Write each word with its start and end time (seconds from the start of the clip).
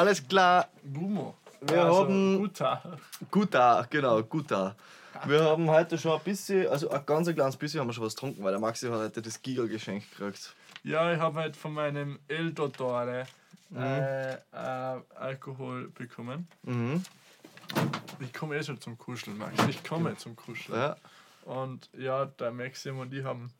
Alles 0.00 0.26
klar. 0.26 0.66
Gumo. 0.94 1.34
Wir 1.60 1.84
also, 1.84 2.04
haben- 2.04 2.38
Guter. 2.38 2.82
Guter, 3.30 3.86
genau, 3.90 4.22
guter. 4.22 4.74
Wir 5.26 5.44
haben 5.44 5.68
heute 5.68 5.98
schon 5.98 6.12
ein 6.12 6.20
bisschen, 6.24 6.66
also 6.68 6.88
ein 6.88 7.04
ganz 7.04 7.28
ein 7.28 7.34
kleines 7.34 7.54
bisschen 7.58 7.80
haben 7.80 7.88
wir 7.88 7.92
schon 7.92 8.04
was 8.06 8.14
getrunken, 8.14 8.42
weil 8.42 8.52
der 8.52 8.60
Maxi 8.60 8.86
hat 8.86 8.94
heute 8.94 9.20
das 9.20 9.42
Giga-Geschenk 9.42 10.02
gekriegt. 10.10 10.54
Ja, 10.84 11.12
ich 11.12 11.20
habe 11.20 11.38
halt 11.38 11.54
von 11.54 11.74
meinem 11.74 12.18
El 12.28 12.52
Dottore 12.54 13.26
Mhm. 13.68 13.76
äh, 13.82 14.32
äh, 14.32 14.38
Alkohol 15.16 15.88
bekommen. 15.90 16.48
Mhm. 16.62 17.04
Ich 18.20 18.32
komme 18.32 18.56
eh 18.56 18.62
schon 18.64 18.80
zum 18.80 18.96
Kuscheln, 18.96 19.36
Max. 19.36 19.52
Ich 19.68 19.84
komme 19.84 20.16
zum 20.16 20.34
Kuscheln. 20.34 20.78
Ja. 20.80 20.96
Und 21.44 21.90
ja, 21.92 22.24
der 22.24 22.52
Maxim 22.52 22.98
und 23.00 23.12
ich 23.12 23.22
haben 23.22 23.50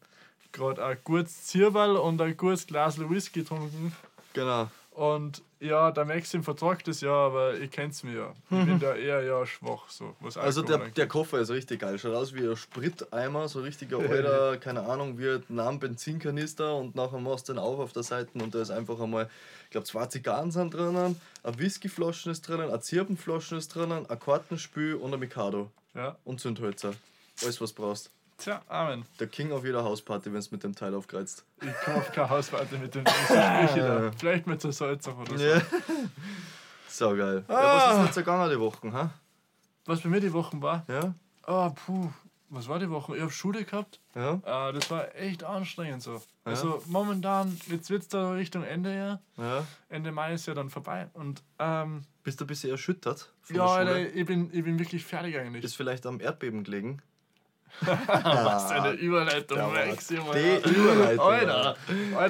gerade 0.53 0.83
ein 0.87 0.97
gutes 1.05 1.45
Zierball 1.48 1.97
und 1.97 2.19
ein 2.23 2.34
gutes 2.34 2.67
Glas 2.67 2.98
Whisky 2.98 3.41
getrunken. 3.43 3.95
Genau. 4.33 4.70
Und 5.01 5.41
ja, 5.61 5.91
der 5.93 6.05
Maxim 6.05 6.45
vertragt 6.45 6.87
das 6.87 7.01
ja, 7.01 7.11
aber 7.11 7.57
ihr 7.57 7.69
kennt's 7.69 8.03
mir 8.03 8.15
ja. 8.19 8.35
Ich 8.51 8.67
bin 8.67 8.79
da 8.79 8.95
eher 8.95 9.23
ja 9.23 9.47
schwach, 9.47 9.89
so 9.89 10.15
was 10.21 10.37
Also 10.37 10.61
der, 10.61 10.77
angeht. 10.77 10.99
der 10.99 11.09
Koffer 11.09 11.39
ist 11.39 11.49
richtig 11.49 11.81
geil. 11.81 11.99
Schaut 11.99 12.15
aus 12.15 12.35
wie 12.35 12.47
ein 12.47 12.55
Spriteimer, 12.55 13.49
so 13.49 13.63
richtiger 13.63 13.99
alter, 13.99 14.59
keine 14.59 14.83
Ahnung, 14.83 15.17
Vietnam 15.17 15.79
Benzinkanister 15.81 16.77
und 16.77 16.97
nachher 16.97 17.19
machst 17.19 17.49
du 17.49 17.55
den 17.55 17.61
auf 17.61 17.79
auf 17.79 17.95
der 17.95 18.03
Seite 18.03 18.29
und 18.34 18.55
da 18.55 18.61
ist 18.61 18.70
einfach 18.70 19.01
einmal, 19.01 19.31
ich 19.65 19.70
glaube 19.70 19.87
zwei 19.87 20.05
Zigarren 20.05 20.51
sind 20.51 20.75
drinnen, 20.75 21.19
ein 21.45 21.59
Whiskyflaschen 21.59 22.31
ist 22.31 22.42
drinnen, 22.47 22.70
ein 22.70 22.83
Zirbenflaschen 22.83 23.57
ist 23.57 23.75
drinnen, 23.75 24.05
ein 24.05 24.20
Kartenspiel 24.20 24.97
und 24.97 25.14
ein 25.14 25.20
Mikado 25.20 25.70
Ja, 25.95 26.19
und 26.27 26.42
Zündhölzer. 26.42 26.92
Alles 27.42 27.59
was 27.59 27.75
du 27.75 27.81
brauchst. 27.83 28.11
Tja, 28.41 28.62
Amen. 28.69 29.05
Der 29.19 29.27
King 29.28 29.52
auf 29.52 29.64
jeder 29.64 29.84
Hausparty, 29.84 30.33
wenn 30.33 30.41
du 30.41 30.48
mit 30.50 30.62
dem 30.64 30.74
Teil 30.74 30.94
aufkreizt. 30.94 31.44
Ich 31.60 31.72
komme 31.84 31.98
auf 31.98 32.10
keine 32.12 32.30
Hauswarte 32.30 32.78
mit 32.78 32.94
dem 32.94 33.05
Gespräch 33.05 33.74
da. 33.77 34.10
Vielleicht 34.19 34.46
mit 34.46 34.62
der 34.64 34.72
Salzach 34.72 35.16
oder 35.16 35.38
so. 35.38 35.44
Ja. 35.44 35.60
So 36.88 37.16
geil. 37.16 37.44
Ja, 37.48 37.55
Ah. 37.56 37.88
was 37.92 37.98
ist 38.00 38.06
jetzt 38.06 38.14
gegangen 38.16 38.50
die 38.50 38.58
Wochen, 38.61 38.92
ha? 38.92 39.11
Was 39.86 40.00
bei 40.00 40.08
mir 40.08 40.20
die 40.20 40.33
Wochen 40.33 40.61
war? 40.61 40.84
Ja? 40.88 41.14
Ah, 41.44 41.70
puh. 41.70 42.11
Was 42.52 42.66
war 42.66 42.80
die 42.80 42.91
Woche? 42.91 43.14
Ich 43.14 43.22
habe 43.22 43.30
Schule 43.30 43.64
gehabt. 43.64 44.00
Ja? 44.14 44.41
Ah, 44.44 44.72
das 44.72 44.91
war 44.91 45.14
echt 45.14 45.44
anstrengend 45.44 46.02
so. 46.02 46.20
Also 46.42 46.83
momentan, 46.86 47.56
jetzt 47.68 47.91
wird 47.91 48.02
es 48.02 48.08
da 48.08 48.33
Richtung 48.33 48.64
Ende 48.64 48.92
ja. 48.92 49.20
Ja? 49.36 49.64
Ende 49.88 50.11
Mai 50.11 50.34
ist 50.34 50.46
ja 50.46 50.55
dann 50.55 50.68
vorbei. 50.68 51.08
Und 51.12 51.44
ähm, 51.61 52.02
Bist 52.24 52.41
du 52.41 52.44
ein 52.44 52.48
bisschen 52.48 52.70
erschüttert 52.70 53.33
ja? 53.50 53.64
Alter, 53.64 54.00
ich 54.00 54.27
bin, 54.27 54.50
ich 54.52 54.64
bin 54.64 54.78
wirklich 54.80 55.05
fertig 55.05 55.38
eigentlich. 55.38 55.62
Ist 55.64 55.77
vielleicht 55.77 56.06
am 56.06 56.18
Erdbeben 56.20 56.64
gelegen? 56.64 57.00
Was 57.81 58.71
eine 58.71 58.93
Überleitung, 58.93 59.59
war 59.59 59.73
Max, 59.73 60.09
die 60.09 60.15
Überleitung, 60.15 61.27
Alter, 61.27 61.77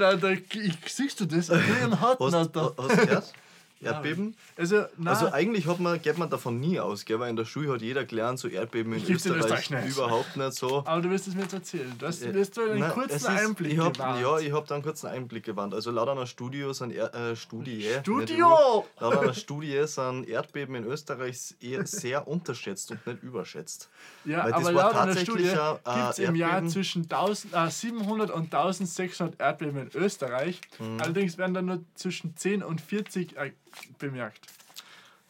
Alter, 0.07 0.31
ich, 0.31 0.79
siehst 0.87 1.21
du 1.21 1.27
das? 1.27 1.47
Den 1.49 2.01
hat 2.01 2.19
Hast, 2.21 2.35
Alter. 2.35 2.75
hast 2.77 2.91
du 2.93 3.07
gehört? 3.07 3.33
Erdbeben? 3.83 4.37
Also, 4.57 4.85
Also 5.05 5.33
eigentlich 5.33 5.67
hat 5.67 5.81
man, 5.81 6.01
geht 6.03 6.19
man 6.19 6.29
davon 6.29 6.61
nie 6.61 6.79
aus, 6.79 7.05
gell? 7.05 7.19
weil 7.19 7.31
in 7.31 7.37
der 7.37 7.45
Schule 7.47 7.73
hat 7.73 7.81
jeder 7.83 8.05
gelernt, 8.05 8.39
so 8.39 8.49
Erdbeben 8.49 8.93
in 8.93 9.05
Gibt's 9.05 9.25
in 9.25 9.35
Österreich, 9.35 9.61
Österreich 9.63 9.85
nicht. 9.87 9.97
überhaupt 9.97 10.37
nicht 10.37 10.53
so. 10.53 10.83
aber 10.87 11.01
du 11.01 11.11
wirst 11.11 11.29
es 11.29 11.35
mir 11.35 11.43
jetzt 11.43 11.55
erzählen. 11.55 11.93
Du 11.99 12.07
hast, 12.07 12.23
Ja, 12.23 12.35
wirst 12.35 12.57
du 12.57 12.63
einen 12.63 12.81
nein, 12.81 12.91
kurzen 12.93 13.17
ist- 13.17 13.27
Einblick 13.27 13.73
ich 13.73 13.79
hab, 13.79 13.95
gewarnt. 13.95 14.21
Ja, 14.21 14.39
ich 14.39 14.53
habe 14.53 14.67
da 14.67 14.75
einen 14.75 14.85
kurzen 14.85 15.07
Einblick 15.07 15.45
gewandt. 15.45 15.73
Also 15.75 15.91
laut 15.91 16.09
einer 16.09 16.27
Studie 16.27 16.67
sind 16.73 16.93
er, 16.93 17.15
äh, 17.15 17.37
Studie, 17.37 17.87
Studio! 18.01 18.49
Uhr. 18.49 18.85
laut 19.01 19.19
einer 19.19 19.35
Studie 19.35 19.83
sind 19.87 20.29
Erdbeben 20.29 20.75
in 20.75 20.85
Österreich 20.85 21.55
eher 21.61 21.87
sehr 21.87 22.29
unterschätzt 22.29 22.91
und 22.91 23.07
nicht 23.07 23.23
überschätzt. 23.23 23.89
Ja, 24.25 24.45
Weil 24.45 24.53
das 24.53 24.67
aber 24.67 24.75
war 24.75 24.83
laut 24.85 24.95
einer 24.95 25.15
tatsächlich 25.15 25.51
Studie 25.51 25.61
äh, 25.85 25.95
gibt 25.95 26.11
es 26.11 26.19
im 26.19 26.35
Jahr 26.35 26.67
zwischen 26.67 27.03
1000, 27.09 27.55
äh, 27.55 27.71
700 27.71 28.31
und 28.31 28.53
1600 28.55 29.41
Erdbeben 29.41 29.89
in 29.91 29.91
Österreich. 30.01 30.61
Mhm. 30.79 30.99
Allerdings 31.01 31.39
werden 31.39 31.55
dann 31.55 31.65
nur 31.67 31.81
zwischen 31.95 32.37
10 32.37 32.63
und 32.63 32.81
40 32.81 33.37
äh, 33.37 33.53
bemerkt. 33.99 34.47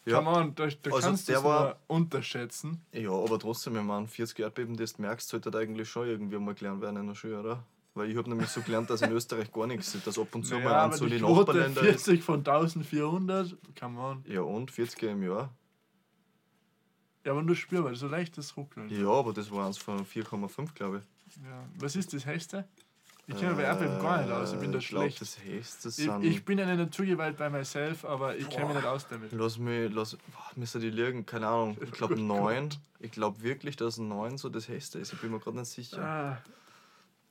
Ja. 0.07 0.17
Come 0.19 0.31
on, 0.31 0.55
da, 0.55 0.67
da 0.67 0.91
Also 0.95 1.07
kannst 1.09 1.29
du 1.29 1.33
es 1.35 1.45
war- 1.45 1.77
unterschätzen. 1.87 2.81
Ja, 2.93 3.11
aber 3.11 3.39
trotzdem, 3.39 3.75
wenn 3.75 3.87
man 3.87 4.09
40 4.09 4.39
Erdbeben, 4.41 4.77
das 4.77 4.95
du 4.95 5.03
merkst, 5.03 5.29
sollte 5.29 5.51
das 5.51 5.61
eigentlich 5.61 5.89
schon 5.91 6.07
irgendwie 6.09 6.39
mal 6.39 6.55
gelernt 6.55 6.81
werden 6.81 6.97
in 6.97 7.07
der 7.09 7.15
Schule, 7.15 7.41
oder? 7.41 7.63
Weil 7.95 8.09
ich 8.11 8.17
habe 8.17 8.29
nämlich 8.31 8.49
so 8.49 8.63
gelernt, 8.63 8.89
dass 8.89 9.03
in 9.03 9.11
Österreich 9.13 9.53
gar 9.53 9.67
nichts 9.67 9.95
ist, 9.95 10.07
dass 10.07 10.19
ab 10.19 10.35
und 10.35 10.45
zu 10.47 10.55
Naja, 10.55 10.65
mal 10.69 10.79
an 10.85 10.93
so 10.93 11.07
die 11.07 11.17
die 11.17 11.21
Nachbarländer 11.23 11.83
ist. 11.83 12.05
40 12.05 12.23
von 12.23 12.39
1400, 12.45 13.57
come 13.79 14.01
on. 14.01 14.25
Ja, 14.27 14.41
und 14.43 14.71
40 14.71 15.03
im 15.03 15.23
Jahr. 15.23 15.53
Ja, 17.25 17.33
aber 17.33 17.43
nur 17.43 17.55
spürbar, 17.57 17.95
so 17.95 18.07
leichtes 18.09 18.57
Ruckeln. 18.57 18.89
Ja. 18.89 19.01
Ja, 19.03 19.11
aber 19.11 19.33
das 19.35 19.51
war 19.51 19.67
eins 19.67 19.77
von 19.77 20.07
4,5, 20.07 20.73
glaube 20.75 21.03
Was 21.79 21.95
ist 21.97 22.13
das 22.15 22.25
Höchste? 22.27 22.67
Ich 23.31 23.37
ich. 23.37 23.41
kenne 23.43 23.55
bei 23.55 23.63
Erdbeben 23.63 23.99
gar 24.01 24.21
nicht 24.23 24.31
aus, 24.33 24.53
ich 24.53 24.59
bin 24.59 24.73
da 24.73 24.79
ich 24.79 24.89
glaub, 24.89 25.03
schlecht. 25.03 25.21
Das 25.21 25.39
höchste 25.43 25.89
Ich, 25.89 25.95
sind. 25.95 26.25
ich 26.25 26.45
bin 26.45 26.59
eine 26.61 26.77
Naturgewalt 26.77 27.37
bei 27.37 27.49
myself, 27.49 28.05
aber 28.05 28.37
ich 28.37 28.49
kenne 28.49 28.67
mich 28.67 28.77
nicht 28.77 28.87
aus 28.87 29.07
damit. 29.09 29.33
Lass 29.33 29.57
mich, 29.59 29.93
lass, 29.93 30.17
boah, 30.17 30.51
müsste 30.57 30.81
die 30.81 30.91
lügen, 30.91 31.25
keine 31.27 31.47
Ahnung. 31.47 31.77
Ich 31.83 31.93
glaube 31.93 32.21
9. 32.21 32.71
Ich 32.99 33.13
glaube 33.13 33.41
wirklich, 33.43 33.77
dass 33.77 33.99
9 33.99 34.37
so 34.37 34.49
das 34.49 34.69
höchste 34.69 34.99
ist. 34.99 35.13
Ich 35.13 35.21
bin 35.21 35.31
mir 35.31 35.39
gerade 35.39 35.59
nicht 35.59 35.69
sicher. 35.71 36.03
Ah, 36.05 36.39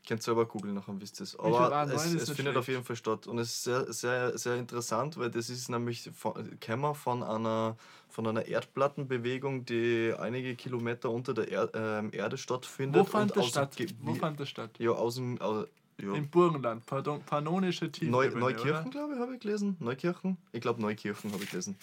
Könnt 0.07 0.23
selber 0.23 0.45
googeln, 0.47 0.73
nachher 0.73 0.99
wisst 0.99 1.19
ihr 1.19 1.25
es. 1.25 1.37
Aber 1.37 1.83
es, 1.83 2.05
Neun 2.05 2.17
es 2.17 2.29
findet 2.31 2.57
auf 2.57 2.63
schlecht. 2.65 2.67
jeden 2.77 2.83
Fall 2.85 2.95
statt. 2.95 3.27
Und 3.27 3.37
es 3.37 3.49
ist 3.49 3.63
sehr, 3.65 3.93
sehr, 3.93 4.37
sehr 4.39 4.55
interessant, 4.55 5.17
weil 5.17 5.29
das 5.29 5.49
ist 5.51 5.69
nämlich 5.69 6.09
von, 6.15 6.33
kämmer 6.59 6.95
von 6.95 7.21
einer, 7.21 7.75
von 8.07 8.25
einer 8.25 8.43
Erdplattenbewegung, 8.47 9.65
die 9.65 10.13
einige 10.17 10.55
Kilometer 10.55 11.11
unter 11.11 11.33
der 11.35 11.51
er 11.51 11.69
ähm, 11.75 12.09
Erde 12.11 12.37
stattfindet. 12.37 13.01
wo 13.01 13.05
fand 13.05 13.35
das 13.35 13.47
statt? 13.47 13.75
Wo 14.01 14.15
fand 14.15 14.39
das 14.39 14.49
statt? 14.49 14.71
Ja, 14.79 14.91
aus 14.91 15.15
dem. 15.15 15.39
Aus, 15.41 15.67
ja. 16.01 16.13
Im 16.13 16.29
Burgenland, 16.29 16.85
pardon, 16.85 17.21
pannonische 17.21 17.91
Tiefebene, 17.91 18.11
Neu, 18.11 18.27
oder? 18.27 18.39
Neukirchen, 18.39 18.91
glaube 18.91 19.13
ich, 19.13 19.19
habe 19.19 19.33
ich 19.35 19.39
gelesen. 19.39 19.75
Neukirchen? 19.79 20.37
Ich 20.51 20.61
glaube, 20.61 20.81
Neukirchen 20.81 21.31
habe 21.31 21.43
ich 21.43 21.49
gelesen. 21.49 21.75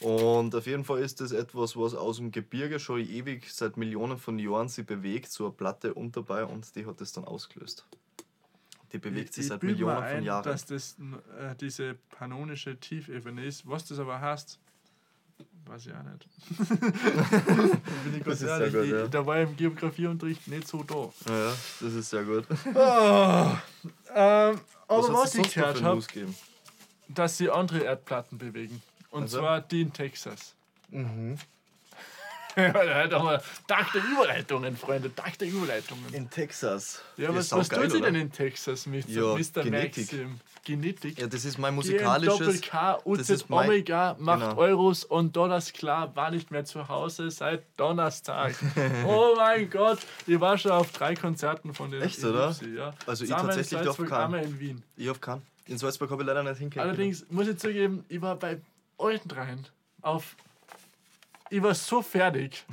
Und 0.00 0.54
auf 0.54 0.66
jeden 0.66 0.84
Fall 0.84 1.00
ist 1.00 1.20
das 1.20 1.32
etwas, 1.32 1.76
was 1.76 1.94
aus 1.94 2.16
dem 2.16 2.32
Gebirge 2.32 2.80
schon 2.80 3.00
ewig 3.00 3.50
seit 3.52 3.76
Millionen 3.76 4.18
von 4.18 4.38
Jahren 4.38 4.68
sich 4.68 4.84
bewegt, 4.84 5.30
so 5.30 5.44
eine 5.46 5.54
Platte 5.54 5.94
und 5.94 6.16
dabei 6.16 6.44
und 6.44 6.74
die 6.74 6.84
hat 6.84 7.00
das 7.00 7.12
dann 7.12 7.24
ausgelöst. 7.24 7.86
Die 8.92 8.98
bewegt 8.98 9.34
sich 9.34 9.44
ich 9.44 9.48
seit 9.48 9.60
bild 9.60 9.78
mir 9.78 9.86
Millionen 9.86 10.04
ein, 10.04 10.16
von 10.16 10.24
Jahren. 10.24 10.44
dass 10.44 10.66
das 10.66 10.96
äh, 11.38 11.54
diese 11.60 11.94
pannonische 12.10 12.78
Tiefebene 12.78 13.44
ist. 13.44 13.68
Was 13.68 13.86
das 13.86 13.98
aber 13.98 14.20
heißt, 14.20 14.58
weiß 15.66 15.86
ich 15.86 15.92
auch 15.92 16.02
nicht. 16.02 16.28
Bin 18.04 18.14
ich 18.16 18.24
ganz 18.24 18.24
Das 18.24 18.34
ist 18.34 18.40
sehr 18.40 18.58
ehrlich, 18.60 18.72
gut, 18.74 18.84
ich, 18.84 18.90
ja. 18.92 19.06
da 19.08 19.26
war 19.26 19.40
ich 19.42 19.48
im 19.48 19.56
Geografieunterricht 19.56 20.48
nicht 20.48 20.68
so 20.68 20.82
da. 20.82 21.10
Ja, 21.32 21.52
das 21.80 21.92
ist 21.94 22.10
sehr 22.10 22.24
gut. 22.24 22.44
ähm, 22.50 22.74
aber 24.14 24.58
was, 24.88 25.32
denn 25.32 25.42
ich 25.42 25.54
gehört 25.54 25.82
habe, 25.82 26.02
dass 27.08 27.36
sie 27.38 27.50
andere 27.50 27.80
Erdplatten 27.80 28.38
bewegen. 28.38 28.82
Und 29.10 29.22
Also? 29.24 29.38
zwar 29.38 29.60
die 29.60 29.82
in 29.82 29.92
Texas. 29.92 30.54
Mhm. 30.90 31.38
halt 32.94 33.14
auch 33.14 33.22
mal 33.22 33.42
Tag 33.66 33.92
der 33.92 34.02
Überleitungen, 34.04 34.76
Freunde, 34.76 35.14
Tag 35.14 35.38
der 35.38 35.48
Überleitungen. 35.48 36.12
In 36.12 36.30
Texas. 36.30 37.02
Ja, 37.16 37.34
was, 37.34 37.52
was 37.52 37.68
tut 37.68 37.90
sie 37.90 38.00
denn 38.00 38.14
in 38.14 38.32
Texas 38.32 38.86
mit 38.86 39.08
Ja, 39.08 39.34
Mr. 39.34 39.62
Genetik. 39.62 40.12
Maxim? 40.12 40.40
Genetik. 40.64 41.18
Ja, 41.18 41.26
das 41.26 41.44
ist 41.44 41.58
mein 41.58 41.76
Doppel 41.76 41.92
musikalisches. 41.92 42.62
K, 42.62 42.94
das 42.94 43.06
UZ 43.06 43.30
ist 43.30 43.50
mein- 43.50 43.68
Omega 43.68 44.16
macht 44.18 44.40
genau. 44.40 44.56
Euros 44.56 45.04
und 45.04 45.36
Dollars 45.36 45.72
klar, 45.72 46.14
war 46.16 46.30
nicht 46.30 46.50
mehr 46.50 46.64
zu 46.64 46.88
Hause 46.88 47.30
seit 47.30 47.62
Donnerstag. 47.76 48.54
oh 49.06 49.34
mein 49.36 49.68
Gott, 49.68 49.98
ich 50.26 50.40
war 50.40 50.56
schon 50.56 50.72
auf 50.72 50.90
drei 50.92 51.14
Konzerten 51.14 51.74
von 51.74 51.90
den 51.90 52.02
Echt, 52.02 52.24
oder? 52.24 52.50
Ipsi, 52.50 52.74
ja. 52.76 52.94
Also 53.06 53.24
ich 53.24 53.30
Zweimal 53.30 53.50
in 53.50 53.56
tatsächlich 53.56 53.88
auf 53.88 54.00
einmal 54.00 54.42
in 54.42 54.58
Wien. 54.58 54.82
Ich 54.96 55.10
auf 55.10 55.20
keinen. 55.20 55.42
In 55.66 55.78
Salzburg 55.78 56.10
habe 56.10 56.22
ich 56.22 56.26
leider 56.26 56.42
nicht 56.42 56.58
hingekriegt. 56.58 56.84
Allerdings 56.84 57.26
muss 57.30 57.48
ich 57.48 57.58
zugeben, 57.58 58.04
ich 58.08 58.20
war 58.20 58.36
bei 58.36 58.60
euch 58.98 59.20
dreien 59.22 59.66
auf. 60.02 60.36
Ich 61.50 61.62
war 61.62 61.74
so 61.74 62.02
fertig. 62.02 62.64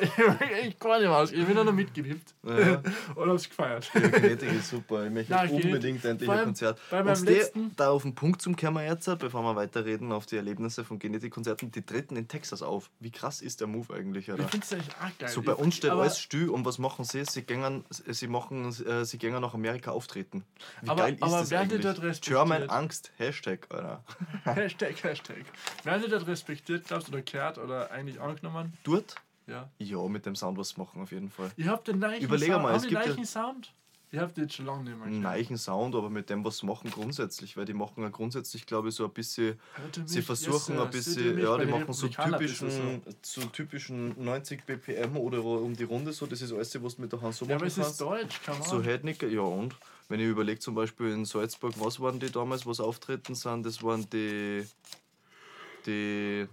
ich 0.40 0.50
echt 0.66 0.80
gar 0.80 0.98
nicht 0.98 1.08
mehr 1.08 1.16
aus. 1.16 1.32
Ich 1.32 1.44
bin 1.44 1.54
nur 1.54 1.64
noch 1.64 1.72
mitgewippt 1.72 2.34
Ja. 2.44 2.82
und 3.14 3.30
hab's 3.30 3.48
gefeiert. 3.48 3.90
Ja, 3.94 4.00
Genetik 4.08 4.52
ist 4.52 4.70
super. 4.70 5.04
Ich 5.06 5.10
möchte 5.12 5.34
Genetik. 5.34 5.64
unbedingt 5.64 6.04
endlich 6.04 6.30
ein 6.30 6.44
Konzert. 6.44 6.78
bei 6.90 7.02
meinem 7.02 7.24
die- 7.26 7.32
letzten- 7.32 7.76
da 7.76 7.90
auf 7.90 8.02
den 8.02 8.14
Punkt 8.14 8.40
zum 8.42 8.56
kommen 8.56 8.76
wir 8.76 8.86
jetzt, 8.86 9.06
bevor 9.18 9.42
wir 9.42 9.56
weiterreden 9.56 10.12
auf 10.12 10.26
die 10.26 10.36
Erlebnisse 10.36 10.84
von 10.84 10.98
Genetik-Konzerten. 10.98 11.70
Die 11.70 11.82
treten 11.82 12.16
in 12.16 12.28
Texas 12.28 12.62
auf. 12.62 12.90
Wie 13.00 13.10
krass 13.10 13.40
ist 13.42 13.60
der 13.60 13.66
Move 13.66 13.92
eigentlich, 13.94 14.28
Ich 14.28 14.34
oder? 14.34 14.48
finde 14.48 14.64
es 14.66 14.72
eigentlich 14.72 14.94
auch 14.96 15.18
geil. 15.18 15.28
So 15.28 15.42
bei 15.42 15.52
Ich- 15.52 15.58
uns 15.58 15.74
steht 15.76 15.90
alles 15.90 16.18
still 16.18 16.48
und 16.50 16.64
was 16.64 16.78
machen 16.78 17.04
sie? 17.04 17.24
Sie 17.24 17.42
gehen, 17.42 17.84
sie 17.90 18.26
machen, 18.28 18.66
äh, 18.86 19.04
sie 19.04 19.18
gehen 19.18 19.38
nach 19.40 19.54
Amerika 19.54 19.90
auftreten. 19.90 20.44
Wie 20.82 20.88
Aber- 20.90 21.02
geil 21.02 21.14
ist 21.14 21.22
aber 21.22 21.38
das 21.40 21.50
werden 21.50 21.68
die 21.68 21.78
dort 21.78 22.02
respektiert? 22.02 22.36
German 22.36 22.70
Angst, 22.70 23.12
Hashtag, 23.16 23.66
Alter. 23.70 24.04
Hashtag, 24.44 25.02
Hashtag. 25.04 25.44
Werden 25.84 26.02
die 26.04 26.10
das 26.10 26.26
respektiert, 26.26 26.86
glaubst 26.86 27.08
du, 27.08 27.12
oder 27.12 27.22
gehört 27.22 27.58
oder 27.58 27.90
eigentlich 27.90 28.20
angenommen? 28.20 28.72
Dort? 28.84 29.14
Ja. 29.46 29.68
Ja, 29.78 30.06
mit 30.08 30.26
dem 30.26 30.36
Sound 30.36 30.58
was 30.58 30.76
machen 30.76 31.02
auf 31.02 31.10
jeden 31.12 31.30
Fall. 31.30 31.50
Ich 31.56 31.66
hab 31.66 31.84
den 31.84 31.98
gleichen 31.98 32.24
Überleg 32.24 32.50
Sound. 32.50 32.62
mal, 32.62 32.74
es 32.74 32.82
gibt 32.82 32.92
ja- 32.94 33.02
gleichen 33.02 33.24
Sound? 33.24 33.72
Ich 34.12 34.18
hab 34.18 34.34
die 34.34 34.40
jetzt 34.40 34.54
schon 34.54 34.66
lange 34.66 34.82
nicht 34.82 34.98
mehr 34.98 35.06
gehört. 35.06 35.22
neichen 35.22 35.56
Sound, 35.56 35.94
aber 35.94 36.10
mit 36.10 36.28
dem, 36.30 36.44
was 36.44 36.58
sie 36.58 36.66
machen 36.66 36.90
grundsätzlich, 36.90 37.56
weil 37.56 37.64
die 37.64 37.74
machen 37.74 38.02
ja 38.02 38.08
grundsätzlich, 38.08 38.66
glaube 38.66 38.88
ich, 38.88 38.96
so 38.96 39.04
ein 39.04 39.12
bisschen, 39.12 39.56
sie 40.04 40.20
versuchen 40.22 40.74
yes, 40.74 40.84
ein 40.84 40.90
bisschen, 40.90 41.38
ja, 41.38 41.56
die 41.56 41.66
den 41.66 41.70
machen 41.70 41.92
so 41.92 42.08
typischen, 42.08 43.02
so 43.22 43.40
typischen 43.42 44.20
90 44.24 44.66
BPM 44.66 45.16
oder 45.16 45.44
um 45.44 45.76
die 45.76 45.84
Runde 45.84 46.12
so, 46.12 46.26
das 46.26 46.42
ist 46.42 46.52
alles, 46.52 46.82
was 46.82 46.96
du 46.96 47.02
mit 47.02 47.12
der 47.12 47.20
Hand 47.20 47.36
so 47.36 47.44
Ja, 47.46 47.54
aber 47.54 47.66
machen 47.66 47.68
es 47.68 47.78
ist 47.78 47.84
kannst. 47.84 48.00
Deutsch, 48.00 48.42
kann 48.42 48.58
man. 48.58 48.68
So 48.68 48.82
Headnicker, 48.82 49.28
ja 49.28 49.42
und? 49.42 49.76
Wenn 50.08 50.18
ich 50.18 50.26
überlege 50.26 50.58
zum 50.58 50.74
Beispiel 50.74 51.10
in 51.12 51.24
Salzburg, 51.24 51.74
was 51.78 52.00
waren 52.00 52.18
die 52.18 52.32
damals, 52.32 52.66
was 52.66 52.80
auftreten 52.80 53.36
sind, 53.36 53.64
das 53.64 53.80
waren 53.80 54.04
die 54.10 54.66
die 55.86 56.46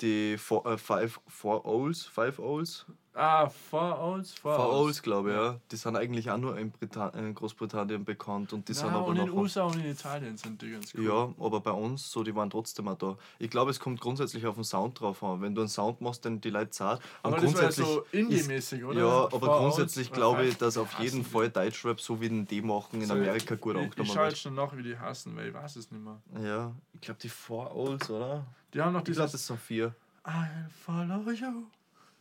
die 0.00 0.38
Four, 0.38 0.66
äh, 0.66 0.78
Five 0.78 1.20
Four 1.26 1.64
Owls, 1.66 2.06
Five 2.06 2.38
Owls, 2.38 2.86
ah, 3.16 3.48
Four 3.48 3.98
Owls, 4.00 4.34
Four, 4.34 4.56
Four. 4.56 4.72
Owls, 4.72 5.02
glaube 5.02 5.30
ich, 5.30 5.36
ja. 5.36 5.60
Die 5.70 5.76
sind 5.76 5.96
eigentlich 5.96 6.30
auch 6.30 6.38
nur 6.38 6.56
in, 6.58 6.70
Brita 6.70 7.08
in 7.10 7.34
Großbritannien 7.34 8.04
bekannt 8.04 8.52
und 8.52 8.68
die 8.68 8.74
sind 8.74 8.88
Ja, 8.88 8.94
aber 8.96 9.06
und 9.06 9.16
in 9.16 9.26
noch 9.26 9.34
USA 9.34 9.64
und 9.64 9.76
in 9.76 9.86
Italien 9.90 10.36
sind 10.36 10.60
die 10.62 10.70
ganz 10.72 10.94
cool. 10.94 11.04
ja, 11.04 11.32
aber 11.44 11.60
bei 11.60 11.70
uns, 11.72 12.10
so, 12.10 12.22
die 12.22 12.34
waren 12.34 12.50
trotzdem 12.50 12.88
auch 12.88 12.98
da. 12.98 13.16
Ich 13.38 13.50
glaube, 13.50 13.70
es 13.70 13.80
kommt 13.80 14.00
grundsätzlich 14.00 14.46
auf 14.46 14.54
den 14.54 14.64
Sound 14.64 15.00
drauf 15.00 15.22
an. 15.22 15.40
Wenn 15.40 15.54
du 15.54 15.62
einen 15.62 15.68
Sound 15.68 16.00
machst, 16.00 16.24
dann 16.24 16.40
die 16.40 16.50
Leute. 16.50 16.66
Und 16.84 17.00
Aber 17.22 17.36
das 17.36 17.44
war 17.54 17.62
ja 17.62 17.68
grundsätzlich 17.68 17.86
so 17.86 18.06
Indie-mäßig, 18.12 18.84
oder? 18.84 18.98
Ja, 19.00 19.24
aber 19.24 19.38
Four 19.40 19.58
grundsätzlich 19.60 20.12
glaube 20.12 20.44
ich, 20.44 20.56
dass 20.58 20.76
auf 20.76 20.98
jeden. 21.00 21.24
Fall 21.24 21.50
Deutschrap, 21.50 22.00
so 22.00 22.20
wie 22.20 22.28
den 22.28 22.46
die 22.46 22.60
machen, 22.62 23.00
in 23.00 23.06
So, 23.06 23.14
Amerika 23.14 23.54
gut 23.54 23.74
ich, 23.76 23.80
ich 23.80 23.84
angenommen 23.86 24.06
schaue 24.08 24.16
wird. 24.24 24.32
jetzt 24.32 24.42
schon 24.42 24.54
nach, 24.54 24.76
wie 24.76 24.82
die 24.82 24.98
hassen, 24.98 25.34
weil 25.36 25.48
ich 25.48 25.54
weiß 25.54 25.76
es 25.76 25.90
nicht 25.90 26.02
mehr. 26.04 26.20
Ja, 26.42 26.72
ich 26.94 27.00
glaube, 27.00 27.18
die 27.22 27.28
Four 27.28 27.74
Owls, 27.74 28.10
oder? 28.10 28.44
Die 28.74 28.80
haben 28.80 28.92
noch 28.92 29.00
Ich 29.00 29.04
glaube, 29.06 29.16
dieses 29.26 29.32
das 29.32 29.46
sind 29.46 29.60
vier. 29.60 29.94
I'll 30.24 30.68
follow 30.84 31.30
you 31.30 31.64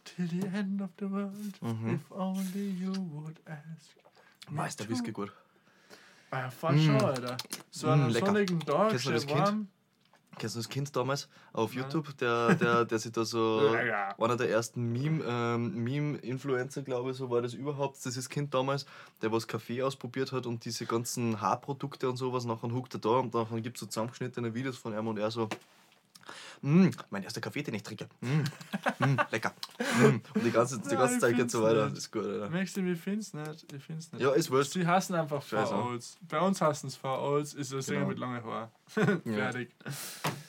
till 0.05 0.27
the 0.29 0.47
end 0.47 0.81
of 0.81 0.89
the 0.99 1.09
world 1.11 1.33
Mhm. 1.61 1.95
if 1.95 2.11
only 2.11 2.69
you 2.79 2.93
would 3.13 3.39
ask. 3.45 3.95
me 4.49 4.55
Meister. 4.57 4.87
Whisky 4.89 5.11
gut. 5.11 5.31
Ah, 6.31 6.49
fast 6.49 6.83
schon, 6.83 7.01
Alter. 7.01 7.37
So 7.71 7.87
Mm, 7.87 7.91
an 7.91 8.01
einem 8.01 8.09
lecker. 8.13 8.25
sonnigen 8.27 8.59
Tag, 8.59 8.89
Kennst 8.89 9.05
du 9.07 9.11
das 9.11 9.25
Kind? 9.25 9.39
warm. 9.39 9.67
Kennst 10.37 10.55
du 10.55 10.59
das 10.59 10.67
Kind 10.67 10.93
damals 10.95 11.29
auf 11.53 11.73
Nein. 11.73 11.83
YouTube, 11.85 12.17
der, 12.17 12.55
der, 12.55 12.83
der 12.85 12.99
sich 12.99 13.11
da 13.13 13.23
so. 13.23 13.73
Ja. 13.85 14.09
Einer 14.19 14.35
der 14.35 14.49
ersten 14.49 14.91
Meme, 14.91 15.23
ähm, 15.25 15.73
Meme-Influencer, 15.83 16.81
glaube 16.81 17.11
ich, 17.11 17.17
so 17.17 17.29
war 17.29 17.41
das 17.41 17.53
überhaupt. 17.53 18.05
Das 18.05 18.17
ist 18.17 18.29
Kind 18.29 18.53
damals, 18.53 18.85
der 19.21 19.31
was 19.31 19.47
Kaffee 19.47 19.81
ausprobiert 19.81 20.33
hat 20.33 20.45
und 20.45 20.65
diese 20.65 20.85
ganzen 20.85 21.39
Haarprodukte 21.39 22.09
und 22.09 22.17
sowas. 22.17 22.43
Nachher 22.45 22.69
huckt 22.71 22.93
er 22.95 22.99
da 22.99 23.09
und 23.19 23.33
nachher 23.33 23.61
gibt 23.61 23.77
es 23.77 23.81
so 23.81 23.85
zusammengeschnittene 23.85 24.53
Videos 24.53 24.77
von 24.77 24.93
ihm 24.93 25.07
und 25.07 25.17
er 25.17 25.31
so. 25.31 25.47
Mm, 26.61 26.89
mein 27.09 27.23
erster 27.23 27.41
Kaffee, 27.41 27.61
den 27.63 27.73
ich 27.75 27.83
trinke. 27.83 28.07
Mm, 28.21 28.41
mm, 28.99 29.17
lecker. 29.31 29.53
Und 30.03 30.21
die 30.43 30.51
ganze, 30.51 30.79
die 30.79 30.95
ganze 30.95 31.19
Zeit 31.19 31.35
geht 31.35 31.51
so 31.51 31.61
weiter. 31.63 31.89
Das 31.89 31.99
ist 31.99 32.11
gut, 32.11 32.25
Alter. 32.25 32.49
Merkst 32.49 32.77
du, 32.77 32.83
wir 32.83 32.95
finden 32.97 33.19
es 33.19 33.33
nicht. 33.33 33.73
Ich 33.73 33.83
find's 33.83 34.11
nicht. 34.11 34.21
Ja, 34.21 34.31
ist 34.31 34.49
wurscht. 34.51 34.73
Sie 34.73 34.85
hassen 34.87 35.15
einfach 35.15 35.43
Olds. 35.73 36.17
Bei 36.27 36.39
uns 36.39 36.61
hassen 36.61 36.87
es 36.87 36.95
Four 36.95 37.21
Olds, 37.21 37.53
ist 37.53 37.69
Sänger 37.69 37.99
Genau. 37.99 38.07
mit 38.07 38.19
langen 38.19 38.43
Haaren. 38.43 38.69
Fertig. 39.23 39.69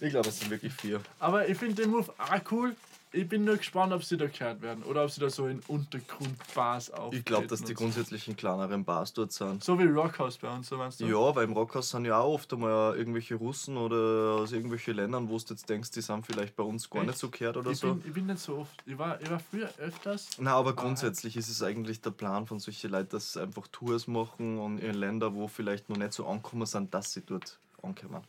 Ich 0.01 0.11
glaube, 0.11 0.29
es 0.29 0.39
sind 0.39 0.51
wirklich 0.51 0.73
vier. 0.73 1.01
Aber 1.19 1.49
ich 1.49 1.57
finde 1.59 1.75
den 1.83 1.91
Move 1.91 2.13
auch 2.19 2.41
cool. 2.53 2.75
Ich 3.17 3.27
bin 3.27 3.45
nur 3.47 3.57
gespannt, 3.57 3.95
ob 3.95 4.05
sie 4.05 4.19
da 4.19 4.27
gehört 4.27 4.61
werden 4.61 4.83
oder 4.83 5.03
ob 5.03 5.11
sie 5.11 5.23
da 5.23 5.31
so 5.31 5.47
in 5.47 5.61
Untergrundbars 5.69 6.91
auftreten. 6.91 7.17
Ich 7.17 7.25
glaube, 7.25 7.47
dass 7.47 7.63
die 7.63 7.73
grundsätzlich 7.73 8.29
in 8.29 8.37
kleineren 8.37 8.85
Bars 8.85 9.15
dort 9.15 9.33
sind. 9.33 9.65
So 9.65 9.79
wie 9.79 9.85
Rockhouse 9.85 10.37
bei 10.37 10.55
uns, 10.55 10.69
so 10.69 10.77
meinst 10.77 11.01
du? 11.01 11.07
Ja, 11.07 11.35
weil 11.35 11.45
im 11.45 11.55
Rockhaus 11.55 11.89
sind 11.89 12.05
ja 12.05 12.19
auch 12.19 12.35
oft 12.35 12.53
einmal 12.53 12.95
irgendwelche 12.95 13.37
Russen 13.37 13.79
oder 13.79 14.43
aus 14.43 14.53
irgendwelchen 14.53 14.97
Ländern, 14.97 15.31
wo 15.31 15.39
du 15.39 15.45
jetzt 15.49 15.67
denkst, 15.67 15.93
die 15.93 16.03
sind 16.03 16.27
vielleicht 16.27 16.57
bei 16.57 16.63
uns 16.63 16.91
gar 16.91 17.01
Echt? 17.01 17.07
nicht 17.09 17.19
so 17.19 17.31
gehört 17.31 17.57
oder 17.57 17.71
ich, 17.71 17.79
so. 17.79 17.95
bin, 17.95 18.07
ich 18.07 18.13
bin 18.13 18.27
nicht 18.27 18.39
so 18.39 18.59
oft. 18.59 18.83
Ich 18.85 18.99
war, 18.99 19.19
ich 19.19 19.31
war 19.31 19.41
früher 19.41 19.71
öfters. 19.79 20.29
Na, 20.39 20.53
aber 20.53 20.75
grundsätzlich 20.75 21.39
ist 21.39 21.49
es 21.49 21.63
eigentlich 21.63 22.03
der 22.03 22.11
Plan 22.11 22.47
von 22.47 22.59
solchen 22.59 22.91
Leuten, 22.91 23.09
dass 23.13 23.33
sie 23.33 23.41
einfach 23.41 23.67
Tours 23.69 24.09
machen 24.09 24.59
und 24.59 24.77
in 24.77 24.93
Länder, 24.93 25.33
wo 25.33 25.49
vielleicht 25.49 25.89
noch 25.89 25.97
nicht 25.97 26.13
so 26.13 26.27
angekommen 26.27 26.67
sind, 26.67 26.93
dass 26.93 27.15
sie 27.15 27.23
dort 27.23 27.59
ankommen. 27.83 28.21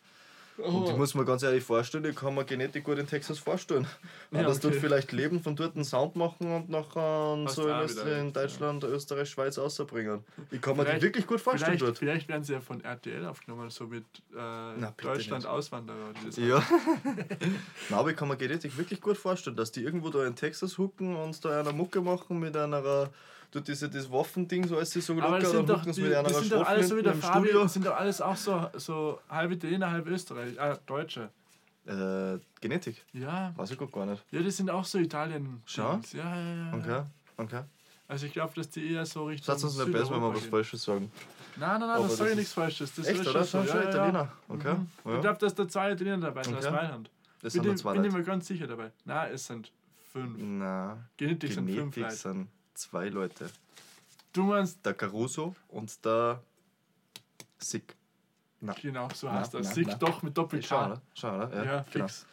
Und 0.57 0.89
ich 0.89 0.95
muss 0.95 1.13
mir 1.13 1.23
ganz 1.23 1.43
ehrlich 1.43 1.63
vorstellen, 1.63 2.05
ich 2.05 2.15
kann 2.15 2.33
mir 2.33 2.43
Genetik 2.43 2.83
gut 2.83 2.97
in 2.97 3.05
Texas 3.05 3.37
vorstellen. 3.37 3.85
Ja, 4.31 4.41
Ja, 4.41 4.47
dass 4.47 4.59
dort 4.59 4.73
okay. 4.73 4.81
vielleicht 4.81 5.11
leben, 5.11 5.41
von 5.41 5.55
dort 5.55 5.75
einen 5.75 5.85
Sound 5.85 6.15
machen 6.15 6.51
und 6.51 6.69
nachher 6.69 7.37
Passt 7.43 7.55
so 7.55 7.67
in, 7.67 8.07
in 8.07 8.25
ja. 8.25 8.31
Deutschland, 8.31 8.83
Österreich, 8.83 9.29
Schweiz 9.29 9.57
rausbringen. 9.57 10.23
Ich 10.49 10.61
kann 10.61 10.75
mir 10.75 10.85
die 10.85 11.01
wirklich 11.01 11.27
gut 11.27 11.41
vorstellen 11.41 11.77
Vielleicht, 11.77 11.87
dort. 11.87 11.97
vielleicht 11.99 12.27
werden 12.27 12.43
sie 12.43 12.53
ja 12.53 12.59
von 12.59 12.83
RTL 12.83 13.25
aufgenommen, 13.25 13.69
so 13.69 13.85
mit 13.85 14.03
äh, 14.33 14.79
bitte 14.79 14.93
Deutschland 15.01 15.43
nicht. 15.43 15.51
Auswanderer. 15.51 16.13
Ja. 16.37 16.65
Na, 17.89 17.97
aber 17.97 18.11
ich 18.11 18.17
kann 18.17 18.27
mir 18.27 18.37
Genetik 18.37 18.77
wirklich 18.77 18.99
gut 18.99 19.17
vorstellen, 19.17 19.55
dass 19.55 19.71
die 19.71 19.83
irgendwo 19.83 20.09
da 20.09 20.25
in 20.25 20.35
Texas 20.35 20.77
hucken 20.77 21.15
und 21.15 21.43
da 21.45 21.59
einer 21.59 21.73
Mucke 21.73 22.01
machen 22.01 22.39
mit 22.39 22.57
einer, 22.57 23.09
du 23.51 23.59
diese 23.59 23.89
das 23.89 24.11
Waffending, 24.11 24.67
so 24.67 24.77
alles 24.77 24.91
so 24.91 25.13
Aber 25.13 25.21
locker, 25.21 25.39
das 25.39 25.51
dann 25.51 25.51
sind 25.57 25.69
doch, 25.69 25.85
die, 25.85 26.01
mit 26.01 26.13
einer 26.13 26.27
die 26.27 26.33
sind 26.33 26.51
doch 26.51 26.67
alles 26.67 26.87
so 26.89 26.97
wie 26.97 27.03
der 27.03 27.13
Fabi, 27.15 27.45
Studio. 27.47 27.63
das 27.63 27.73
sind 27.73 27.85
doch 27.85 27.95
alles 27.95 28.21
auch 28.21 28.35
so, 28.35 28.67
so 28.75 29.19
halb 29.29 29.51
Italiener, 29.51 29.89
halb 29.91 30.05
Österreich, 30.07 30.57
äh, 30.57 30.75
Deutsche. 30.85 31.29
Äh, 31.85 32.39
Genetik? 32.59 33.03
Ja, 33.13 33.53
Weiß 33.55 33.71
ich 33.71 33.77
gar 33.77 34.05
nicht. 34.05 34.23
ja, 34.31 34.41
die 34.41 34.51
sind 34.51 34.69
auch 34.69 34.83
so 34.83 34.97
Italien. 34.99 35.61
Schon? 35.65 36.01
Ja, 36.13 36.35
ja, 36.35 36.55
ja. 36.55 36.73
Okay, 36.73 37.03
okay. 37.37 37.61
Also 38.09 38.25
ich 38.25 38.33
glaube, 38.33 38.53
dass 38.55 38.69
die 38.69 38.91
eher 38.93 39.05
so 39.05 39.25
Richtung. 39.25 39.45
Satz 39.53 39.63
uns 39.63 39.77
nicht 39.77 39.91
besser, 39.91 40.11
wenn 40.11 40.21
wir 40.21 40.33
was. 40.35 40.45
Falsches 40.45 40.83
sagen. 40.83 41.11
Nein, 41.57 41.69
nein, 41.71 41.79
nein, 41.81 41.89
Aber 41.91 41.99
das 42.03 42.09
das 42.11 42.17
sage 42.19 42.29
ich 42.31 42.35
nichts 42.37 42.53
Falsches. 42.53 42.95
Das 42.95 43.05
Echt, 43.07 43.21
oder? 43.21 43.43
schon 43.43 43.43
so. 43.43 43.71
schon 43.71 43.77
Ja, 43.77 43.83
ja, 43.83 43.89
Italiener. 43.89 44.19
ja. 44.19 44.33
Okay. 44.55 44.73
Mhm. 44.75 44.87
Ja. 45.05 45.15
Ich 45.15 45.21
glaube, 45.21 45.39
dass 45.39 45.55
da 45.55 45.67
zwei 45.67 45.91
Italiener 45.91 46.17
dabei 46.17 46.43
sind, 46.43 46.55
Okay. 46.55 46.67
aus 46.67 46.73
Mailand. 46.73 47.09
Das 47.41 47.41
Bin, 47.41 47.49
sind 47.51 47.65
nur 47.65 47.73
ich- 47.75 47.81
zwei 47.81 47.93
bin 47.93 48.03
ich 48.05 48.13
mir 48.13 48.23
ganz 48.23 48.47
sicher 48.47 48.67
dabei. 48.67 48.91
Nein, 49.05 49.31
es 49.33 49.47
sind 49.47 49.71
fünf. 50.11 50.35
Na, 50.39 50.97
Genetik 51.17 51.51
sind 51.53 51.65
fünf 51.69 51.77
Genetik 51.95 52.03
Leute. 52.03 52.15
sind 52.15 52.47
zwei 52.77 53.09
Leute. 53.09 53.49
Du 54.33 54.43
meinst, 54.43 54.85
Der 54.85 54.93
Caruso 54.93 55.55
und 55.69 56.03
der 56.05 56.41
Sick. 57.57 57.95
Na, 58.61 58.73
genau, 58.73 59.07
so 59.13 59.27
Na, 59.27 59.39
heißt 59.39 59.53
das. 59.53 59.67
na, 59.67 59.73
Sieg 59.73 59.87
na. 59.87 59.95
doch 59.95 60.21
mit 60.23 60.37
Doppel-K. 60.37 60.85
oder? 60.85 61.01
Schau, 61.13 61.35
oder? 61.35 61.53
Ja, 61.55 61.63
Ja, 61.63 61.85
genau. 61.91 62.07
fix. 62.07 62.25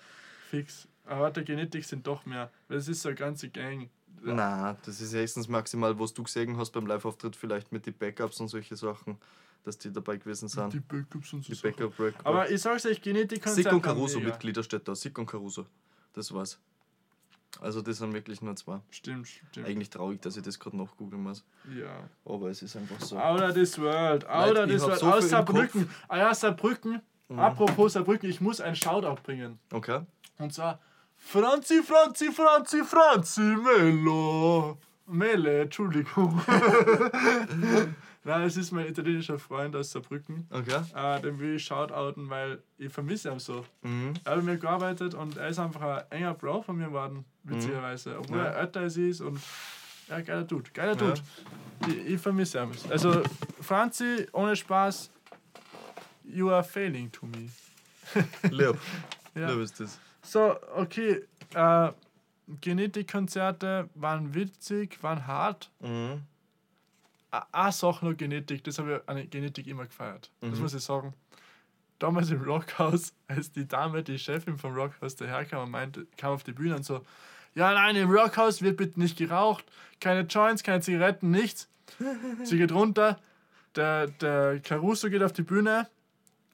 Fix. 0.50 0.88
Aber 1.06 1.30
der 1.30 1.42
Genetik 1.44 1.84
sind 1.84 2.06
doch 2.06 2.24
mehr. 2.24 2.50
Weil 2.68 2.78
es 2.78 2.88
ist 2.88 3.02
so 3.02 3.08
eine 3.10 3.16
ganze 3.16 3.48
Gang. 3.50 3.90
Na, 4.22 4.74
das 4.86 5.00
ist 5.02 5.12
höchstens 5.12 5.48
maximal, 5.48 5.98
was 5.98 6.14
du 6.14 6.22
gesehen 6.22 6.56
hast 6.56 6.70
beim 6.70 6.86
Live-Auftritt, 6.86 7.36
vielleicht 7.36 7.72
mit 7.72 7.84
den 7.84 7.92
Backups 7.94 8.40
und 8.40 8.48
solche 8.48 8.74
Sachen, 8.74 9.18
dass 9.64 9.76
die 9.76 9.92
dabei 9.92 10.16
gewesen 10.16 10.48
sind. 10.48 10.72
Die 10.72 10.80
Backups 10.80 11.32
und 11.34 11.44
so. 11.44 11.52
Die. 11.52 11.60
Backup. 11.60 11.94
Aber 12.24 12.50
ich 12.50 12.60
sag's 12.62 12.86
euch, 12.86 13.02
Genetik 13.02 13.46
Sick 13.48 13.70
und 13.70 13.82
Caruso 13.82 14.20
Mitglieder 14.20 14.62
steht 14.62 14.88
da. 14.88 14.94
Sick 14.94 15.18
und 15.18 15.26
Caruso. 15.26 15.66
Das 16.14 16.32
war's. 16.32 16.58
Also 17.60 17.82
das 17.82 17.98
sind 17.98 18.12
wirklich 18.12 18.42
nur 18.42 18.56
zwei. 18.56 18.80
Stimmt, 18.90 19.28
stimmt. 19.28 19.66
Eigentlich 19.66 19.90
traurig, 19.90 20.20
dass 20.22 20.36
ich 20.36 20.42
das 20.42 20.58
gerade 20.58 20.76
nachgoogeln 20.76 21.22
muss. 21.22 21.44
Ja. 21.78 22.08
Aber 22.24 22.50
es 22.50 22.62
ist 22.62 22.76
einfach 22.76 23.00
so. 23.00 23.18
Out 23.18 23.40
of 23.40 23.54
this 23.54 23.78
world. 23.78 24.28
Out 24.28 24.56
of 24.56 24.66
this 24.66 24.82
world. 24.82 24.98
so 24.98 25.06
Aus 25.06 25.28
Saarbrücken. 25.28 25.88
Ah 26.08 26.18
ja, 26.18 26.34
Saarbrücken. 26.34 27.00
Mhm. 27.28 27.38
Apropos 27.38 27.92
Saarbrücken, 27.94 28.28
ich 28.28 28.40
muss 28.40 28.60
ein 28.60 28.76
Shoutout 28.76 29.22
bringen. 29.22 29.58
Okay. 29.72 30.00
Und 30.38 30.52
zwar 30.52 30.80
Franzi, 31.16 31.82
Franzi, 31.82 32.32
Franzi, 32.32 32.82
Franzi, 32.84 33.40
Melo. 33.40 34.78
Mele, 35.06 35.62
Entschuldigung. 35.62 36.40
Nein, 38.26 38.42
es 38.42 38.56
ist 38.56 38.72
mein 38.72 38.86
italienischer 38.86 39.38
Freund 39.38 39.76
aus 39.76 39.90
Saarbrücken. 39.90 40.48
Okay. 40.50 40.80
Äh, 40.94 41.20
den 41.20 41.38
will 41.38 41.56
ich 41.56 41.64
shoutouten, 41.64 42.30
weil 42.30 42.62
ich 42.78 42.90
vermisse 42.90 43.30
ihn 43.30 43.38
so. 43.38 43.66
Mhm. 43.82 44.14
Er 44.24 44.32
hat 44.32 44.36
mit 44.38 44.46
mir 44.46 44.58
gearbeitet 44.58 45.14
und 45.14 45.36
er 45.36 45.48
ist 45.48 45.58
einfach 45.58 45.82
ein 45.82 46.10
enger 46.10 46.34
Bro 46.34 46.62
von 46.62 46.76
mir 46.76 46.86
geworden, 46.86 47.26
witzigerweise. 47.44 48.18
Obwohl 48.18 48.38
Ja. 48.38 48.44
er 48.46 48.56
älter 48.60 48.80
als 48.80 48.96
ist 48.96 49.20
und 49.20 49.40
ja, 50.08 50.20
geiler 50.20 50.44
Dude, 50.44 50.70
geiler 50.72 50.92
Ja. 50.92 50.96
Dude. 50.98 51.20
Ich, 51.88 51.96
ich 52.14 52.20
vermisse 52.20 52.62
ihn. 52.62 52.70
Also, 52.90 53.22
Franzi, 53.60 54.26
ohne 54.32 54.54
Spaß, 54.56 55.10
you 56.24 56.50
are 56.50 56.62
failing 56.64 57.10
to 57.12 57.26
me. 57.26 57.48
Lieb. 58.50 58.76
Ja. 59.34 59.50
Lieb 59.50 59.60
ist 59.62 59.80
das. 59.80 59.98
So, 60.22 60.56
okay. 60.74 61.24
Äh, 61.54 61.92
Genetikkonzerte 62.60 63.88
waren 63.94 64.34
witzig, 64.34 65.02
waren 65.02 65.26
hart. 65.26 65.70
Mhm. 65.80 66.22
Eine 67.52 67.72
Sache 67.72 68.06
noch 68.06 68.16
Genetik, 68.16 68.62
das 68.64 68.78
habe 68.78 69.02
ich 69.02 69.08
an 69.08 69.28
Genetik 69.30 69.66
immer 69.66 69.86
gefeiert. 69.86 70.30
Das 70.40 70.52
Mhm. 70.56 70.60
muss 70.62 70.74
ich 70.74 70.82
sagen. 70.82 71.14
Damals 71.98 72.30
im 72.30 72.42
Rockhaus, 72.42 73.12
als 73.28 73.50
die 73.52 73.66
Dame, 73.66 74.02
die 74.02 74.18
Chefin 74.18 74.58
vom 74.58 74.74
Rockhaus 74.74 75.16
daherkam 75.16 75.64
und 75.64 75.70
meinte, 75.70 76.06
kam 76.16 76.32
auf 76.32 76.44
die 76.44 76.52
Bühne 76.52 76.76
und 76.76 76.84
so, 76.84 77.04
ja 77.54 77.72
nein, 77.74 77.96
im 77.96 78.10
Rockhaus 78.10 78.62
wird 78.62 78.76
bitte 78.76 78.98
nicht 79.00 79.16
geraucht, 79.16 79.64
keine 80.00 80.22
Joints, 80.22 80.62
keine 80.62 80.80
Zigaretten, 80.80 81.30
nichts. 81.30 81.68
Sie 82.44 82.58
geht 82.58 82.72
runter, 82.72 83.18
der, 83.76 84.08
der 84.08 84.60
Caruso 84.60 85.08
geht 85.10 85.22
auf 85.22 85.32
die 85.32 85.42
Bühne. 85.42 85.88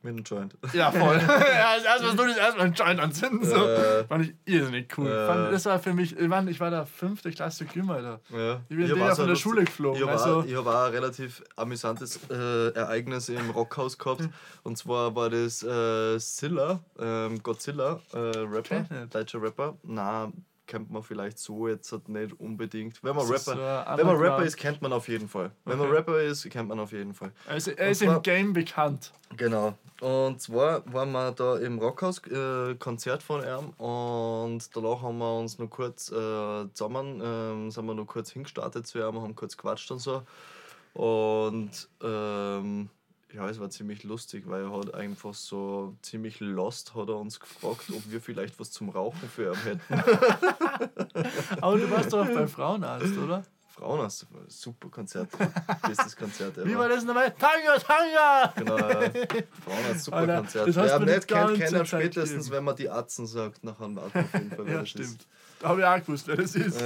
Mit 0.03 0.17
dem 0.17 0.25
Joint. 0.25 0.57
Ja, 0.73 0.91
voll. 0.91 1.17
ja, 1.55 1.71
als 1.73 1.85
erstes 1.85 2.17
tun 2.17 2.29
ist 2.31 2.39
erstmal 2.39 2.67
einen 2.67 2.75
Joint 2.75 3.01
anzünden. 3.01 3.45
So. 3.45 3.67
Äh. 3.67 4.05
Fand 4.05 4.25
ich 4.25 4.35
irrsinnig 4.47 4.97
cool. 4.97 5.09
Äh. 5.09 5.27
Fand, 5.27 5.53
das 5.53 5.67
war 5.67 5.79
für 5.79 5.93
mich, 5.93 6.17
ich 6.19 6.31
war, 6.31 6.47
ich 6.47 6.59
war 6.59 6.71
der 6.71 6.87
fünfte 6.87 7.31
Klasse 7.31 7.67
Alter. 7.89 8.21
Ja. 8.31 8.61
Ich 8.71 8.77
bin 8.77 8.87
ja 8.87 9.11
so 9.11 9.17
von 9.17 9.29
der 9.29 9.37
Schule 9.37 9.65
geflogen. 9.65 10.01
Habe 10.01 10.13
Also, 10.13 10.45
ich 10.47 10.57
hab 10.57 10.67
auch 10.67 10.87
ein 10.87 10.93
relativ 10.93 11.43
amüsantes 11.57 12.19
äh, 12.31 12.71
Ereignis 12.73 13.29
im 13.29 13.51
Rockhaus 13.51 13.99
gehabt. 13.99 14.27
Und 14.63 14.79
zwar 14.79 15.15
war 15.15 15.29
das 15.29 15.63
äh, 15.63 16.19
Silla, 16.19 16.81
ähm, 16.99 17.43
Godzilla, 17.43 18.01
äh, 18.15 18.17
Rapper, 18.19 18.87
nicht. 18.89 19.15
deutscher 19.15 19.43
Rapper. 19.43 19.77
Na, 19.83 20.33
kennt 20.71 20.91
man 20.91 21.03
vielleicht 21.03 21.39
so 21.39 21.69
jetzt 21.69 21.91
halt 21.93 22.09
nicht 22.09 22.39
unbedingt. 22.41 23.03
Wenn 23.05 23.15
man 23.17 23.29
Das 23.29 23.43
ist 23.43 23.49
Rapper, 23.49 23.85
so 23.93 23.99
wenn 23.99 24.07
man 24.07 24.17
Rapper 24.17 24.43
ist, 24.45 24.57
kennt 24.57 24.81
man 24.81 24.93
auf 24.93 25.09
jeden 25.09 25.29
Fall. 25.29 25.51
Wenn 25.65 25.77
man 25.79 25.89
Okay. 25.89 25.97
Rapper 25.99 26.21
ist, 26.23 26.49
kennt 26.49 26.69
man 26.69 26.79
auf 26.81 26.93
jeden 26.93 27.13
Fall. 27.13 27.33
Also, 27.47 27.73
er 27.73 27.91
ist 27.91 27.99
zwar- 27.99 28.17
im 28.17 28.23
Game 28.23 28.53
bekannt. 28.53 29.13
Genau. 29.37 29.75
Und 30.01 30.41
zwar 30.41 30.83
waren 30.93 31.13
wir 31.13 31.33
da 31.33 31.57
im 31.59 31.79
Rockhaus 31.79 32.19
äh, 32.29 32.75
Konzert 32.77 33.23
von 33.23 33.43
ihm 33.43 33.71
und 33.85 34.75
danach 34.75 35.03
haben 35.03 35.19
wir 35.19 35.39
uns 35.39 35.59
noch 35.59 35.69
kurz 35.69 36.11
äh, 36.11 36.73
zusammen, 36.73 37.21
ähm, 37.23 37.71
sind 37.71 37.85
wir 37.85 37.95
noch 37.95 38.07
kurz 38.07 38.31
hingestartet 38.31 38.87
zu 38.87 38.99
ihm, 38.99 39.21
haben 39.21 39.35
kurz 39.35 39.57
quatscht 39.57 39.91
und 39.91 39.99
so. 39.99 40.23
Und 40.95 41.89
ähm, 42.03 42.89
ja, 43.33 43.49
es 43.49 43.61
war 43.61 43.71
ziemlich 43.71 44.03
lustig, 44.05 44.45
weil 44.47 44.63
er 44.65 44.73
hat 44.73 44.95
einfach 44.95 45.35
so 45.35 45.97
ziemlich 46.03 46.41
lost 46.41 46.95
hat 46.95 47.09
er 47.09 47.17
uns 47.17 47.39
gefragt, 47.39 47.85
ob 47.91 48.11
wir 48.11 48.21
vielleicht 48.21 48.59
was 48.59 48.71
zum 48.71 48.89
Rauchen 48.89 49.29
für 49.29 49.53
ihn 49.53 49.59
hätten. 49.63 49.81
Aber 51.61 51.79
du 51.79 51.91
warst 51.91 52.13
doch 52.13 52.27
auch 52.27 52.33
bei 52.33 52.47
Frauenarzt, 52.47 53.17
oder? 53.17 53.45
Frauenarzt, 53.69 54.27
super 54.49 54.89
Konzert. 54.89 55.29
Bestes 55.87 56.15
Konzert 56.17 56.59
ever. 56.59 56.67
Wie 56.67 56.77
war 56.77 56.89
das 56.89 57.05
nochmal? 57.05 57.33
Tanga, 57.33 57.79
Tanga! 57.79 58.53
Genau, 58.57 58.77
ja. 58.77 59.11
Frauenarzt, 59.65 60.05
super 60.05 60.17
Alter, 60.17 60.37
Konzert. 60.37 60.69
das 60.69 60.77
hast 60.77 60.91
Wer 60.91 60.99
nicht 61.01 61.29
kennt, 61.29 61.55
kennt 61.55 61.89
spätestens, 61.89 62.31
gegeben. 62.31 62.51
wenn 62.57 62.65
man 62.65 62.77
die 62.77 62.91
Atzen 62.91 63.27
sagt. 63.27 63.65
Nachher 63.65 63.95
warten 63.95 64.19
auf 64.19 64.35
jeden 64.35 64.51
Fall, 64.51 64.67
wer 64.67 64.75
Ja, 64.75 64.81
das 64.81 64.89
stimmt. 64.91 65.27
Da 65.61 65.69
habe 65.69 65.81
ich 65.81 65.87
auch 65.87 66.01
gewusst, 66.01 66.27
wer 66.27 66.37
das 66.37 66.55
ist. 66.55 66.79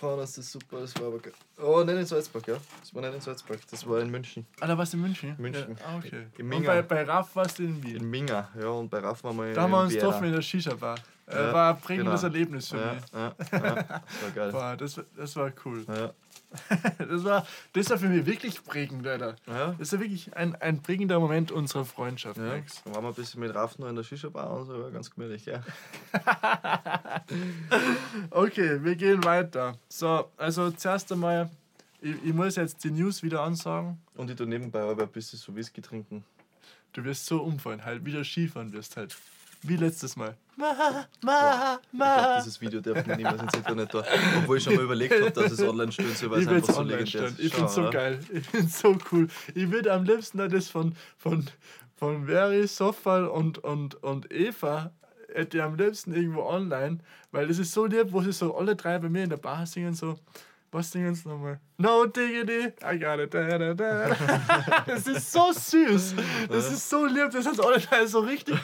Ja. 0.00 0.08
Frauenarzt 0.08 0.38
ist 0.38 0.52
super, 0.52 0.80
das 0.80 0.94
war 0.96 1.08
aber. 1.08 1.18
Oh, 1.62 1.84
nicht 1.84 1.96
in 1.96 2.06
Salzburg, 2.06 2.46
ja? 2.48 2.56
Das 2.80 2.94
war 2.94 3.02
nicht 3.02 3.14
in 3.14 3.20
Salzburg, 3.20 3.58
das 3.70 3.86
war 3.86 4.00
in 4.00 4.10
München. 4.10 4.46
Ah, 4.60 4.66
da 4.66 4.78
warst 4.78 4.92
du 4.92 4.96
in 4.96 5.02
München? 5.02 5.34
München. 5.38 5.76
Ja, 5.78 5.86
ah, 5.86 5.96
okay. 5.98 6.26
In 6.38 6.44
Und 6.44 6.48
Minga. 6.48 6.72
bei, 6.72 6.82
bei 6.82 7.02
Raff 7.02 7.36
warst 7.36 7.58
du 7.58 7.64
in 7.64 7.82
Wien. 7.82 7.96
In 7.96 8.10
Minga, 8.10 8.48
ja, 8.58 8.68
und 8.68 8.88
bei 8.88 8.98
Raff 8.98 9.22
waren 9.24 9.36
wir 9.36 9.48
in 9.48 9.54
Da 9.54 9.62
haben 9.62 9.70
wir 9.72 9.82
uns 9.82 9.92
getroffen 9.92 10.24
in 10.24 10.32
der 10.32 10.42
Shisha-Bar. 10.42 10.96
Äh, 11.26 11.34
Ja, 11.36 11.52
war 11.54 11.74
ein 11.74 11.80
prägendes 11.80 12.20
genau. 12.22 12.32
Erlebnis 12.34 12.68
für 12.68 12.78
Ja, 12.78 12.94
mich. 12.94 13.02
ja, 13.12 13.34
das 13.38 13.52
war 13.52 14.30
geil. 14.34 14.52
Boah, 14.52 14.76
das, 14.76 14.96
war- 14.96 15.04
das 15.16 15.36
war 15.36 15.52
cool. 15.64 15.84
Das 16.98 17.22
war, 17.22 17.46
das 17.74 17.90
war 17.90 17.98
für 17.98 18.08
mich 18.08 18.26
wirklich 18.26 18.64
prägend, 18.64 19.06
Alter. 19.06 19.36
ja. 19.46 19.68
Das 19.78 19.82
ist 19.82 19.92
ja 19.92 20.00
wirklich 20.00 20.36
ein, 20.36 20.56
ein 20.56 20.82
prägender 20.82 21.20
Moment 21.20 21.52
unserer 21.52 21.84
Freundschaft, 21.84 22.38
Ja, 22.38 22.42
Max. 22.42 22.82
dann 22.82 22.92
waren 22.96 23.04
wir 23.04 23.08
ein 23.10 23.14
bisschen 23.14 23.38
mit 23.38 23.54
Raff 23.54 23.78
noch 23.78 23.86
in 23.88 23.94
der 23.94 24.02
Shisha-Bar 24.02 24.50
und 24.58 24.66
so, 24.66 24.82
war 24.82 24.90
ganz 24.90 25.12
gemütlich, 25.14 25.46
ja. 25.46 25.62
Okay, 28.30 28.82
wir 28.82 28.96
gehen 28.96 29.22
weiter. 29.24 29.76
So, 29.88 30.30
also 30.36 30.70
zuerst 30.72 31.12
einmal, 31.12 31.50
ich, 32.00 32.16
ich 32.24 32.32
muss 32.34 32.56
jetzt 32.56 32.82
die 32.84 32.90
News 32.90 33.22
wieder 33.22 33.42
ansagen. 33.42 34.00
Und 34.16 34.30
ich 34.30 34.36
da 34.36 34.44
nebenbei 34.44 34.80
aber 34.82 35.02
ein 35.04 35.08
bisschen 35.08 35.38
so 35.38 35.54
Whisky 35.54 35.80
trinken. 35.80 36.24
Du 36.92 37.04
wirst 37.04 37.26
so 37.26 37.42
umfallen, 37.42 37.84
halt 37.84 38.04
wieder 38.04 38.24
Skifahren 38.24 38.72
wirst 38.72 38.96
halt. 38.96 39.16
Wie 39.62 39.76
letztes 39.76 40.16
Mal. 40.16 40.36
Ma, 40.56 40.74
ma, 40.74 41.00
Ich 41.12 41.20
glaube, 41.22 41.80
ma. 41.92 42.38
dieses 42.38 42.60
Video 42.60 42.80
darf 42.80 43.06
man 43.06 43.16
niemals 43.16 43.42
ins 43.42 43.54
Internet 43.54 43.94
da. 43.94 44.04
Obwohl 44.38 44.58
ich 44.58 44.64
schon 44.64 44.74
mal 44.74 44.84
überlegt 44.84 45.14
habe, 45.14 45.30
dass 45.30 45.52
es 45.52 45.62
online 45.62 45.90
stellen 45.92 46.14
soll, 46.14 46.30
weil 46.30 46.40
Ich 46.40 46.46
es 46.46 46.52
einfach 46.52 46.68
es 46.68 46.74
so 46.74 46.80
online 46.80 46.96
legendär 46.98 47.24
ist. 47.28 47.40
Ich 47.40 47.54
finde 47.54 47.68
Schau, 47.68 47.74
so 47.74 47.80
oder? 47.82 47.90
geil. 47.90 48.18
Ich 48.32 48.46
finde 48.46 48.68
so 48.68 48.98
cool. 49.12 49.28
Ich 49.54 49.70
würde 49.70 49.92
am 49.92 50.04
liebsten 50.04 50.38
das 50.50 50.68
von, 50.68 50.94
von, 51.16 51.46
von 51.96 52.26
Veri, 52.26 52.66
Sofal 52.66 53.26
und, 53.26 53.58
und, 53.58 53.94
und 54.02 54.30
Eva 54.32 54.92
hätte 55.32 55.58
ich 55.58 55.62
am 55.62 55.76
liebsten 55.76 56.12
irgendwo 56.12 56.42
online, 56.42 56.98
weil 57.30 57.46
das 57.46 57.58
ist 57.58 57.72
so 57.72 57.86
lieb, 57.86 58.08
wo 58.12 58.20
sie 58.20 58.32
so 58.32 58.56
alle 58.56 58.76
drei 58.76 58.98
bei 58.98 59.08
mir 59.08 59.24
in 59.24 59.30
der 59.30 59.36
Bar 59.36 59.64
singen, 59.66 59.94
so. 59.94 60.18
Was 60.72 60.92
singen 60.92 61.14
sie 61.14 61.28
nochmal? 61.28 61.58
No 61.78 62.06
diggity, 62.06 62.72
I 62.84 62.98
got 62.98 63.18
it. 63.18 63.34
Da, 63.34 63.58
da, 63.58 63.74
da. 63.74 64.16
Das 64.86 65.06
ist 65.06 65.32
so 65.32 65.50
süß. 65.52 66.14
Das 66.48 66.70
ist 66.70 66.88
so 66.88 67.06
lieb. 67.06 67.30
Das 67.32 67.44
hat 67.46 67.58
alle 67.58 67.80
drei 67.80 68.06
so 68.06 68.20
richtig 68.20 68.56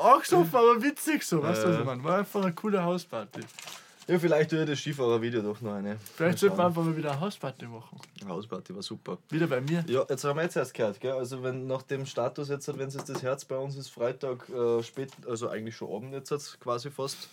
angesoffen, 0.00 0.54
aber 0.54 0.80
witzig 0.82 1.24
so. 1.24 1.42
Weißt 1.42 1.64
du, 1.64 1.70
was 1.70 1.78
ich 1.80 1.84
meine? 1.84 2.04
War 2.04 2.18
einfach 2.18 2.42
eine 2.42 2.52
coole 2.52 2.82
Hausparty. 2.82 3.40
Ja, 4.06 4.18
vielleicht 4.18 4.52
ich 4.52 4.66
das 4.66 4.78
Skifahrer-Video 4.78 5.42
doch 5.42 5.60
noch 5.60 5.74
eine. 5.74 5.98
Vielleicht 6.14 6.38
sollten 6.38 6.56
wir 6.56 6.64
einfach 6.64 6.82
mal 6.82 6.96
wieder 6.96 7.10
eine 7.10 7.20
Hausparty 7.20 7.66
machen. 7.66 8.00
Hausparty 8.26 8.74
war 8.74 8.82
super. 8.82 9.18
Wieder 9.28 9.46
bei 9.46 9.60
mir. 9.60 9.84
Ja, 9.86 10.06
jetzt 10.08 10.24
haben 10.24 10.36
wir 10.36 10.44
jetzt 10.44 10.56
erst 10.56 10.72
gehört, 10.72 10.98
gell? 10.98 11.12
Also 11.12 11.42
wenn 11.42 11.66
nach 11.66 11.82
dem 11.82 12.06
Status 12.06 12.48
jetzt, 12.48 12.66
wenn 12.68 12.88
es 12.88 12.94
jetzt 12.94 13.10
das 13.10 13.22
Herz 13.22 13.44
bei 13.44 13.58
uns 13.58 13.76
ist, 13.76 13.90
Freitag 13.90 14.48
äh, 14.48 14.82
spät, 14.82 15.10
also 15.28 15.50
eigentlich 15.50 15.76
schon 15.76 15.92
Abend 15.92 16.14
jetzt 16.14 16.58
quasi 16.60 16.90
fast. 16.90 17.28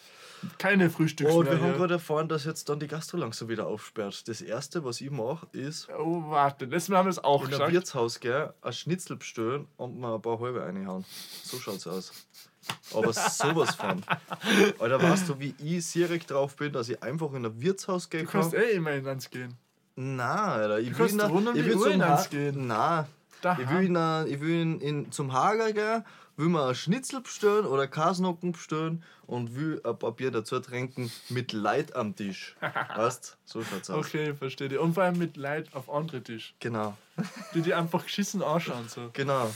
Keine 0.57 0.89
Frühstücks 0.89 1.31
Und 1.33 1.45
mehr. 1.45 1.53
wir 1.59 1.61
haben 1.67 1.77
gerade 1.77 1.95
erfahren, 1.95 2.27
dass 2.27 2.45
jetzt 2.45 2.67
dann 2.69 2.79
die 2.79 2.87
Gastro 2.87 3.17
langsam 3.17 3.47
wieder 3.49 3.67
aufsperrt. 3.67 4.27
Das 4.27 4.41
erste, 4.41 4.83
was 4.83 5.01
ich 5.01 5.11
mache, 5.11 5.47
ist 5.51 5.87
Oh, 5.97 6.23
warte, 6.29 6.65
letztes 6.65 6.89
Mal 6.89 6.97
haben 6.97 7.05
wir 7.07 7.11
es 7.11 7.23
auch 7.23 7.41
in 7.41 7.47
ein 7.47 7.51
gesagt. 7.51 7.71
Wirtshaus 7.73 8.19
gell, 8.19 8.53
ein 8.61 8.73
Schnitzel 8.73 9.15
bestellen 9.17 9.67
und 9.77 9.99
mir 9.99 10.15
ein 10.15 10.21
paar 10.21 10.39
halbe 10.39 10.61
reinhauen. 10.61 11.05
So 11.43 11.57
schaut's 11.59 11.87
aus. 11.87 12.11
Aber 12.93 13.13
sowas 13.13 13.75
von. 13.75 14.01
Alter, 14.79 15.01
weißt 15.01 15.29
du, 15.29 15.39
wie 15.39 15.53
ich 15.59 15.91
direkt 15.91 16.31
drauf 16.31 16.55
bin, 16.55 16.73
dass 16.73 16.89
ich 16.89 17.01
einfach 17.03 17.31
in 17.33 17.45
ein 17.45 17.61
Wirtshaus 17.61 18.09
gehen 18.09 18.25
Du 18.25 18.31
kannst 18.31 18.53
kann? 18.53 18.61
eh 18.63 18.71
immer 18.71 18.91
in 18.91 19.07
eins 19.07 19.29
gehen. 19.29 19.53
Nein, 19.95 20.19
Alter. 20.27 20.79
Ich 20.79 20.87
will, 20.89 20.95
kannst 20.95 21.13
in 21.13 21.21
ein- 21.21 21.29
rund 21.31 21.47
um 21.49 21.55
ich 21.55 21.63
will 21.65 21.75
Uhr 21.75 21.83
zum 21.83 21.91
in 21.93 22.01
eins 22.01 22.29
gehen. 22.29 22.67
Nein. 22.67 23.05
Ich 23.61 23.69
will, 23.69 23.85
in, 23.85 24.27
ich 24.33 24.39
will 24.41 24.61
in, 24.61 24.81
in, 24.81 25.11
zum 25.11 25.31
Hager 25.31 25.71
gehen, 25.71 26.03
will 26.37 26.49
mir 26.49 26.67
ein 26.67 26.75
Schnitzel 26.75 27.21
bestellen 27.21 27.65
oder 27.65 27.87
Kasnocken 27.87 28.51
bestellen 28.51 29.03
und 29.27 29.55
will 29.55 29.81
ein 29.83 29.97
Papier 29.97 30.31
dazu 30.31 30.59
trinken 30.59 31.11
mit 31.29 31.53
Leid 31.53 31.95
am 31.95 32.15
Tisch. 32.15 32.55
weißt 32.95 33.37
So 33.45 33.63
schaut's 33.63 33.89
aus. 33.89 34.05
Okay, 34.05 34.33
verstehe 34.33 34.69
dich. 34.69 34.79
Und 34.79 34.93
vor 34.93 35.03
allem 35.03 35.17
mit 35.17 35.37
Leid 35.37 35.73
auf 35.73 35.89
andere 35.89 36.21
Tisch, 36.21 36.53
Genau. 36.59 36.97
die 37.53 37.61
die 37.61 37.73
einfach 37.73 38.03
geschissen 38.03 38.41
anschauen. 38.43 38.87
So. 38.89 39.09
Genau. 39.13 39.51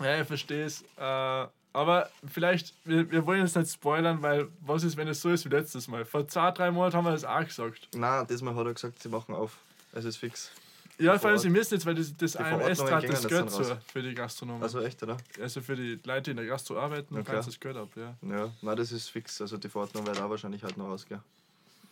Ja, 0.00 0.20
ich 0.20 0.26
verstehe 0.26 0.64
es. 0.64 0.82
Äh, 0.96 1.46
aber 1.72 2.08
vielleicht, 2.32 2.72
wir, 2.84 3.10
wir 3.10 3.26
wollen 3.26 3.40
jetzt 3.40 3.56
nicht 3.56 3.70
spoilern, 3.72 4.22
weil 4.22 4.48
was 4.60 4.84
ist, 4.84 4.96
wenn 4.96 5.08
es 5.08 5.20
so 5.20 5.30
ist 5.30 5.44
wie 5.44 5.48
letztes 5.48 5.88
Mal? 5.88 6.04
Vor 6.04 6.26
zwei, 6.28 6.50
drei 6.52 6.70
Monaten 6.70 6.96
haben 6.96 7.04
wir 7.04 7.12
das 7.12 7.24
auch 7.24 7.44
gesagt. 7.44 7.88
Nein, 7.94 8.26
diesmal 8.28 8.54
hat 8.54 8.66
er 8.66 8.74
gesagt, 8.74 9.02
sie 9.02 9.08
machen 9.08 9.34
auf. 9.34 9.56
Es 9.92 10.04
ist 10.04 10.16
fix. 10.16 10.50
Ja, 10.98 11.18
vor 11.18 11.30
allem, 11.30 11.38
sie 11.38 11.50
müssen 11.50 11.74
jetzt, 11.74 11.86
weil 11.86 11.94
das, 11.96 12.16
das 12.16 12.36
AMS 12.36 12.78
trat 12.78 13.02
das 13.08 13.26
Geld 13.26 13.50
zu 13.50 13.62
raus. 13.62 13.76
für 13.92 14.02
die 14.02 14.14
Gastronomen. 14.14 14.62
Also 14.62 14.80
echt, 14.80 15.02
oder? 15.02 15.16
Also 15.40 15.60
für 15.60 15.74
die 15.74 15.98
Leute, 16.04 16.22
die 16.22 16.30
in 16.32 16.36
der 16.36 16.46
Gastro 16.46 16.78
arbeiten, 16.78 17.14
dann 17.14 17.24
kannst 17.24 17.48
du 17.48 17.50
das 17.50 17.58
Geld 17.60 17.76
ab, 17.76 17.88
ja. 17.96 18.14
Ja, 18.22 18.52
nein, 18.62 18.76
das 18.76 18.92
ist 18.92 19.08
fix. 19.08 19.40
Also 19.40 19.56
die 19.56 19.68
Verordnung 19.68 20.06
wird 20.06 20.20
auch 20.20 20.30
wahrscheinlich 20.30 20.62
halt 20.62 20.76
noch 20.76 20.86
rausgehen. 20.86 21.20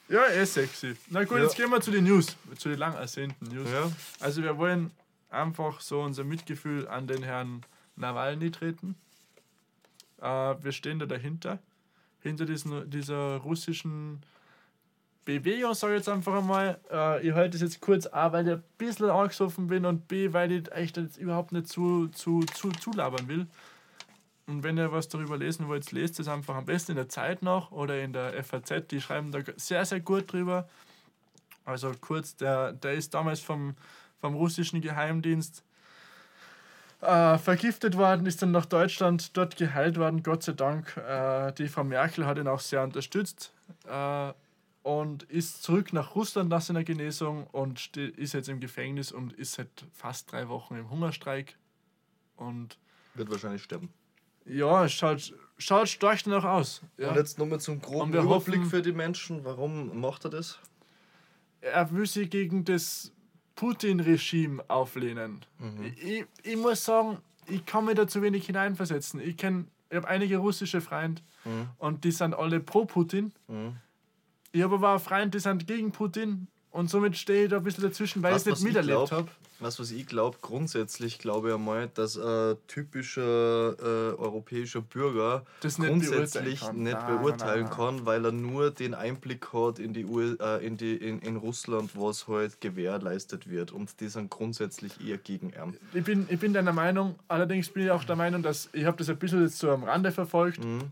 Ja, 0.09 0.27
eh 0.29 0.45
sexy. 0.45 0.95
Na 1.11 1.25
gut, 1.25 1.39
Ja. 1.39 1.45
jetzt 1.45 1.57
gehen 1.57 1.71
wir 1.71 1.81
zu 1.81 1.91
den 1.91 2.05
News, 2.05 2.37
zu 2.59 2.69
den 2.69 2.79
lang 2.79 2.95
ersehnten 2.95 3.47
News. 3.47 3.69
Ja. 3.71 3.91
Also 4.21 4.43
wir 4.43 4.57
wollen 4.59 4.91
einfach 5.31 5.81
so 5.81 6.01
unser 6.03 6.23
Mitgefühl 6.25 6.87
an 6.87 7.07
den 7.07 7.23
Herrn 7.23 7.63
Nawalny 7.97 8.51
treten. 8.51 8.95
Äh, 10.21 10.27
wir 10.63 10.73
stehen 10.73 10.99
da 10.99 11.07
dahinter, 11.07 11.59
hinter 12.21 12.45
diesen, 12.45 12.89
dieser 12.91 13.39
russischen 13.39 14.23
Bewegung, 15.25 15.75
sage 15.75 15.95
ich 15.95 15.99
jetzt 16.01 16.09
einfach 16.09 16.35
einmal. 16.35 16.79
Äh, 16.91 17.27
ich 17.27 17.35
halte 17.35 17.51
das 17.51 17.61
jetzt 17.61 17.81
kurz 17.81 18.07
A, 18.07 18.33
weil 18.33 18.47
ich 18.47 18.55
ein 18.55 18.63
bisschen 18.77 19.11
angesoffen 19.11 19.69
bin 19.69 19.85
und 19.85 20.09
B, 20.09 20.33
weil 20.33 20.51
ich 20.51 20.73
echt 20.73 20.97
jetzt 20.97 21.17
überhaupt 21.17 21.53
nicht 21.53 21.69
zu, 21.69 22.09
zu, 22.09 22.41
zu, 22.41 22.71
zulabern 22.73 23.29
will. 23.29 23.47
Und 24.47 24.65
wenn 24.65 24.77
ihr 24.77 24.91
was 24.91 25.09
darüber 25.09 25.37
lesen 25.37 25.69
wollt, 25.69 25.93
lest 25.93 26.19
es 26.19 26.27
einfach 26.27 26.57
am 26.57 26.65
besten 26.65 26.93
in 26.93 26.97
der 26.97 27.09
Zeit 27.09 27.43
noch 27.43 27.71
oder 27.71 28.03
in 28.03 28.13
der 28.13 28.43
FAZ. 28.43 28.89
Die 28.91 29.01
schreiben 29.01 29.31
da 29.31 29.41
sehr, 29.57 29.85
sehr 29.85 30.01
gut 30.01 30.33
drüber. 30.33 30.69
Also 31.65 31.93
kurz, 32.01 32.35
der, 32.37 32.73
der 32.73 32.95
ist 32.95 33.15
damals 33.15 33.39
vom, 33.39 33.77
vom 34.21 34.35
russischen 34.35 34.81
Geheimdienst 34.81 35.63
äh, 37.01 37.39
vergiftet 37.39 37.97
worden, 37.97 38.27
ist 38.27 38.43
dann 38.43 38.51
nach 38.51 38.67
Deutschland 38.67 39.37
dort 39.37 39.57
geheilt 39.57 39.97
worden, 39.97 40.25
Gott 40.25 40.43
sei 40.43 40.53
Dank. 40.53 40.97
Äh, 40.97 41.53
die 41.53 41.69
Frau 41.69 41.85
Merkel 41.85 42.27
hat 42.27 42.39
ihn 42.39 42.49
auch 42.49 42.61
sehr 42.61 42.83
unterstützt 42.83 43.53
äh, 43.89 44.33
und 44.83 45.23
ist 45.25 45.63
zurück 45.63 45.93
nach 45.93 46.15
Russland 46.15 46.49
nach 46.51 46.61
seiner 46.61 46.85
Genesung 46.85 47.47
und 47.49 47.97
ist 47.97 48.33
jetzt 48.35 48.49
im 48.49 48.61
Gefängnis 48.61 49.13
und 49.13 49.33
ist 49.35 49.53
seit 49.55 49.69
fast 49.93 50.31
drei 50.33 50.49
Wochen 50.49 50.75
im 50.77 50.91
Hungerstreik. 50.91 51.57
Und 52.37 52.79
Wird 53.15 53.31
wahrscheinlich 53.31 53.63
sterben. 53.63 53.91
ja, 54.45 54.89
schaut, 54.89 55.33
schaut 55.59 55.89
stark 55.89 56.25
danach 56.25 56.45
aus. 56.45 56.83
Ja. 56.97 57.11
Und 57.11 57.17
jetzt 57.17 57.39
nochmal 57.39 57.61
zum 57.61 57.81
groben 57.81 58.13
Überblick 58.13 58.61
hoffen- 58.61 58.65
für 58.71 58.83
die 58.83 58.93
Menschen. 58.93 59.45
Warum 59.45 60.01
macht 60.01 60.25
er 60.25 60.31
das? 60.31 60.59
er 61.61 61.93
will 61.93 62.07
sich 62.07 62.29
gegen 62.29 62.65
das 62.65 63.13
Putin-Regime 63.55 64.65
auflehnen. 64.69 65.45
Mhm. 65.59 65.93
Ich, 65.97 66.25
ich 66.43 66.57
muss 66.57 66.85
sagen, 66.85 67.19
ich 67.47 67.65
kann 67.65 67.85
mir 67.85 67.95
da 67.95 68.09
zu 68.09 68.21
wenig 68.21 68.47
hineinversetzen. 68.47 69.21
Ich 69.21 69.37
kenne, 69.37 69.67
ich 69.89 69.97
habe 69.97 70.09
einige 70.09 70.39
russische 70.39 70.81
Freunde 70.81 71.23
Mhm. 71.45 71.69
und 71.79 72.05
die 72.05 72.11
sind 72.13 72.35
alle 72.35 72.61
pro 72.61 72.85
Putin. 72.85 73.33
Mhm. 73.49 73.77
Ich 74.53 74.63
habe 74.63 74.75
aber 74.75 74.95
auch 74.97 75.01
Freunde, 75.01 75.31
die 75.31 75.41
sind 75.41 75.67
gegen 75.67 75.93
Putin 75.93 76.47
und 76.71 76.91
somit 76.91 77.17
stehe 77.17 77.45
ich 77.45 77.51
da 77.51 77.59
ein 77.59 77.65
bisschen 77.65 77.85
dazwischen, 77.85 78.23
weil 78.23 78.35
Weißt, 78.35 78.47
ich 78.47 78.53
was 78.53 78.59
es 78.61 78.65
nicht 78.65 78.77
ich 78.77 78.83
miterlebt 78.85 79.13
habe. 79.13 79.29
Was, 79.61 79.79
was 79.79 79.93
ich 79.93 80.07
glaube, 80.07 80.39
grundsätzlich 80.43 81.19
glaube 81.21 81.49
ich 81.51 81.55
einmal, 81.55 81.89
dass 81.95 82.19
ein 82.19 82.57
typischer 82.67 83.77
äh, 83.79 84.15
europäischer 84.17 84.81
Bürger 84.81 85.45
Das 85.61 85.79
nicht 85.79 85.89
grundsätzlich 85.89 86.61
beurteilen 86.61 86.83
nicht 86.83 86.93
kann. 86.99 87.07
Nein, 87.07 87.19
beurteilen 87.19 87.61
nein, 87.63 87.71
nein. 87.71 87.97
kann, 87.97 88.07
weil 88.07 88.25
er 88.25 88.33
nur 88.33 88.71
den 88.73 88.95
Einblick 88.95 89.53
hat 89.53 89.79
in, 89.79 89.93
die 89.95 90.03
äh, 90.03 90.67
in, 90.67 90.77
die, 90.77 90.97
in, 90.97 91.21
in 91.21 91.37
Russland, 91.37 91.91
was 91.95 92.27
halt 92.27 92.61
gewährleistet 92.61 93.49
wird. 93.49 93.71
Und 93.71 94.01
die 94.01 94.09
sind 94.09 94.31
grundsätzlich 94.31 94.93
eher 95.07 95.19
gegen 95.19 95.51
ihn. 95.51 95.77
Ich 95.95 96.03
bin, 96.05 96.27
ich 96.29 96.41
bin 96.41 96.53
deiner 96.53 96.73
Meinung, 96.73 97.15
allerdings 97.29 97.69
bin 97.69 97.85
ich 97.85 97.91
auch 97.91 98.05
der 98.05 98.17
Meinung, 98.17 98.43
dass 98.43 98.69
ich 98.73 98.85
habe 98.85 98.97
das 98.97 99.09
ein 99.11 99.19
bisschen 99.19 99.43
jetzt 99.43 99.59
so 99.59 99.71
am 99.71 99.85
Rande 99.85 100.11
verfolgt, 100.11 100.63
Mhm. 100.65 100.91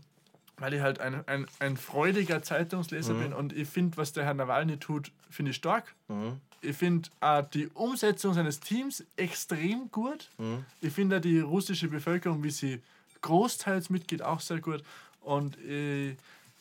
Weil 0.61 0.73
ich 0.75 0.81
halt 0.81 0.99
ein, 0.99 1.27
ein, 1.27 1.45
ein 1.59 1.75
freudiger 1.75 2.41
Zeitungsleser 2.43 3.13
Mhm. 3.15 3.19
bin 3.19 3.33
und 3.33 3.53
ich 3.53 3.67
finde, 3.67 3.97
was 3.97 4.13
der 4.13 4.23
Herr 4.25 4.33
Nawalny 4.35 4.77
tut, 4.77 5.11
finde 5.29 5.51
ich 5.51 5.57
stark. 5.57 5.93
Mhm. 6.07 6.39
Ich 6.61 6.77
finde 6.77 7.09
äh, 7.21 7.43
die 7.53 7.67
Umsetzung 7.73 8.33
seines 8.35 8.59
Teams 8.59 9.03
extrem 9.17 9.89
gut. 9.91 10.29
Mhm. 10.37 10.63
Ich 10.79 10.93
finde 10.93 11.19
die 11.19 11.39
russische 11.39 11.87
Bevölkerung, 11.87 12.43
wie 12.43 12.51
sie 12.51 12.81
großteils 13.21 13.89
mitgeht, 13.89 14.21
auch 14.21 14.39
sehr 14.39 14.59
gut. 14.59 14.83
Und 15.19 15.57
ich 15.59 16.15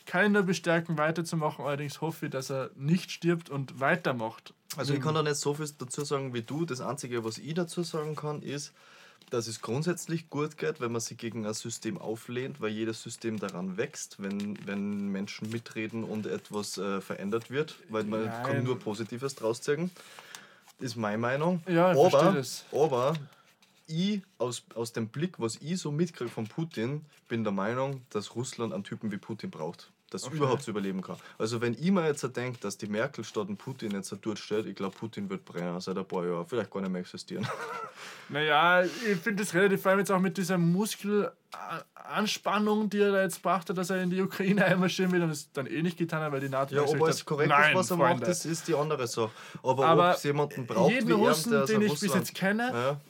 kann 0.07 0.27
ihn 0.27 0.33
nur 0.33 0.43
bestärken, 0.43 0.99
weiterzumachen. 0.99 1.65
Allerdings 1.65 2.01
hoffe 2.01 2.27
ich, 2.27 2.33
dass 2.33 2.51
er 2.51 2.71
nicht 2.77 3.11
stirbt 3.11 3.49
und 3.49 3.81
weitermacht. 3.81 4.53
Also 4.77 4.93
ich 4.95 5.01
kann 5.01 5.15
da 5.15 5.23
nicht 5.23 5.37
so 5.37 5.55
viel 5.55 5.69
dazu 5.79 6.05
sagen 6.05 6.35
wie 6.35 6.43
du. 6.43 6.65
Das 6.67 6.81
Einzige, 6.81 7.25
was 7.25 7.39
ich 7.39 7.55
dazu 7.55 7.83
sagen 7.83 8.15
kann, 8.17 8.43
ist, 8.43 8.73
dass 9.31 9.47
es 9.47 9.61
grundsätzlich 9.61 10.29
gut 10.29 10.59
geht, 10.59 10.81
wenn 10.81 10.93
man 10.93 11.01
sich 11.01 11.17
gegen 11.17 11.47
ein 11.47 11.55
System 11.55 11.99
auflehnt, 11.99 12.61
weil 12.61 12.71
jedes 12.71 13.03
System 13.03 13.39
daran 13.39 13.77
wächst, 13.77 14.23
wenn, 14.23 14.59
wenn 14.67 15.09
Menschen 15.09 15.51
mitreden 15.51 16.05
und 16.05 16.27
etwas 16.27 16.79
äh, 16.79 17.01
verändert 17.01 17.51
wird, 17.51 17.77
weil 17.89 18.05
man 18.05 18.25
Nein. 18.27 18.43
kann 18.47 18.65
nur 18.65 18.79
Positives 18.79 19.35
draus 19.35 19.61
ziehen. 19.63 19.91
Ist 20.79 20.97
meine 20.97 21.19
Meinung. 21.19 21.63
Ja, 21.69 21.93
ich 21.93 21.99
aber, 21.99 22.33
das. 22.33 22.65
aber 22.73 23.15
ich, 23.87 24.23
aus, 24.39 24.63
aus 24.75 24.93
dem 24.93 25.09
Blick, 25.09 25.39
was 25.39 25.57
ich 25.57 25.79
so 25.79 25.91
mitkriege 25.91 26.31
von 26.31 26.47
Putin, 26.47 27.05
bin 27.29 27.45
der 27.45 27.53
Meinung, 27.53 28.03
dass 28.11 28.35
Russland 28.35 28.73
einen 28.73 28.85
Typen 28.85 29.11
wie 29.13 29.19
Putin 29.19 29.51
braucht. 29.51 29.91
Das 30.11 30.25
Okay. 30.25 30.37
überhaupt 30.37 30.67
überleben 30.67 31.03
kann. 31.03 31.17
Also 31.39 31.61
wenn 31.61 31.75
ich 31.75 31.89
mir 31.91 32.05
jetzt 32.05 32.25
denke, 32.37 32.59
dass 32.61 32.77
die 32.77 32.89
Merkel 32.89 33.23
statt 33.25 33.47
Putin 33.59 33.93
jetzt 33.93 34.13
dort 34.23 34.39
steht, 34.41 34.67
ich 34.67 34.75
glaube, 34.75 34.97
Putin 34.97 35.31
wird 35.31 35.45
brennen 35.45 35.81
seit 35.81 35.97
ein 35.97 36.05
paar 36.05 36.27
Jahren, 36.27 36.45
vielleicht 36.47 36.71
gar 36.71 36.81
nicht 36.81 36.91
mehr 36.91 37.01
existieren. 37.01 37.47
Naja, 38.33 38.85
ich 38.85 39.17
finde 39.19 39.43
das 39.43 39.53
relativ 39.55 39.83
vor 39.83 39.91
allem 39.91 39.99
jetzt 39.99 40.13
auch 40.13 40.21
mit 40.21 40.39
dieser 40.39 40.57
Muskelanspannung, 40.57 42.89
die 42.89 43.01
er 43.01 43.11
da 43.13 43.23
jetzt 43.23 43.43
brachte, 43.43 43.75
dass 43.75 43.91
er 43.91 44.03
in 44.03 44.11
die 44.11 44.21
Ukraine 44.21 44.65
einmarschieren 44.65 45.11
will 45.13 45.23
und 45.23 45.31
es 45.31 45.51
dann 45.53 45.67
eh 45.67 45.83
nicht 45.83 45.97
getan 45.99 46.23
hat, 46.23 46.31
weil 46.33 46.41
die 46.41 46.49
NATO 46.49 46.75
Ja, 46.75 46.83
ob 46.83 47.09
es 47.09 47.25
korrekt 47.25 47.49
nein, 47.51 47.71
ist, 47.73 47.77
was 47.77 47.91
er 47.91 47.97
Freunde. 47.97 48.15
macht, 48.21 48.29
das 48.29 48.45
ist 48.47 48.69
die 48.69 48.75
andere 48.75 49.07
Sache. 49.09 49.31
Aber, 49.63 49.87
Aber 49.87 50.11
ob 50.11 50.17
es 50.17 50.23
jemanden 50.23 50.65
braucht 50.67 50.93
jeden 50.93 51.09
wie 51.09 51.13
Russen, 51.13 51.53
er, 51.53 51.67
den 51.67 51.83
ich 51.83 51.91
Russland... 51.91 52.13
bis 52.13 52.21
jetzt 52.21 52.35
kenne, 52.39 52.71
Ja, 52.73 53.01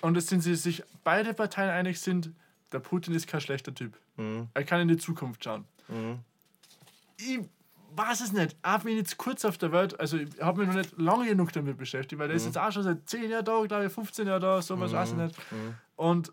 und 0.00 0.16
es 0.16 0.26
sind 0.26 0.40
sie 0.40 0.54
sich 0.54 0.82
beide 1.04 1.34
Parteien 1.34 1.68
einig 1.70 2.00
sind, 2.00 2.30
der 2.72 2.78
Putin 2.80 3.14
ist 3.14 3.26
kein 3.26 3.40
schlechter 3.42 3.74
Typ. 3.74 3.98
Mhm. 4.16 4.48
Er 4.54 4.64
kann 4.64 4.80
in 4.80 4.88
die 4.88 4.96
Zukunft 4.96 5.44
schauen. 5.44 5.66
Mhm. 5.88 6.20
Ich 7.24 7.40
weiß 7.94 8.20
es 8.22 8.32
nicht. 8.32 8.56
Ich 8.76 8.82
bin 8.82 8.96
jetzt 8.96 9.16
kurz 9.18 9.44
auf 9.44 9.58
der 9.58 9.70
Welt, 9.72 9.98
also 10.00 10.16
ich 10.16 10.28
habe 10.40 10.60
mich 10.60 10.68
noch 10.68 10.76
nicht 10.76 10.98
lange 10.98 11.26
genug 11.26 11.52
damit 11.52 11.76
beschäftigt, 11.76 12.18
weil 12.18 12.28
der 12.28 12.34
Mhm. 12.34 12.38
ist 12.38 12.46
jetzt 12.46 12.58
auch 12.58 12.72
schon 12.72 12.82
seit 12.84 13.08
10 13.08 13.30
Jahren 13.30 13.44
da, 13.44 13.62
glaube 13.66 13.86
ich, 13.86 13.92
15 13.92 14.26
Jahre 14.26 14.40
da, 14.40 14.62
sowas 14.62 14.92
weiß 14.92 15.10
ich 15.12 15.16
nicht. 15.18 15.34
Und 15.96 16.32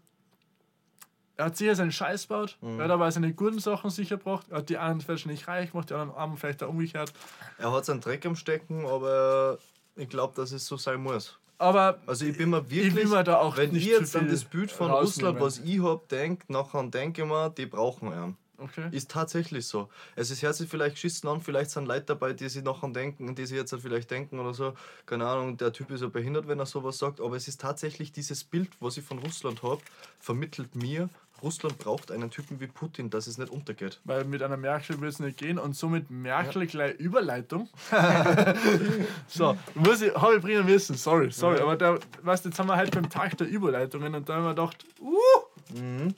er 1.36 1.46
hat 1.46 1.58
sicher 1.58 1.76
seinen 1.76 1.92
Scheiß 1.92 2.28
gebaut, 2.28 2.58
Mhm. 2.62 2.80
er 2.80 2.86
hat 2.86 2.92
aber 2.92 3.12
seine 3.12 3.34
guten 3.34 3.60
Sachen 3.60 3.90
sicher 3.90 4.18
gebracht. 4.18 4.48
Er 4.50 4.58
hat 4.60 4.70
die 4.70 4.78
einen 4.78 5.02
vielleicht 5.02 5.26
nicht 5.26 5.48
reich 5.48 5.72
gemacht, 5.72 5.90
die 5.90 5.94
anderen 5.94 6.12
armen 6.18 6.38
vielleicht 6.38 6.64
auch 6.64 6.70
umgekehrt. 6.70 7.14
Er 7.58 7.72
hat 7.72 7.86
seinen 7.86 8.02
Dreck 8.02 8.26
am 8.26 8.36
Stecken, 8.36 8.86
aber 8.86 9.58
ich 9.96 10.10
glaube, 10.10 10.34
dass 10.36 10.52
es 10.52 10.66
so 10.66 10.78
sein 10.78 11.02
muss. 11.02 11.38
Aber 11.58 12.00
Also 12.08 12.26
ich 12.26 12.38
bin 12.38 12.50
mir 12.52 12.62
wirklich, 12.70 12.88
ich 12.88 12.96
will 12.96 13.08
mir 13.08 13.24
da 13.26 13.38
auch 13.40 13.58
wenn 13.58 13.76
ich 13.76 13.86
jetzt 13.86 14.16
an 14.16 14.30
das 14.30 14.46
Bild 14.46 14.72
von. 14.72 14.90
Russland, 14.92 15.42
was 15.42 15.60
ich 15.60 15.82
habe, 15.84 16.02
denke, 16.10 16.46
nachher 16.52 16.84
denke 16.84 17.24
ich 17.24 17.28
mir, 17.28 17.50
die 17.50 17.66
brauchen 17.66 18.14
einen. 18.14 18.38
Okay. 18.60 18.90
Ist 18.92 19.12
tatsächlich 19.12 19.66
so. 19.66 19.90
Es 20.16 20.32
ist 20.32 20.42
hört 20.42 20.56
sich 20.56 20.70
vielleicht 20.70 20.96
geschissen 20.96 21.30
an, 21.30 21.42
vielleicht 21.42 21.72
sind 21.72 21.86
Leute 21.86 22.06
dabei, 22.08 22.34
die 22.34 22.50
sich 22.50 22.64
nachher 22.64 22.90
denken, 22.90 23.36
die 23.36 23.46
sich 23.46 23.58
jetzt 23.58 23.72
halt 23.72 23.82
vielleicht 23.82 24.10
denken 24.12 24.40
oder 24.40 24.54
so, 24.54 24.74
keine 25.06 25.28
Ahnung, 25.28 25.58
der 25.58 25.74
Typ 25.74 25.92
ist 25.92 26.02
ja 26.02 26.08
behindert, 26.08 26.48
wenn 26.48 26.60
er 26.60 26.66
sowas 26.66 26.98
sagt, 26.98 27.22
aber 27.22 27.36
es 27.36 27.48
ist 27.48 27.62
tatsächlich 27.62 28.12
dieses 28.12 28.44
Bild, 28.44 28.70
was 28.80 28.98
ich 28.98 29.04
von 29.04 29.20
Russland 29.20 29.64
habe, 29.64 29.82
vermittelt 30.20 30.76
mir, 30.76 31.10
Russland 31.42 31.78
braucht 31.78 32.12
einen 32.12 32.30
Typen 32.30 32.60
wie 32.60 32.68
Putin, 32.68 33.10
dass 33.10 33.28
es 33.28 33.38
nicht 33.38 33.52
untergeht. 33.52 34.00
Weil 34.04 34.26
mit 34.26 34.44
einer 34.44 34.58
Merkel 34.58 35.00
wird 35.00 35.14
es 35.14 35.20
nicht 35.20 35.38
gehen 35.38 35.58
und 35.58 35.76
somit 35.76 36.10
Merkel 36.10 36.68
gleich 36.68 36.96
Überleitung. 36.96 37.70
so, 39.28 39.58
muss 39.76 40.02
ich, 40.02 40.14
habe 40.14 40.36
ich 40.36 40.42
bringen 40.42 40.66
müssen, 40.66 40.96
sorry, 40.96 41.32
sorry. 41.32 41.58
Ja. 41.58 41.64
Aber 41.64 41.76
da, 41.76 41.98
weißt, 42.24 42.46
du, 42.46 42.50
jetzt 42.50 42.60
haben 42.60 42.68
wir 42.68 42.76
halt 42.76 42.92
beim 42.92 43.10
Tag 43.10 43.38
der 43.38 43.48
Überleitungen 43.50 44.16
und 44.16 44.28
da 44.28 44.36
haben 44.36 44.44
wir 44.44 44.50
gedacht, 44.50 44.86
uh, 45.02 46.12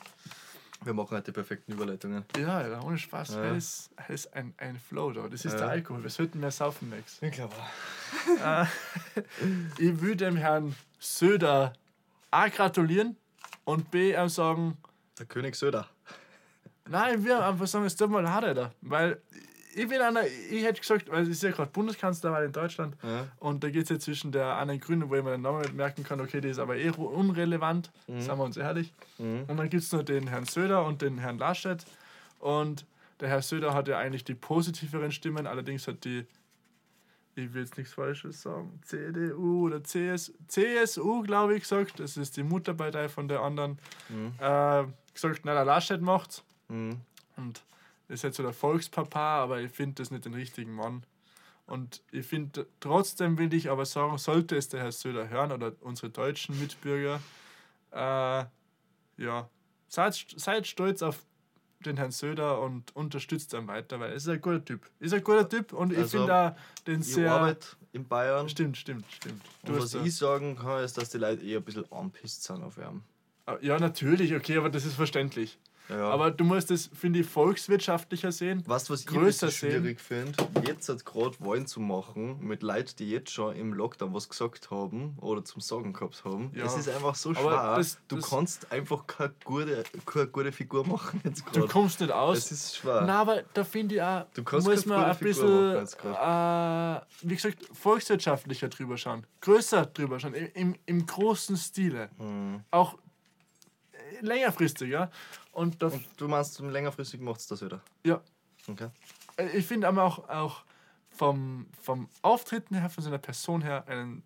Wir 0.83 0.93
machen 0.93 1.11
halt 1.15 1.27
die 1.27 1.31
perfekten 1.31 1.73
Überleitungen. 1.73 2.25
ja, 2.37 2.67
ja, 2.67 2.81
ohne 2.81 2.97
Spaß, 2.97 3.35
Ja. 3.35 3.51
ist, 3.55 3.91
ist 4.07 4.33
ein, 4.33 4.53
ein 4.57 4.79
Flow 4.79 5.11
da. 5.11 5.27
Das 5.27 5.45
ist 5.45 5.53
Ja. 5.53 5.59
der 5.59 5.69
Alkohol, 5.69 6.01
wir 6.01 6.09
sollten 6.09 6.39
mehr 6.39 6.49
saufen, 6.51 6.89
Max. 6.89 7.17
Ich 7.21 7.31
glaube. 7.31 7.53
Ich 9.77 10.01
will 10.01 10.15
dem 10.15 10.35
Herrn 10.37 10.75
Söder 10.99 11.73
A 12.31 12.47
gratulieren 12.49 13.15
und 13.63 13.91
B 13.91 14.13
ihm 14.15 14.29
sagen, 14.29 14.77
Der 15.19 15.25
König 15.25 15.55
Söder. 15.55 15.87
Nein, 16.89 17.23
will 17.23 17.33
einfach 17.33 17.67
sagen, 17.67 17.85
es 17.85 17.95
tut 17.95 18.09
mir 18.09 18.21
leid, 18.21 18.43
Alter. 18.43 18.73
Weil 18.81 19.21
ich 19.75 19.87
bin 19.87 20.01
einer, 20.01 20.25
ich 20.25 20.63
hätte 20.63 20.79
gesagt, 20.81 21.09
weil 21.11 21.23
es 21.23 21.29
ist 21.29 21.43
ja 21.43 21.51
gerade 21.51 21.71
Bundeskanzlerwahl 21.71 22.45
in 22.45 22.51
Deutschland 22.51 22.95
Ja. 23.03 23.27
und 23.39 23.63
da 23.63 23.69
geht 23.69 23.83
es 23.83 23.89
ja 23.89 23.99
zwischen 23.99 24.31
der 24.31 24.57
einen 24.57 24.79
Grünen, 24.79 25.09
wo 25.09 25.15
ich 25.15 25.23
mir 25.23 25.31
den 25.31 25.41
Namen 25.41 25.75
merken 25.75 26.03
kann, 26.03 26.19
okay, 26.21 26.41
die 26.41 26.49
ist 26.49 26.59
aber 26.59 26.75
eh 26.77 26.89
unrelevant, 26.89 27.91
Mhm. 28.07 28.21
sagen 28.21 28.39
wir 28.39 28.45
uns 28.45 28.57
ehrlich. 28.57 28.93
Mhm. 29.17 29.45
Und 29.47 29.57
dann 29.57 29.69
gibt 29.69 29.83
es 29.83 29.91
noch 29.91 30.03
den 30.03 30.27
Herrn 30.27 30.45
Söder 30.45 30.85
und 30.85 31.01
den 31.01 31.17
Herrn 31.17 31.37
Laschet. 31.37 31.85
Und 32.39 32.85
der 33.19 33.29
Herr 33.29 33.41
Söder 33.41 33.73
hat 33.73 33.87
ja 33.87 33.97
eigentlich 33.99 34.23
die 34.23 34.35
positiveren 34.35 35.11
Stimmen, 35.11 35.45
allerdings 35.47 35.87
hat 35.87 36.03
die, 36.05 36.25
ich 37.35 37.53
will 37.53 37.61
jetzt 37.61 37.77
nichts 37.77 37.93
Falsches 37.93 38.41
sagen, 38.41 38.79
CDU 38.83 39.67
oder 39.67 39.81
CS, 39.81 40.33
CSU, 40.47 41.21
glaube 41.21 41.55
ich, 41.55 41.61
gesagt, 41.61 41.99
das 41.99 42.17
ist 42.17 42.35
die 42.35 42.43
Mutterpartei 42.43 43.07
von 43.09 43.27
der 43.27 43.41
anderen, 43.41 43.77
Mhm. 44.09 44.33
äh, 44.39 44.83
gesagt, 45.13 45.41
na, 45.43 45.53
der 45.53 45.65
Laschet 45.65 46.01
macht's. 46.01 46.43
Mhm. 46.67 46.97
Und 47.37 47.61
ist 48.11 48.23
jetzt 48.23 48.37
so 48.37 48.43
der 48.43 48.53
Volkspapa, 48.53 49.41
aber 49.41 49.61
ich 49.61 49.71
finde 49.71 49.95
das 50.01 50.11
nicht 50.11 50.25
den 50.25 50.33
richtigen 50.33 50.73
Mann. 50.73 51.03
Und 51.65 52.01
ich 52.11 52.25
finde, 52.25 52.67
trotzdem 52.79 53.37
will 53.37 53.53
ich 53.53 53.69
aber 53.69 53.85
sagen, 53.85 54.17
sollte 54.17 54.57
es 54.57 54.67
der 54.67 54.81
Herr 54.81 54.91
Söder 54.91 55.29
hören 55.29 55.51
oder 55.51 55.73
unsere 55.81 56.09
deutschen 56.09 56.59
Mitbürger, 56.59 57.21
äh, 57.91 58.45
ja, 59.17 59.49
seid, 59.87 60.25
seid 60.35 60.67
stolz 60.67 61.01
auf 61.01 61.23
den 61.85 61.97
Herrn 61.97 62.11
Söder 62.11 62.61
und 62.61 62.95
unterstützt 62.95 63.53
ihn 63.53 63.67
weiter, 63.67 63.99
weil 63.99 64.09
er 64.11 64.15
ist 64.15 64.27
ein 64.27 64.41
guter 64.41 64.63
Typ. 64.63 64.89
Ist 64.99 65.13
ein 65.13 65.23
guter 65.23 65.47
Typ 65.47 65.73
und 65.73 65.91
ich 65.91 65.99
Also, 65.99 66.17
finde 66.19 66.27
da 66.27 66.57
den 66.87 67.01
Ich 67.01 67.13
sehr. 67.13 67.31
arbeite 67.31 67.67
in 67.93 68.05
Bayern. 68.07 68.49
Stimmt, 68.49 68.77
stimmt, 68.77 69.05
stimmt. 69.11 69.41
Du 69.63 69.73
Und 69.73 69.79
was 69.79 69.93
ich 69.93 70.15
sagen 70.15 70.55
kann, 70.57 70.83
ist, 70.83 70.97
dass 70.97 71.09
die 71.09 71.17
Leute 71.17 71.43
eher 71.43 71.59
ein 71.59 71.63
bisschen 71.63 71.91
anpisst 71.91 72.43
sind 72.43 72.63
auf 72.63 72.77
ihn. 72.77 73.01
ja, 73.61 73.79
natürlich, 73.79 74.35
okay, 74.35 74.57
aber 74.57 74.69
das 74.69 74.85
ist 74.85 74.95
verständlich. 74.95 75.57
Ja. 75.91 76.09
Aber 76.09 76.31
du 76.31 76.43
musst 76.43 76.71
es, 76.71 76.89
finde 76.93 77.19
ich, 77.19 77.27
volkswirtschaftlicher 77.27 78.31
sehen. 78.31 78.63
Du, 78.63 78.69
was 78.69 78.89
ich 78.89 79.05
größer 79.05 79.49
sehen. 79.49 79.71
schwierig 79.71 79.99
finde? 79.99 80.33
Jetzt 80.65 80.87
hat 80.89 81.05
gerade 81.05 81.35
Wahlen 81.39 81.67
zu 81.67 81.79
machen 81.79 82.37
mit 82.41 82.63
Leuten, 82.63 82.91
die 82.97 83.09
jetzt 83.09 83.31
schon 83.31 83.55
im 83.55 83.73
Lockdown 83.73 84.13
was 84.13 84.29
gesagt 84.29 84.71
haben 84.71 85.17
oder 85.21 85.43
zum 85.43 85.61
Sagen 85.61 85.93
gehabt 85.93 86.23
haben. 86.25 86.51
Ja. 86.55 86.63
Das 86.63 86.77
ist 86.77 86.87
einfach 86.89 87.15
so 87.15 87.31
Aber 87.31 87.39
schwer. 87.39 87.75
das- 87.77 87.97
du 88.07 88.15
das- 88.15 88.29
kannst 88.29 88.71
einfach 88.71 89.05
keine 89.05 89.33
gute, 89.43 89.83
keine 90.05 90.27
gute 90.27 90.51
Figur 90.51 90.87
machen 90.87 91.21
jetzt 91.23 91.41
Du 91.47 91.51
gerade. 91.59 91.67
kommst 91.67 91.99
nicht 91.99 92.11
aus. 92.11 92.37
Es 92.37 92.51
ist 92.51 92.77
schwer. 92.77 93.03
Na, 93.05 93.21
aber 93.21 93.43
da 93.53 93.63
finde 93.63 93.95
ich 93.95 94.01
auch, 94.01 94.25
Du 94.33 94.43
kannst 94.43 94.67
muss 94.67 94.85
man 94.85 95.03
ein 95.03 95.17
bisschen, 95.17 95.75
äh, 95.75 97.01
wie 97.21 97.35
gesagt, 97.35 97.57
volkswirtschaftlicher 97.73 98.69
drüber 98.69 98.97
schauen. 98.97 99.25
Größer 99.41 99.85
drüber 99.87 100.19
schauen, 100.19 100.33
im, 100.33 100.49
im, 100.53 100.75
im 100.85 101.05
großen 101.05 101.57
Stile. 101.57 102.09
Hm. 102.17 102.61
Auch 102.71 102.97
längerfristig, 104.21 104.89
ja. 104.89 105.09
Und, 105.51 105.81
Und 105.83 106.05
du 106.17 106.27
meinst, 106.27 106.53
zum 106.53 106.69
längerfristig 106.69 107.19
macht 107.21 107.39
es 107.41 107.47
das 107.47 107.61
wieder? 107.61 107.81
ja, 108.05 108.21
Okay. 108.67 108.89
äh, 109.37 109.49
ich 109.57 109.65
finde 109.65 109.87
aber 109.87 110.03
auch, 110.03 110.29
auch 110.29 110.63
vom, 111.09 111.67
vom 111.81 112.07
Auftreten 112.21 112.75
her, 112.75 112.89
von 112.89 113.03
seiner 113.03 113.17
Person 113.17 113.61
her, 113.61 113.87
einen 113.87 114.23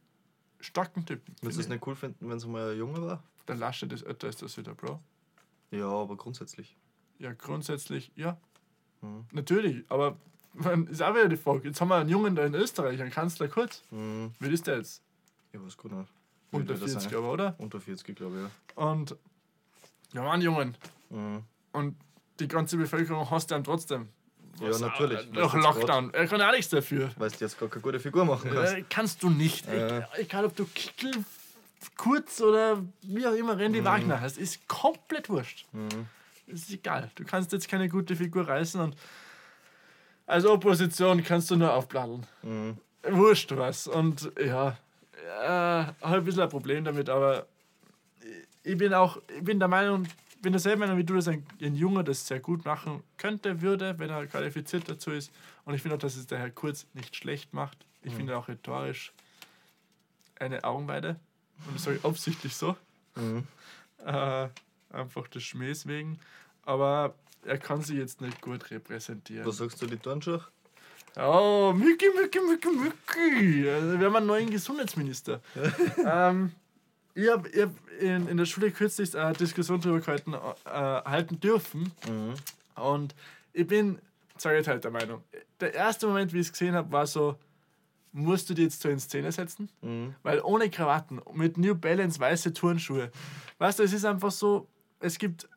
starken 0.60 1.06
Typen. 1.06 1.36
Würdest 1.42 1.58
du 1.60 1.62
es 1.64 1.70
nicht 1.70 1.86
cool 1.88 1.96
finden, 1.96 2.30
wenn 2.30 2.38
es 2.38 2.46
mal 2.46 2.72
ein 2.72 2.78
Junge 2.78 3.02
war? 3.02 3.24
Der 3.48 3.56
Laschet 3.56 3.92
ist 3.94 4.04
älter 4.04 4.28
als 4.28 4.38
das 4.38 4.58
wieder, 4.58 4.74
Bro. 4.74 5.00
Ja, 5.72 5.88
aber 5.88 6.16
grundsätzlich. 6.16 6.76
Ja, 7.20 7.34
grundsätzlich, 7.34 8.12
ja. 8.16 8.38
Mhm. 9.02 9.26
Natürlich, 9.32 9.86
aber 9.90 10.18
man, 10.54 10.88
ist 10.88 11.02
auch 11.02 11.14
wieder 11.14 11.30
die 11.30 11.38
Frage. 11.38 11.68
Jetzt 11.68 11.80
haben 11.82 11.90
wir 11.90 11.96
einen 11.96 12.10
Jungen 12.10 12.36
da 12.36 12.46
in 12.46 12.54
Österreich, 12.56 13.02
einen 13.02 13.12
Kanzler 13.12 13.48
Kurz. 13.48 13.84
Mhm. 13.92 14.34
Wie 14.40 14.50
ist 14.50 14.68
der 14.68 14.78
jetzt? 14.78 15.02
Ich 15.52 15.62
weiß 15.62 15.78
gut 15.78 15.92
Unter 16.52 16.70
wird 16.70 16.82
das 16.82 16.92
40, 16.92 17.10
sein? 17.12 17.16
aber, 17.20 17.32
oder? 17.32 17.56
Unter 17.58 17.80
40, 17.80 18.16
glaube 18.16 18.36
ich, 18.36 18.42
ja. 18.76 18.84
Und 18.84 19.16
ja, 20.14 20.22
Mann, 20.24 20.42
Jungen. 20.42 20.76
Mhm. 21.10 21.44
Und 21.72 21.96
die 22.40 22.48
ganze 22.48 22.78
Bevölkerung 22.78 23.30
hasst 23.30 23.52
ihn 23.52 23.64
trotzdem. 23.64 24.10
Ja, 24.62 24.78
natürlich. 24.80 25.30
Durch 25.32 25.54
Lockdown. 25.54 26.14
Er 26.14 26.28
kann 26.28 26.42
auch 26.42 26.52
nichts 26.52 26.70
dafür. 26.70 27.10
Weil 27.18 27.30
du 27.30 27.36
jetzt 27.42 27.60
gar 27.60 27.68
keine 27.68 27.82
gute 27.82 28.00
Figur 28.00 28.24
machen 28.26 28.52
kannst. 28.54 28.74
Äh, 28.74 28.84
kannst 28.90 29.22
du 29.22 29.30
nicht. 29.30 29.68
E- 29.68 30.04
Egal, 30.18 30.46
ob 30.46 30.56
du 30.56 30.66
Kickel, 30.74 31.12
Kurz 31.98 32.42
oder 32.42 32.82
wie 33.04 33.28
auch 33.28 33.34
immer 33.34 33.58
Randy 33.60 33.84
Wagner 33.84 34.20
hast. 34.20 34.38
Ist 34.38 34.68
komplett 34.68 35.30
wurscht. 35.30 35.66
Mhm. 35.74 36.08
Ist 36.48 36.72
egal. 36.72 37.12
Du 37.16 37.24
kannst 37.26 37.52
jetzt 37.52 37.68
keine 37.68 37.90
gute 37.90 38.16
Figur 38.16 38.48
reißen 38.48 38.80
und 38.82 38.96
als 40.26 40.46
Opposition 40.46 41.24
kannst 41.24 41.52
du 41.52 41.56
nur 41.58 41.74
aufbladeln. 41.74 42.26
Mhm. 42.42 42.78
Wurscht 43.10 43.52
was. 43.56 43.88
Und 43.88 44.32
ja, 44.44 44.78
äh, 45.42 45.48
habe 45.48 45.94
ein 46.02 46.24
bisschen 46.24 46.42
ein 46.44 46.50
Problem 46.50 46.84
damit, 46.86 47.10
aber 47.10 47.46
ich 48.66 48.78
bin 48.78 48.94
auch, 48.94 49.22
ich 49.38 49.44
bin 49.44 49.60
der 49.60 49.68
Meinung, 49.68 50.08
bin 50.42 50.52
derselben 50.54 50.82
Meinung 50.82 50.98
wie 50.98 51.04
du, 51.04 51.16
dass 51.16 51.28
ein, 51.28 51.46
ein 51.62 51.76
Junge 51.76 52.04
das 52.04 52.28
sehr 52.28 52.40
gut 52.40 52.66
machen 52.66 53.02
könnte, 53.18 53.62
würde, 53.62 53.98
wenn 54.00 54.10
er 54.10 54.28
qualifiziert 54.28 54.88
dazu 54.90 55.12
ist. 55.12 55.32
Und 55.64 55.74
ich 55.74 55.82
finde 55.82 55.96
auch, 55.96 56.00
dass 56.00 56.16
es 56.18 56.28
der 56.28 56.40
Herr 56.40 56.52
Kurz 56.52 56.86
nicht 56.94 57.16
schlecht 57.16 57.54
macht. 57.54 57.86
Ich 58.04 58.12
Mhm. 58.14 58.18
finde 58.18 58.38
auch 58.38 58.48
rhetorisch 58.48 59.14
eine 60.40 60.64
Augenweide. 60.64 61.20
Und 61.66 61.76
das 61.76 61.84
sage 61.84 61.98
ich 61.98 62.06
absichtlich 62.06 62.56
so. 62.56 62.76
Mhm. 63.16 63.44
Äh, 64.06 64.50
einfach 64.92 65.28
des 65.30 65.42
Schmähs 65.42 65.88
wegen. 65.88 66.20
Aber 66.64 67.16
er 67.44 67.58
kann 67.58 67.82
sich 67.82 67.98
jetzt 67.98 68.22
nicht 68.22 68.40
gut 68.40 68.70
repräsentieren. 68.70 69.48
Was 69.48 69.58
sagst 69.58 69.82
du, 69.82 69.88
die 69.88 69.98
Turnschach? 69.98 70.52
Oh, 71.16 71.74
Mücki, 71.76 72.06
Mücki, 72.14 72.40
Mücki, 72.40 72.68
Mücki. 72.68 73.68
Also, 73.70 74.00
wir 74.00 74.06
haben 74.06 74.16
einen 74.18 74.28
neuen 74.28 74.52
Gesundheitsminister. 74.52 75.42
ähm, 76.06 76.52
ich 77.16 77.30
habe 77.30 77.50
hab 77.62 77.72
in, 78.00 78.28
in 78.28 78.38
der 78.38 78.46
Schule 78.46 78.72
kürzlich 78.72 79.18
eine 79.18 79.34
Diskussion 79.34 79.80
darüber 79.82 80.02
gehalten, 80.02 80.34
äh, 80.34 80.70
halten 80.70 81.40
dürfen. 81.40 81.92
Und 82.76 83.16
ich 83.54 83.66
bin, 83.66 84.00
ich 84.38 84.46
halt 84.46 84.84
der 84.84 84.92
Meinung, 84.92 85.24
der 85.62 85.74
erste 85.74 86.08
Moment, 86.08 86.34
wie 86.34 86.40
ich 86.40 86.48
es 86.48 86.52
gesehen 86.52 86.76
habe, 86.76 86.92
war 86.92 87.08
so, 87.08 87.38
musst 88.12 88.50
du 88.50 88.54
die 88.54 88.64
jetzt 88.64 88.82
so 88.82 88.90
in 88.90 89.00
Szene 89.00 89.32
setzen? 89.32 89.70
Weil 90.24 90.42
ohne 90.42 90.70
Krawatten, 90.70 91.22
mit 91.34 91.58
New 91.58 91.74
Balance 91.74 92.20
weiße 92.20 92.54
Turnschuhe, 92.54 93.12
weißt 93.60 93.80
du, 93.80 93.84
es 93.84 93.94
ist 93.94 94.04
einfach 94.06 94.32
so, 94.32 94.68
es 95.00 95.18
gibt 95.18 95.48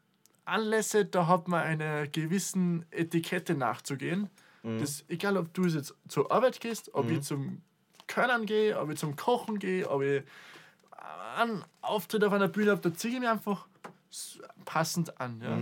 Anlässe, 0.44 1.04
da 1.04 1.26
hat 1.26 1.48
man 1.48 1.62
einer 1.62 2.06
gewissen 2.06 2.86
Etikette 2.90 3.54
nachzugehen. 3.54 4.30
Das, 4.78 5.04
egal, 5.08 5.36
ob 5.36 5.52
du 5.54 5.66
jetzt 5.66 5.94
zur 6.08 6.30
Arbeit 6.30 6.60
gehst, 6.60 6.94
ob 6.94 7.10
ich 7.10 7.22
zum 7.22 7.62
Können 8.06 8.46
gehe, 8.46 8.78
ob 8.78 8.90
ich 8.90 8.98
zum 8.98 9.16
Kochen 9.16 9.58
gehe, 9.58 9.88
ob 9.88 10.02
ich 10.02 10.22
einen 11.36 11.64
Auftritt 11.82 12.24
auf 12.24 12.32
einer 12.32 12.48
Bühne 12.48 12.72
habe, 12.72 12.80
da 12.80 12.94
ziehe 12.96 13.14
ich 13.14 13.20
mich 13.20 13.28
einfach 13.28 13.66
passend 14.64 15.20
an. 15.20 15.40
Ja. 15.42 15.58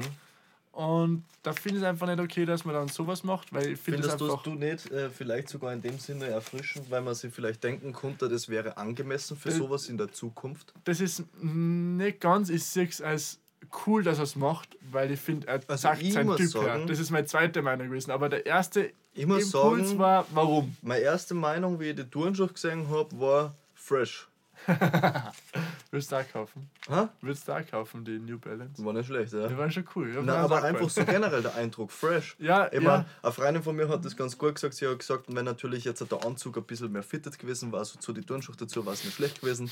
Und 0.72 1.25
da 1.42 1.53
finde 1.55 1.79
ich 1.79 1.83
es 1.85 1.88
einfach 1.88 2.07
nicht 2.07 2.20
okay, 2.20 2.44
dass 2.44 2.64
man 2.66 2.75
dann 2.75 2.88
sowas 2.88 3.25
macht, 3.25 3.51
weil 3.53 3.68
ich 3.72 3.81
finde 3.81 4.01
es 4.01 4.07
Findest 4.12 4.20
du 4.20 4.25
einfach. 4.31 4.42
du 4.42 4.51
nicht 4.55 4.90
äh, 4.92 5.09
vielleicht 5.09 5.49
sogar 5.49 5.72
in 5.72 5.81
dem 5.81 5.99
Sinne 5.99 6.27
erfrischend, 6.27 6.90
weil 6.90 7.01
man 7.01 7.14
sich 7.14 7.33
vielleicht 7.33 7.64
denken 7.64 7.92
konnte, 7.94 8.29
das 8.29 8.49
wäre 8.51 8.77
angemessen 8.77 9.38
für 9.38 9.49
Äh, 9.49 9.53
sowas 9.53 9.88
in 9.88 9.96
der 9.96 10.12
Zukunft? 10.12 10.75
Das 10.85 11.01
ist 11.01 11.22
nicht 11.42 12.20
ganz, 12.20 12.51
ich 12.51 12.62
sehe 12.64 12.87
es 12.88 13.01
als 13.01 13.38
cool, 13.87 14.03
dass 14.03 14.18
er 14.18 14.25
es 14.25 14.37
macht, 14.37 14.77
weil 14.92 15.11
ich 15.11 15.20
finde, 15.20 15.46
er 15.46 15.55
Also 15.66 15.77
sagt 15.83 16.05
sein 16.12 16.27
Typ 16.29 16.38
her. 16.40 16.49
sagen- 16.49 16.87
Das 16.87 16.99
ist 16.99 17.11
meine 17.11 17.27
zweite 17.27 17.62
Meinung 17.62 17.88
gewesen. 17.88 18.11
Aber 18.11 18.29
der 18.29 18.44
erste 18.44 18.92
Impuls 19.14 19.51
sagen- 19.51 19.99
war, 19.99 20.27
warum? 20.33 20.77
Meine 20.83 21.01
erste 21.03 21.33
Meinung, 21.33 21.81
wie 21.81 21.87
ich 21.90 21.96
die 21.96 22.05
Turnschaft 22.05 22.53
gesehen 22.55 22.87
habe, 22.90 23.18
war 23.18 23.55
fresh. 23.75 24.29
Willst 25.90 26.11
du 26.11 26.16
da 26.16 26.22
kaufen? 26.24 26.68
Ha? 26.88 27.09
Willst 27.20 27.46
du 27.46 27.52
da 27.52 27.62
kaufen, 27.62 28.05
die 28.05 28.18
New 28.18 28.38
Balance? 28.38 28.85
War 28.85 28.92
nicht 28.92 29.07
schlecht, 29.07 29.33
ja. 29.33 29.46
Die 29.48 29.57
waren 29.57 29.70
schon 29.70 29.87
cool. 29.94 30.14
Ja, 30.14 30.22
Na, 30.22 30.37
aber 30.37 30.62
einfach 30.62 30.90
so 30.90 31.05
generell 31.05 31.42
der 31.42 31.55
Eindruck, 31.55 31.92
fresh. 31.92 32.37
Ja, 32.46 32.70
Ich 32.72 32.83
ja. 32.83 33.05
eine 33.22 33.33
Freundin 33.33 33.62
von 33.62 33.76
mir 33.76 33.88
hat 33.88 34.05
das 34.05 34.16
ganz 34.16 34.37
gut 34.37 34.57
gesagt. 34.57 34.74
Sie 34.74 34.87
hat 34.87 34.98
gesagt, 34.98 35.26
wenn 35.29 35.44
natürlich 35.44 35.85
jetzt 35.85 36.00
der 36.11 36.24
Anzug 36.24 36.57
ein 36.59 36.64
bisschen 36.64 36.92
mehr 36.92 37.02
fitted 37.02 37.38
gewesen 37.38 37.72
war, 37.72 37.85
so 37.85 37.98
zu 37.98 38.12
die 38.12 38.22
Turnschaft 38.22 38.61
dazu, 38.61 38.85
war 38.85 38.92
es 38.92 39.05
nicht 39.05 39.14
schlecht 39.16 39.40
gewesen. 39.40 39.70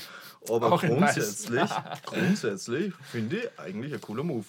Aber 0.49 0.71
Auch 0.71 0.81
grundsätzlich, 0.81 1.69
grundsätzlich 2.05 2.93
finde 3.11 3.37
ich 3.37 3.59
eigentlich 3.59 3.93
ein 3.93 4.01
cooler 4.01 4.23
Move. 4.23 4.45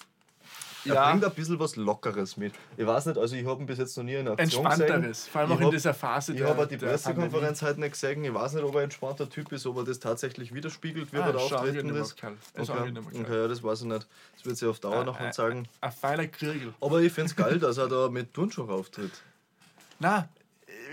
Er 0.85 0.93
Ja. 0.93 1.09
bringt 1.11 1.25
ein 1.25 1.33
bisschen 1.33 1.59
was 1.59 1.75
Lockeres 1.75 2.37
mit. 2.37 2.53
Ich 2.77 2.85
weiß 2.85 3.07
nicht, 3.07 3.17
also 3.17 3.35
ich 3.35 3.45
habe 3.45 3.61
ihn 3.61 3.65
bis 3.65 3.77
jetzt 3.77 3.97
noch 3.97 4.03
nie 4.03 4.15
in 4.15 4.27
Aktion 4.27 4.63
gesehen. 4.63 4.81
Entspannteres. 4.81 5.27
Vor 5.27 5.41
allem 5.41 5.49
Ich 5.51 5.55
auch 5.55 5.59
in 5.59 5.65
hab- 5.65 5.71
dieser 5.73 5.93
Phase 5.93 6.33
Ich 6.33 6.41
habe 6.43 6.67
die 6.67 6.77
Pressekonferenz 6.77 7.61
heute 7.61 7.79
nicht 7.79 7.91
gesehen. 7.93 8.23
Ich 8.23 8.33
weiß 8.33 8.53
nicht, 8.53 8.63
ob 8.63 8.73
er 8.75 8.79
ein 8.79 8.83
entspannter 8.85 9.29
Typ 9.29 9.51
ist, 9.51 9.65
ob 9.65 9.77
er 9.77 9.83
das 9.83 9.99
tatsächlich 9.99 10.53
widerspiegelt, 10.53 11.11
wie 11.11 11.17
Ah, 11.17 11.27
er 11.27 11.33
da 11.33 11.39
auftreten 11.39 11.89
ist. 11.95 12.11
Ist 12.13 12.69
Okay. 12.69 12.93
okay, 13.19 13.35
ja, 13.41 13.47
das 13.47 13.63
weiß 13.63 13.81
ich 13.81 13.87
nicht. 13.87 14.07
Das 14.35 14.45
wird 14.45 14.57
sich 14.57 14.67
auf 14.67 14.79
Dauer 14.79 15.03
noch 15.03 15.19
Äh, 15.19 15.23
mal 15.23 15.33
zeigen. 15.33 15.49
Pandemie. 15.49 15.69
Ein 15.81 15.91
feiner 15.91 16.27
Kriegel. 16.27 16.73
Aber 16.79 17.01
ich 17.01 17.11
finde 17.11 17.29
es 17.31 17.35
geil, 17.35 17.59
dass 17.59 17.77
er 17.77 17.87
da 17.87 18.07
mit 18.09 18.33
Turnschuh 18.33 18.69
auftritt. 18.69 19.11
Na, 19.99 20.29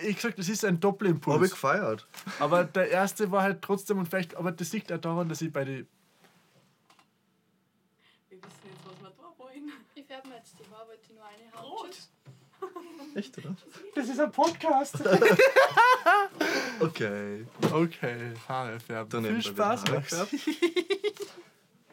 wie 0.02 0.12
gesagt, 0.12 0.38
das 0.38 0.48
ist 0.48 0.64
ein 0.64 0.80
Doppelimpuls. 0.80 1.34
Habe 1.34 1.44
ich 1.46 1.50
gefeiert. 1.52 2.06
Aber 2.40 2.64
der 2.64 2.90
erste 2.90 3.30
war 3.30 3.42
halt 3.42 3.60
trotzdem 3.62 3.98
und 3.98 4.06
vielleicht, 4.08 4.34
aber 4.34 4.50
das 4.50 4.72
liegt 4.72 4.90
auch 4.92 4.98
daran, 4.98 5.28
dass 5.28 5.40
ich 5.42 5.52
bei 5.52 5.64
den. 5.64 5.86
Wir 8.30 8.38
wissen 8.38 8.50
jetzt, 8.64 8.80
was 8.86 9.00
wir 9.02 9.10
da 9.10 9.38
wollen. 9.38 9.70
Ich 9.94 10.06
färbe 10.06 10.28
mir 10.28 10.36
jetzt 10.36 10.54
die 10.58 10.64
Haare, 10.70 10.88
wollte 10.88 11.00
ich 11.02 11.10
nur 11.14 11.24
eine 11.24 11.52
haben. 11.52 11.53
Rot. 11.64 11.96
Echt, 13.14 13.36
oder? 13.38 13.54
Das 13.94 14.08
ist 14.08 14.20
ein 14.20 14.30
Podcast. 14.32 14.96
Okay. 16.80 17.46
okay, 17.72 18.32
Haare 18.48 18.80
färben. 18.80 19.08
Dann 19.10 19.24
Viel 19.24 19.42
Spaß, 19.42 19.82
wieder 19.84 19.94
Max. 19.94 20.12
Haare 20.12 20.28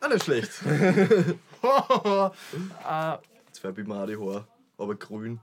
Ah, 0.01 0.19
schlecht. 0.19 0.49
äh, 0.65 1.25
Jetzt 3.47 3.59
färbe 3.59 3.81
ich 3.81 3.87
mir 3.87 3.95
auch 4.01 4.07
die 4.07 4.17
Haare. 4.17 4.47
Aber 4.79 4.95
grün. 4.95 5.39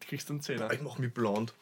du 0.00 0.06
kriegst 0.06 0.30
einen 0.30 0.42
Zehner. 0.42 0.70
Ich 0.72 0.82
mache 0.82 1.00
mich 1.00 1.12
blond. 1.14 1.54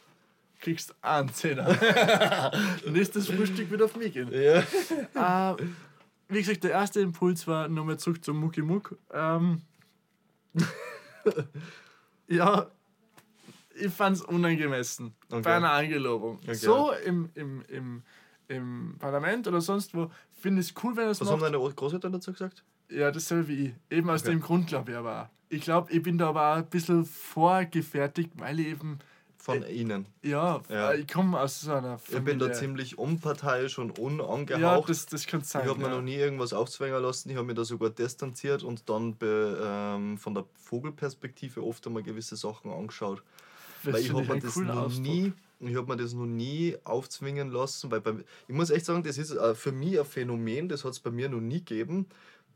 kriegst 0.61 0.95
einen 1.01 1.33
Zehner. 1.33 2.51
Nächstes 2.87 3.29
Frühstück 3.29 3.71
wird 3.71 3.83
auf 3.83 3.95
mich 3.97 4.13
gehen. 4.13 4.31
Ja. 4.33 5.53
Äh, 5.53 5.57
wie 6.29 6.39
gesagt, 6.41 6.65
der 6.65 6.73
erste 6.73 7.01
Impuls 7.01 7.47
war 7.47 7.69
nochmal 7.69 7.99
zurück 7.99 8.25
zum 8.25 8.39
Mucki 8.41 8.63
Muck. 8.63 8.97
Ähm, 9.13 9.63
ja, 12.29 12.67
ich 13.79 13.93
fand 13.93 14.17
es 14.17 14.23
unangemessen 14.23 15.15
Okay. 15.31 15.43
bei 15.43 15.57
einer 15.57 15.73
Angelobung. 15.73 16.39
Okay. 16.43 16.55
So 16.55 16.93
im, 17.05 17.29
im, 17.35 17.63
im, 17.69 18.03
im 18.49 18.97
Parlament 18.99 19.47
oder 19.49 19.61
sonst 19.61 19.95
wo 19.95 20.11
finde 20.41 20.61
ich 20.63 20.69
es 20.71 20.75
cool, 20.83 20.97
wenn 20.97 21.05
er 21.05 21.11
es 21.11 21.21
Was 21.21 21.29
haben 21.31 21.41
macht. 21.41 21.53
deine 21.55 21.59
Großeltern 21.75 22.13
dazu 22.13 22.33
gesagt? 22.33 22.65
Ja, 22.91 23.11
dasselbe 23.11 23.49
wie 23.49 23.67
ich. 23.67 23.75
Eben 23.91 24.09
aus 24.11 24.23
Okay. 24.23 24.31
dem 24.31 24.41
Grund, 24.41 24.69
glaube 24.69 24.93
ich 24.93 24.97
aber. 24.97 25.23
auch. 25.25 25.29
Ich 25.49 25.63
glaube, 25.63 25.93
ich 25.93 26.03
bin 26.03 26.19
da 26.19 26.29
aber 26.31 26.53
auch 26.53 26.57
ein 26.57 26.67
bisschen 26.67 27.05
vorgefertigt, 27.05 28.31
weil 28.37 28.59
ich 28.61 28.67
eben, 28.69 28.99
Von 29.47 29.67
ihnen. 29.69 30.07
ja, 30.23 30.61
Ja. 30.69 30.93
ich 30.93 31.07
komme 31.09 31.41
aus 31.41 31.61
so 31.61 31.73
einer 31.73 31.97
Ich 31.97 32.13
Familie. 32.15 32.23
bin 32.37 32.39
da 32.41 32.53
ziemlich 32.53 32.99
unparteiisch 32.99 33.79
und 33.79 33.99
unangehaucht. 33.99 34.61
Ja, 34.61 34.81
das, 34.81 35.07
das 35.07 35.27
kann 35.27 35.43
sein. 35.43 35.63
Ich 35.65 35.71
habe 35.71 35.81
mir 35.81 35.89
ja. 35.89 35.95
noch 35.95 36.03
nie 36.03 36.17
irgendwas 36.17 36.53
aufzwängen 36.53 37.01
lassen. 37.03 37.31
Ich 37.31 37.37
habe 37.37 37.47
mich 37.47 37.57
da 37.57 37.65
sogar 37.65 37.91
distanziert 37.91 38.63
und 38.63 38.89
dann 38.89 39.17
be, 39.17 39.59
ähm, 39.65 40.19
von 40.19 40.35
der 40.35 40.45
Vogelperspektive 40.57 41.63
oft 41.63 41.87
einmal 41.87 42.03
gewisse 42.03 42.37
Sachen 42.37 42.71
angeschaut. 42.71 43.23
Das 43.85 43.95
weil 43.95 44.03
ich 44.03 44.13
habe 44.13 44.25
mir 44.25 44.41
das 44.41 44.57
noch 44.57 44.77
Ausdruck. 44.77 45.03
nie, 45.03 45.33
ich 45.61 45.77
habe 45.77 45.87
mir 45.87 45.97
das 46.03 46.13
noch 46.13 46.27
nie 46.27 46.77
aufzwingen 46.85 47.51
lassen, 47.51 47.91
weil 47.91 48.01
bei, 48.01 48.15
ich 48.49 48.55
muss 48.55 48.71
echt 48.71 48.85
sagen, 48.87 49.03
das 49.03 49.17
ist 49.17 49.31
äh, 49.31 49.55
für 49.55 49.73
mich 49.73 49.99
ein 49.99 50.05
Phänomen, 50.05 50.69
das 50.69 50.85
hat 50.85 50.93
es 50.93 51.01
bei 51.01 51.11
mir 51.11 51.29
noch 51.29 51.41
nie 51.41 51.59
gegeben, 51.65 52.07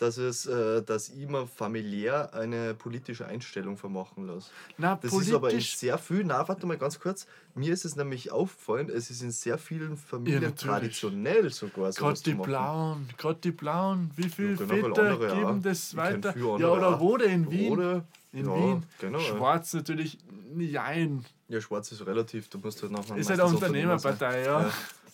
dass 0.00 0.16
es, 0.16 0.46
äh, 0.46 0.82
dass 0.82 1.10
ich 1.10 1.28
mir 1.28 1.46
familiär 1.46 2.32
eine 2.32 2.74
politische 2.74 3.26
Einstellung 3.26 3.76
vermachen 3.76 4.26
lasse. 4.26 4.50
Na, 4.78 4.96
Das 4.96 5.12
ist 5.12 5.32
aber 5.34 5.50
in 5.50 5.60
sehr 5.60 5.98
vielen, 5.98 6.28
na 6.28 6.48
warte 6.48 6.66
mal 6.66 6.78
ganz 6.78 6.98
kurz, 6.98 7.26
mir 7.54 7.72
ist 7.72 7.84
es 7.84 7.96
nämlich 7.96 8.32
aufgefallen, 8.32 8.88
es 8.88 9.10
ist 9.10 9.22
in 9.22 9.30
sehr 9.30 9.58
vielen 9.58 9.96
Familien 9.98 10.42
natürlich. 10.42 10.60
traditionell 10.72 11.50
sogar 11.50 11.92
so 11.92 12.00
Gerade 12.02 12.20
die 12.22 12.34
Blauen, 12.34 13.08
gerade 13.18 13.38
die 13.44 13.50
Blauen, 13.50 14.10
wie 14.16 14.28
viele 14.28 14.52
Ja, 14.52 14.56
genau, 14.56 14.70
weil 14.70 14.82
Väter 14.82 15.10
andere 15.10 15.34
geben 15.36 15.58
auch. 15.58 15.62
das 15.62 15.96
weiter? 15.96 16.36
Ja, 16.38 16.44
oder. 16.44 16.86
Rode 16.94 17.24
in 17.24 17.50
Wien. 17.50 17.72
Oder, 17.72 18.04
in 18.32 18.46
ja, 18.46 18.54
Wien. 18.54 18.82
Genau, 19.00 19.18
ja. 19.18 19.24
Schwarz 19.24 19.74
natürlich, 19.74 20.18
jein. 20.56 21.24
ja, 21.48 21.60
schwarz 21.60 21.92
ist 21.92 22.06
relativ, 22.06 22.48
du 22.48 22.58
musst 22.58 22.80
halt 22.82 22.92
nachher 22.92 23.16
Ist 23.16 23.28
halt 23.28 23.40
eine 23.40 23.50
Unternehmerpartei, 23.50 24.44
ja. 24.44 24.70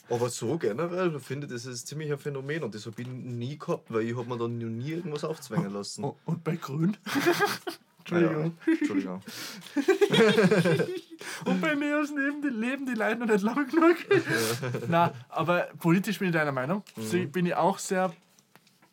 Ja. 0.08 0.16
Aber 0.16 0.28
so 0.30 0.56
generell 0.58 1.18
finde 1.20 1.46
ich, 1.46 1.52
das 1.52 1.66
ist 1.66 1.86
ziemlich 1.88 2.12
ein 2.12 2.18
Phänomen 2.18 2.62
und 2.62 2.74
das 2.74 2.86
habe 2.86 3.00
ich 3.02 3.08
nie 3.08 3.58
gehabt, 3.58 3.92
weil 3.92 4.02
ich 4.02 4.16
habe 4.16 4.28
mir 4.28 4.38
dann 4.38 4.58
noch 4.58 4.66
nie 4.68 4.90
irgendwas 4.92 5.24
aufzwängen 5.24 5.72
lassen. 5.72 6.04
Oh, 6.04 6.16
Und 6.26 6.42
bei 6.44 6.56
Grün? 6.56 6.96
Entschuldigung. 7.98 8.56
Entschuldigung. 8.66 9.20
Und 11.44 11.60
bei 11.60 11.74
mir 11.74 11.98
aus 12.00 12.10
neben 12.10 12.40
die 12.42 12.48
leben 12.48 12.86
die 12.86 12.94
Leute 12.94 13.16
noch 13.18 13.26
nicht 13.26 13.42
lang 13.42 13.66
genug. 13.68 13.96
Na, 14.88 15.12
aber 15.28 15.68
politisch 15.78 16.18
bin 16.18 16.28
ich 16.28 16.34
deiner 16.34 16.52
Meinung. 16.52 16.82
Mhm. 16.96 17.32
Bin 17.32 17.46
ich 17.46 17.54
auch 17.54 17.78
sehr 17.78 18.12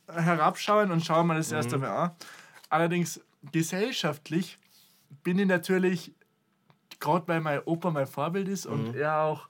herabschauend 0.08 0.91
und 0.91 1.06
schaue 1.06 1.23
mir 1.26 1.36
das 1.36 1.49
Mhm. 1.52 1.56
erst 1.58 1.73
einmal 1.73 1.89
an. 1.91 2.12
Allerdings 2.69 3.21
gesellschaftlich 3.52 4.58
bin 5.23 5.38
ich 5.39 5.45
natürlich, 5.47 6.12
gerade 6.99 7.28
weil 7.28 7.41
mein 7.41 7.62
Opa 7.65 7.91
mein 7.91 8.08
Vorbild 8.08 8.47
ist 8.47 8.65
Mhm. 8.67 8.73
und 8.73 8.95
er 8.95 9.19
auch, 9.21 9.47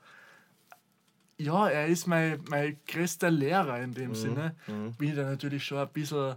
ja, 1.43 1.67
er 1.69 1.87
ist 1.87 2.07
mein, 2.07 2.39
mein 2.49 2.77
größter 2.87 3.29
Lehrer 3.31 3.79
in 3.81 3.91
Mhm. 3.91 3.95
dem 3.95 4.15
Sinne, 4.15 4.55
bin 4.97 5.09
ich 5.09 5.15
da 5.15 5.23
natürlich 5.23 5.63
schon 5.65 5.77
ein 5.79 5.89
bisschen 5.89 6.35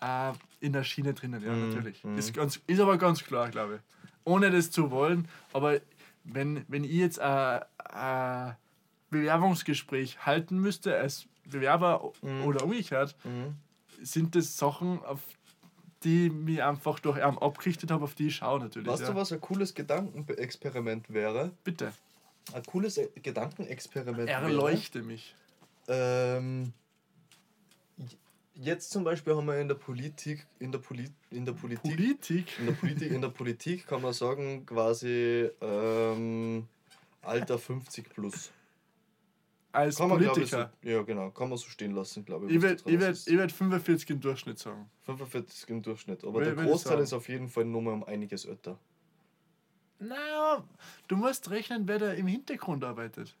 äh, 0.00 0.32
in 0.60 0.72
der 0.72 0.84
Schiene 0.84 1.12
drinnen, 1.14 1.42
ja, 1.42 1.52
Mhm. 1.52 1.60
natürlich. 1.68 2.04
Ist, 2.16 2.32
ganz, 2.34 2.60
ist 2.66 2.80
aber 2.80 2.96
ganz 2.98 3.24
klar, 3.24 3.48
glaube 3.50 3.76
ich. 3.76 3.80
Ohne 4.24 4.50
das 4.50 4.70
zu 4.70 4.90
wollen, 4.90 5.28
aber 5.52 5.80
wenn, 6.24 6.64
wenn 6.68 6.84
ich 6.84 6.92
jetzt 6.92 7.18
ein 7.20 7.62
ein 7.90 8.54
Bewerbungsgespräch 9.10 10.24
halten 10.26 10.58
müsste 10.58 10.96
als 10.96 11.26
Bewerber 11.46 12.12
Mhm. 12.22 12.42
oder 12.44 12.64
umgekehrt, 12.64 13.16
sind 14.02 14.34
das 14.34 14.56
Sachen, 14.58 15.02
auf 15.04 15.20
die 16.04 16.30
mich 16.30 16.62
einfach 16.62 17.00
durch 17.00 17.16
ihn 17.16 17.22
abgerichtet 17.38 17.90
habe, 17.90 18.04
auf 18.04 18.14
die 18.14 18.28
ich 18.28 18.36
schaue 18.36 18.60
natürlich. 18.60 18.86
Weißt 18.86 19.02
ja. 19.02 19.08
du, 19.10 19.14
was 19.16 19.32
ein 19.32 19.40
cooles 19.40 19.74
Gedankenexperiment 19.74 21.12
wäre? 21.12 21.50
Bitte, 21.64 21.92
Ein 22.52 22.62
cooles 22.64 23.00
Gedankenexperiment 23.22 24.28
wäre. 24.28 24.42
erleuchte 24.42 25.02
mich. 25.02 25.34
Ähm, 25.88 26.72
jetzt 28.54 28.90
zum 28.90 29.04
Beispiel 29.04 29.34
haben 29.34 29.46
wir 29.46 29.58
in 29.60 29.68
der 29.68 29.74
Politik, 29.74 30.46
in 30.58 30.72
der, 30.72 30.78
Poli 30.78 31.10
in 31.30 31.44
der 31.44 31.52
Politik, 31.52 31.82
Politik? 31.82 32.58
in 32.58 32.66
der 32.66 32.72
Politik, 32.72 33.10
in 33.10 33.20
der 33.20 33.28
Politik 33.28 33.86
kann 33.86 34.02
man 34.02 34.12
sagen, 34.12 34.64
quasi 34.66 35.50
ähm, 35.60 36.66
Alter 37.22 37.58
50 37.58 38.08
plus. 38.08 38.50
Als 39.70 39.96
Kann 39.96 40.08
man, 40.08 40.18
glaube 40.18 40.40
ich, 40.40 40.50
so, 40.50 40.56
Politiker. 40.56 40.76
ja 40.82 41.02
genau, 41.02 41.30
kann 41.30 41.50
man 41.50 41.58
so 41.58 41.68
stehen 41.68 41.92
lassen, 41.92 42.24
glaube 42.24 42.46
ich. 42.46 42.56
Ich 42.56 42.62
werde 42.62 42.82
werd, 43.00 43.12
ist. 43.12 43.28
ich 43.28 43.36
werd 43.36 43.52
45 43.52 44.10
im 44.10 44.20
Durchschnitt 44.20 44.58
sagen. 44.58 44.90
45 45.02 45.68
im 45.68 45.82
Durchschnitt, 45.82 46.24
aber 46.24 46.40
Will- 46.40 46.54
der 46.54 46.64
Großteil 46.64 47.00
ist 47.00 47.12
auf 47.12 47.28
jeden 47.28 47.48
Fall 47.48 47.66
nur 47.66 47.82
mal 47.82 47.92
um 47.92 48.02
einiges 48.04 48.46
älter. 48.46 48.78
Naja, 50.00 50.62
du 51.08 51.16
musst 51.16 51.50
rechnen, 51.50 51.86
wer 51.88 51.98
da 51.98 52.12
im 52.12 52.26
Hintergrund 52.26 52.84
arbeitet. 52.84 53.34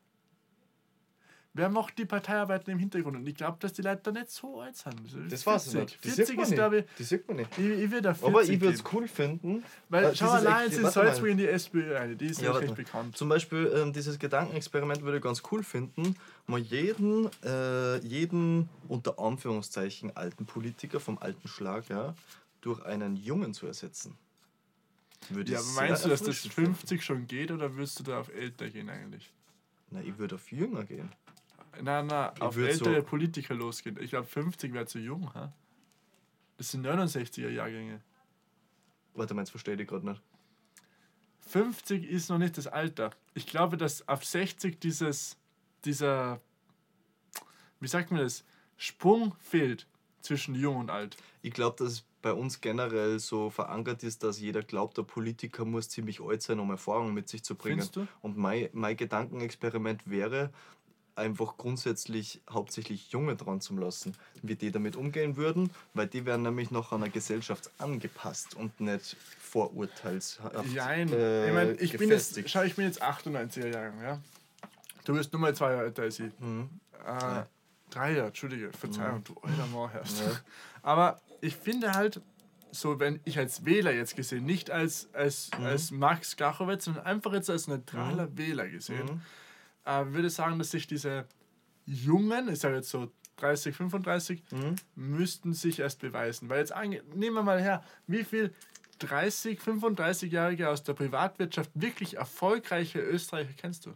Wer 1.54 1.70
macht 1.70 1.98
die 1.98 2.04
Parteiarbeiten 2.04 2.70
im 2.70 2.78
Hintergrund? 2.78 3.16
Und 3.16 3.26
ich 3.26 3.34
glaube, 3.34 3.56
dass 3.58 3.72
die 3.72 3.82
Leute 3.82 4.00
da 4.04 4.12
nicht 4.12 4.30
so 4.30 4.60
alt 4.60 4.76
sind. 4.76 5.00
Das 5.28 5.40
ich 5.40 5.44
40. 5.44 5.74
nicht. 5.74 6.04
Die 6.04 6.08
40 6.10 6.26
sieht 6.26 6.36
man 6.36 6.44
ist, 6.44 6.54
glaube 6.54 6.78
ich, 6.78 6.84
Die 6.98 7.02
sieht 7.02 7.26
man 7.26 7.36
nicht. 7.38 7.58
ich, 7.58 7.64
ich 7.64 7.90
würde 7.90 8.02
da 8.02 8.14
40 8.14 8.28
Aber 8.28 8.42
ich 8.44 8.60
würde 8.60 8.74
es 8.74 8.84
cool 8.92 9.08
finden. 9.08 9.64
Weil, 9.88 10.04
äh, 10.04 10.14
schau 10.14 10.36
Ex- 10.36 10.44
jetzt 10.44 10.78
in. 10.78 10.90
Salzburg 10.90 11.30
in 11.30 11.38
die 11.38 11.48
SPÖ 11.48 11.96
rein. 11.96 12.16
Die 12.16 12.26
ist 12.26 12.40
Ja, 12.42 12.52
recht 12.52 12.74
bekannt. 12.76 13.16
Zum 13.16 13.28
Beispiel 13.28 13.72
ähm, 13.74 13.92
dieses 13.92 14.18
Gedankenexperiment 14.20 15.02
würde 15.02 15.16
ich 15.16 15.22
ganz 15.24 15.42
cool 15.50 15.64
finden, 15.64 16.14
mal 16.46 16.60
jeden, 16.60 17.28
äh, 17.42 17.96
jeden 18.06 18.68
unter 18.86 19.18
Anführungszeichen 19.18 20.16
alten 20.16 20.46
Politiker 20.46 21.00
vom 21.00 21.18
alten 21.18 21.48
Schlag 21.48 21.88
ja, 21.88 22.14
durch 22.60 22.84
einen 22.84 23.16
Jungen 23.16 23.52
zu 23.52 23.66
ersetzen. 23.66 24.16
Würde 25.30 25.52
Ja, 25.52 25.58
aber 25.60 25.68
meinst 25.72 26.04
du, 26.04 26.08
dass 26.08 26.20
das 26.20 26.28
erfrischend 26.28 26.54
finden. 26.54 26.74
50 26.74 27.04
schon 27.04 27.26
geht 27.26 27.50
oder 27.50 27.74
würdest 27.74 27.98
du 27.98 28.02
da 28.04 28.20
auf 28.20 28.28
älter 28.28 28.70
gehen 28.70 28.88
eigentlich? 28.88 29.32
Na, 29.90 30.00
ich 30.02 30.16
würde 30.18 30.36
auf 30.36 30.50
jünger 30.52 30.84
gehen. 30.84 31.10
Nein, 31.80 32.06
nein, 32.06 32.32
Ich 32.36 32.42
auf 32.42 32.56
ältere 32.56 32.96
so- 33.00 33.02
Politiker 33.06 33.54
losgehen. 33.54 33.98
Ich 34.00 34.10
glaube, 34.10 34.26
50 34.26 34.72
wäre 34.72 34.86
zu 34.86 34.98
jung. 34.98 35.32
Ha? 35.34 35.52
Das 36.56 36.70
sind 36.70 36.84
69er 36.84 37.50
Jahrgänge. 37.50 38.00
Warte 39.14 39.34
mal, 39.34 39.42
jetzt 39.42 39.50
verstehe 39.50 39.74
ich 39.80 39.86
gerade 39.88 40.06
nicht. 40.08 40.22
50 41.40 42.04
ist 42.04 42.28
noch 42.30 42.38
nicht 42.38 42.58
das 42.58 42.66
Alter. 42.66 43.10
Ich 43.34 43.46
glaube, 43.46 43.76
dass 43.76 44.06
auf 44.08 44.24
60 44.24 44.80
dieses, 44.80 45.36
dieser, 45.84 46.40
wie 47.80 47.88
sagt 47.88 48.10
man 48.10 48.20
das, 48.20 48.44
Sprung 48.76 49.34
fehlt 49.40 49.86
zwischen 50.20 50.54
jung 50.54 50.76
und 50.76 50.90
alt. 50.90 51.16
Ich 51.42 51.52
glaube, 51.52 51.76
dass 51.78 51.92
es 51.94 52.04
bei 52.28 52.34
uns 52.34 52.60
generell 52.60 53.18
so 53.20 53.48
verankert 53.48 54.02
ist, 54.02 54.22
dass 54.22 54.38
jeder 54.38 54.62
glaubt, 54.62 54.98
der 54.98 55.02
Politiker 55.02 55.64
muss 55.64 55.88
ziemlich 55.88 56.20
alt 56.20 56.42
sein, 56.42 56.60
um 56.60 56.70
Erfahrung 56.70 57.14
mit 57.14 57.26
sich 57.26 57.42
zu 57.42 57.54
bringen. 57.54 57.80
Findest 57.80 57.96
du? 57.96 58.06
Und 58.20 58.36
mein, 58.36 58.68
mein 58.72 58.98
Gedankenexperiment 58.98 60.10
wäre, 60.10 60.50
einfach 61.14 61.56
grundsätzlich 61.56 62.42
hauptsächlich 62.50 63.10
Junge 63.12 63.34
dran 63.34 63.62
zu 63.62 63.74
lassen, 63.78 64.14
wie 64.42 64.56
die 64.56 64.70
damit 64.70 64.94
umgehen 64.94 65.38
würden, 65.38 65.70
weil 65.94 66.06
die 66.06 66.26
werden 66.26 66.42
nämlich 66.42 66.70
noch 66.70 66.92
an 66.92 67.00
der 67.00 67.08
Gesellschaft 67.08 67.70
angepasst 67.78 68.54
und 68.54 68.78
nicht 68.78 69.16
vorurteilshaft 69.40 70.54
Nein, 70.74 71.10
äh, 71.10 71.48
ich 71.48 71.54
meine, 71.54 71.72
ich 71.72 71.96
bin 71.96 72.10
jetzt, 72.10 72.38
schau, 72.50 72.62
ich 72.62 72.76
bin 72.76 72.84
jetzt 72.84 73.02
98er 73.02 73.68
Jahrgang, 73.68 74.02
ja. 74.02 74.20
Du 75.06 75.14
bist 75.14 75.32
nur 75.32 75.40
mal 75.40 75.54
zwei 75.54 75.72
Jahre 75.72 75.84
älter 75.86 76.02
als 76.02 76.20
ich. 76.20 76.38
Mhm. 76.38 76.68
Äh, 77.06 77.44
drei 77.88 78.12
Jahre, 78.12 78.26
Entschuldige, 78.26 78.70
Verzeihung, 78.70 79.24
du 79.24 79.34
alter 79.40 79.66
Mann 79.68 79.90
herrst. 79.90 80.20
Ja. 80.20 80.26
Aber 80.82 81.18
ich 81.40 81.56
finde 81.56 81.92
halt, 81.92 82.20
so 82.70 83.00
wenn 83.00 83.20
ich 83.24 83.38
als 83.38 83.64
Wähler 83.64 83.92
jetzt 83.92 84.14
gesehen, 84.16 84.44
nicht 84.44 84.70
als, 84.70 85.08
als, 85.14 85.50
Mhm. 85.58 85.64
als 85.66 85.90
Max 85.90 86.36
Gachowitz, 86.36 86.84
sondern 86.84 87.04
einfach 87.06 87.32
jetzt 87.32 87.48
als 87.50 87.66
neutraler 87.66 88.36
Wähler 88.36 88.68
gesehen, 88.68 89.06
Mhm. 89.06 89.20
äh, 89.84 90.06
würde 90.12 90.30
sagen, 90.30 90.58
dass 90.58 90.70
sich 90.70 90.86
diese 90.86 91.26
Jungen, 91.86 92.48
ich 92.50 92.58
sage 92.60 92.76
jetzt 92.76 92.90
so 92.90 93.10
30, 93.36 93.74
35, 93.74 94.42
Mhm. 94.50 94.76
müssten 94.96 95.54
sich 95.54 95.78
erst 95.78 96.00
beweisen. 96.00 96.48
Weil 96.50 96.58
jetzt 96.58 96.72
ange 96.72 97.02
nehmen 97.14 97.36
wir 97.36 97.42
mal 97.42 97.60
her, 97.60 97.82
wie 98.06 98.24
viel 98.24 98.52
30, 98.98 99.60
35-Jährige 99.60 100.68
aus 100.68 100.82
der 100.82 100.92
Privatwirtschaft 100.94 101.70
wirklich 101.74 102.16
erfolgreiche 102.16 102.98
Österreicher 103.00 103.52
kennst 103.56 103.86
du? 103.86 103.94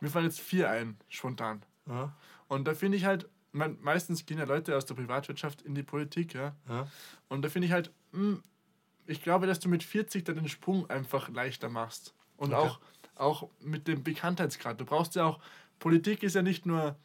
Mir 0.00 0.08
fallen 0.08 0.24
jetzt 0.26 0.40
vier 0.40 0.70
ein, 0.70 0.96
spontan. 1.08 1.62
Ja. 1.86 2.16
Und 2.48 2.66
da 2.66 2.74
finde 2.74 2.96
ich 2.96 3.04
halt, 3.04 3.28
man, 3.52 3.78
meistens 3.80 4.26
gehen 4.26 4.38
ja 4.38 4.44
Leute 4.44 4.76
aus 4.76 4.86
der 4.86 4.94
Privatwirtschaft 4.94 5.62
in 5.62 5.74
die 5.74 5.82
Politik, 5.82 6.34
ja. 6.34 6.54
Ja. 6.68 6.88
Und 7.28 7.42
da 7.42 7.48
finde 7.48 7.66
ich 7.66 7.72
halt, 7.72 7.90
mh, 8.12 8.38
ich 9.06 9.22
glaube, 9.22 9.46
dass 9.46 9.58
du 9.60 9.68
mit 9.68 9.82
40 9.82 10.24
dann 10.24 10.36
den 10.36 10.48
Sprung 10.48 10.88
einfach 10.88 11.28
leichter 11.28 11.68
machst. 11.68 12.14
Und 12.36 12.54
Okay. 12.54 12.68
auch, 12.68 12.80
auch 13.16 13.48
mit 13.60 13.88
dem 13.88 14.02
Bekanntheitsgrad. 14.02 14.80
Du 14.80 14.84
brauchst 14.84 15.14
ja 15.16 15.24
auch, 15.24 15.40
Politik 15.78 16.22
ist 16.22 16.34
ja 16.34 16.42
nicht 16.42 16.64
nur, 16.66 16.96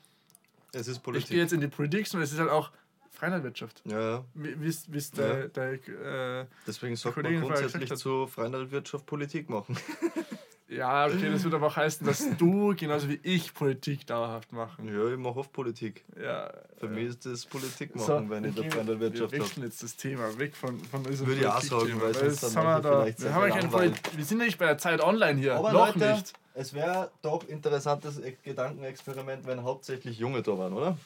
Es 0.72 0.88
ist 0.88 0.98
ich 0.98 1.04
Politik. 1.04 1.30
gehe 1.30 1.40
jetzt 1.40 1.54
in 1.54 1.62
die 1.62 1.68
Politik, 1.68 2.08
sondern 2.08 2.24
es 2.26 2.32
ist 2.34 2.40
halt 2.40 2.50
auch 2.52 2.72
Freilandwirtschaft. 3.12 3.82
ja, 3.86 4.00
ja. 4.00 4.26
Wie 4.34 4.68
es- 4.68 4.92
wie 4.92 4.98
es 4.98 5.10
der, 5.12 5.48
der, 5.48 5.74
äh, 5.88 6.46
Deswegen 6.68 6.96
sagt 6.98 7.16
man 7.16 7.24
grundsätzlich 7.40 7.72
gesagt 7.74 7.92
hat. 7.92 7.98
zu 7.98 8.28
Freilandwirtschaft 8.28 9.06
Politik 9.06 9.50
machen. 9.50 9.78
ja, 10.68 11.06
okay, 11.06 11.32
das 11.32 11.44
würde 11.44 11.58
aber 11.58 11.68
auch 11.68 11.76
heißen, 11.76 12.06
dass 12.08 12.26
du 12.38 12.74
genauso 12.76 13.08
wie 13.08 13.20
ich 13.24 13.54
Politik 13.54 14.08
dauerhaft 14.08 14.52
machen. 14.52 14.88
Ja, 14.88 15.12
ich 15.12 15.18
mache 15.18 15.40
oft 15.40 15.54
Politik. 15.54 16.04
Ja. 16.20 16.52
Für 16.78 16.88
mich 16.88 17.06
ist 17.10 17.26
das 17.26 17.46
Politik 17.46 17.96
machen, 17.96 18.06
So, 18.06 18.30
wenn 18.30 18.44
ich 18.46 18.50
in 18.50 18.56
der 18.56 18.64
okay, 18.66 18.72
Freilandwirtschaft 18.72 19.32
Wir 19.32 19.40
wechseln 19.42 19.64
jetzt 19.64 19.84
das 19.84 19.96
Thema 19.96 20.38
weg 20.40 20.56
von, 20.56 20.80
von 20.80 21.06
unserem 21.06 21.28
Würde 21.28 21.42
ich 21.42 21.48
auch 21.48 21.62
sagen, 21.62 22.02
weil 22.02 22.14
sonst 22.16 22.44
dann 22.44 22.56
haben 22.56 22.84
wir, 22.84 22.90
da, 22.90 23.02
vielleicht 23.02 23.22
wir, 23.22 23.34
haben 23.34 23.48
ja 23.48 23.56
keine. 23.56 23.68
Polit 23.70 24.18
wir 24.18 24.26
sind 24.26 24.40
ja 24.40 24.46
nicht 24.46 24.58
bei 24.58 24.66
der 24.66 24.78
Zeit 24.78 25.02
online 25.02 25.40
hier. 25.40 25.56
Aber 25.56 25.72
Noch 25.72 25.96
Leute, 25.96 26.14
nicht. 26.14 26.34
es 26.56 26.74
wäre 26.74 27.12
doch 27.22 27.48
interessantes 27.48 28.20
E- 28.20 28.36
Gedankenexperiment, 28.44 29.46
wenn 29.46 29.62
hauptsächlich 29.64 30.18
Junge 30.18 30.42
da 30.42 30.58
waren, 30.58 30.74
oder? 30.74 30.98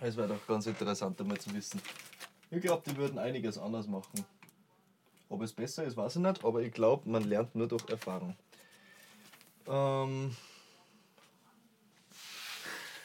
Es 0.00 0.16
wäre 0.16 0.28
doch 0.28 0.46
ganz 0.48 0.66
interessant, 0.66 1.20
einmal 1.20 1.38
zu 1.38 1.54
wissen. 1.54 1.80
Ich 2.50 2.60
glaube, 2.60 2.82
die 2.90 2.96
würden 2.96 3.18
einiges 3.18 3.56
anders 3.56 3.86
machen. 3.86 4.24
Ob 5.28 5.42
es 5.42 5.52
besser 5.52 5.84
ist, 5.84 5.96
weiß 5.96 6.16
ich 6.16 6.22
nicht, 6.22 6.44
aber 6.44 6.60
ich 6.62 6.72
glaube, 6.72 7.08
man 7.08 7.22
lernt 7.22 7.54
nur 7.54 7.68
durch 7.68 7.88
Erfahrung. 7.88 8.34
Ähm, 9.70 10.36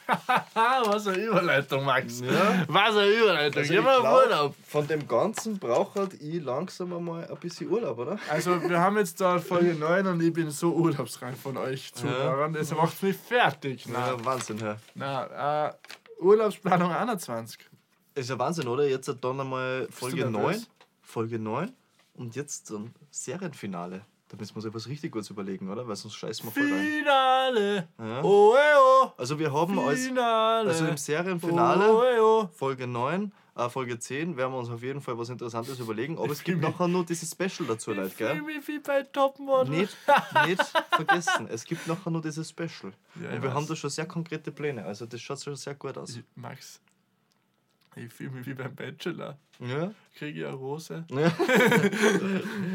was 0.86 1.08
eine 1.08 1.18
Überleitung, 1.18 1.84
Max. 1.84 2.20
Ja. 2.22 2.66
Was 2.68 2.96
eine 2.96 3.08
Überleitung. 3.10 3.62
also 3.62 3.74
ich 3.74 3.80
glaub, 3.82 4.04
Urlaub. 4.26 4.56
Von 4.68 4.88
dem 4.88 5.08
Ganzen 5.08 5.58
braucht 5.58 5.96
halt 5.96 6.14
ich 6.22 6.44
langsam 6.44 6.94
einmal 6.94 7.26
ein 7.28 7.38
bisschen 7.38 7.70
Urlaub, 7.72 7.98
oder? 7.98 8.20
Also, 8.30 8.62
wir 8.62 8.80
haben 8.80 8.98
jetzt 8.98 9.20
da 9.20 9.40
Folge 9.40 9.74
9 9.74 10.06
und 10.08 10.22
ich 10.22 10.32
bin 10.34 10.52
so 10.52 10.74
urlaubsreif 10.74 11.40
von 11.42 11.58
euch 11.58 11.94
Zuhörern. 11.94 12.54
Das 12.54 12.72
macht 12.72 13.02
mich 13.02 13.16
fertig. 13.18 13.86
Na, 13.88 14.10
Ja, 14.10 14.26
Wahnsinn, 14.26 14.60
Herr. 14.60 14.80
na 14.94 15.68
äh, 15.70 15.74
Urlaubsplanung 16.20 16.92
21. 16.92 17.60
Ist 18.14 18.30
ja 18.30 18.40
Wahnsinn, 18.40 18.68
oder? 18.68 18.88
Jetzt 18.88 19.08
hat 19.08 19.24
dann 19.24 19.42
einmal 19.42 19.88
Folge 19.90 20.24
du 20.24 20.30
9. 20.30 20.42
nervös? 20.42 20.70
Folge 21.02 21.40
9 21.40 21.72
und 22.14 22.36
jetzt 22.36 22.70
dann 22.72 22.94
Serienfinale. 23.10 24.02
Da 24.28 24.38
müssen 24.38 24.54
wir 24.54 24.58
uns 24.58 24.66
etwas 24.66 24.88
richtig 24.88 25.12
Gutes 25.12 25.30
überlegen, 25.30 25.70
oder? 25.70 25.88
Weil 25.88 25.96
sonst 25.96 26.16
scheißen 26.16 26.46
wir 26.48 26.52
voll 26.52 26.64
rein. 26.74 26.82
Finale. 27.00 27.88
Ja. 28.00 28.24
Oh, 28.24 28.56
oh. 28.56 29.12
Also 29.18 29.38
wir 29.38 29.54
haben 29.54 29.78
als 29.80 30.10
also 30.18 30.86
im 30.88 30.98
Serienfinale 30.98 31.94
Oh, 31.94 32.44
oh. 32.44 32.50
Folge 32.52 32.88
9, 32.88 33.32
äh, 33.56 33.70
Folge 33.70 34.00
10 34.00 34.36
werden 34.36 34.52
wir 34.54 34.58
uns 34.60 34.70
auf 34.70 34.82
jeden 34.82 35.00
Fall 35.00 35.16
was 35.18 35.30
Interessantes 35.30 35.80
überlegen. 35.80 36.18
Aber 36.18 36.32
es 36.32 36.44
gibt 36.44 36.60
fühl 36.60 36.70
nachher 36.72 36.88
nur 36.88 37.06
dieses 37.06 37.30
Special 37.32 37.68
dazu, 37.68 37.92
Leute, 37.94 38.08
Ich 38.08 38.14
fühle 38.16 38.34
gell? 38.34 38.42
mich 38.42 38.68
wie 38.68 38.80
bei 38.80 39.04
Topmodel. 39.04 39.78
Nicht, 39.78 39.96
nicht 40.48 40.64
vergessen, 40.92 41.48
es 41.50 41.64
gibt 41.64 41.86
nachher 41.88 42.10
nur 42.10 42.22
dieses 42.24 42.50
Special. 42.50 42.94
Ja, 43.22 43.30
ich 43.30 43.36
und 43.36 43.44
wir 43.44 43.54
haben 43.54 43.62
weiß. 43.62 43.68
da 43.70 43.76
schon 43.76 43.90
sehr 43.92 44.08
konkrete 44.08 44.52
Pläne. 44.52 44.84
Also 44.86 45.06
das 45.06 45.22
schaut 45.22 45.42
schon 45.44 45.56
sehr 45.56 45.76
gut 45.76 45.98
aus. 46.00 46.16
Ich- 46.16 46.24
Max, 46.36 46.82
ich 47.96 48.12
fühle 48.14 48.32
mich 48.32 48.46
wie 48.46 48.54
beim 48.54 48.76
Bachelor. 48.76 49.38
Ja? 49.60 49.94
Kriege 50.16 50.40
ich 50.42 50.46
eine 50.46 50.56
Rose. 50.56 51.06
ja. 51.10 51.32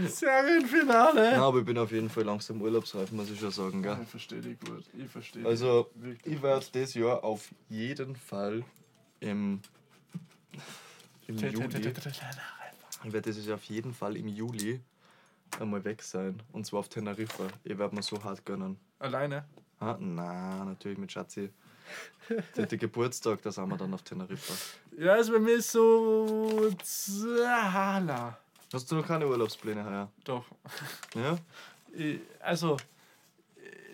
Serienfinale. 0.09 1.31
Nein, 1.33 1.41
aber 1.41 1.59
ich 1.59 1.65
bin 1.65 1.79
auf 1.79 1.93
jeden 1.93 2.09
Fall 2.09 2.25
langsam 2.25 2.61
urlaubsreif, 2.63 3.13
muss 3.13 3.31
ich 3.31 3.39
schon 3.39 3.51
sagen, 3.51 3.83
gell? 3.83 3.99
Ich 4.03 4.09
verstehe 4.09 4.41
dich 4.41 4.59
gut. 4.61 4.85
Ich 4.97 5.09
verstehe 5.11 5.45
Also, 5.47 5.91
dich. 5.95 6.19
Ich 6.25 6.43
werde 6.43 6.65
dieses 6.73 6.95
Jahr 6.95 7.23
auf 7.25 7.49
jeden 7.69 8.17
Fall 8.17 8.65
im, 9.21 9.61
im 11.27 11.37
Juli. 11.37 11.93
Ich 13.05 13.13
werde 13.13 13.23
dieses 13.31 13.47
Jahr 13.47 13.57
auf 13.57 13.65
jeden 13.65 13.93
Fall 13.95 14.17
im 14.17 14.29
Juli 14.29 14.81
einmal 15.59 15.85
weg 15.85 16.03
sein. 16.03 16.43
Und 16.53 16.67
zwar 16.67 16.81
auf 16.81 16.89
Teneriffa. 16.89 17.49
Ich 17.65 17.77
werde 17.77 17.95
mir 17.95 18.03
so 18.03 18.23
hart 18.23 18.45
gönnen. 18.45 18.79
Alleine? 18.99 19.45
Ah, 19.79 19.97
na, 19.99 20.65
natürlich 20.65 20.99
mit 20.99 21.11
Schatzi. 21.11 21.51
Der 22.57 22.63
hat 22.63 22.79
Geburtstag, 22.79 23.43
da 23.43 23.51
sind 23.51 23.69
wir 23.69 23.77
dann 23.77 23.93
auf 23.93 24.03
Teneriffa. 24.03 24.55
Ja, 24.97 25.17
ist 25.17 25.31
bei 25.33 25.39
mir 25.41 25.61
so. 25.61 26.71
Zala. 26.83 28.39
Hast 28.73 28.91
du 28.91 28.95
noch 28.97 29.07
keine 29.07 29.27
Urlaubspläne 29.27 29.85
heuer? 29.85 30.09
Doch. 30.25 30.45
Ja? 31.15 31.37
Ich- 31.93 32.21
Also, 32.39 32.77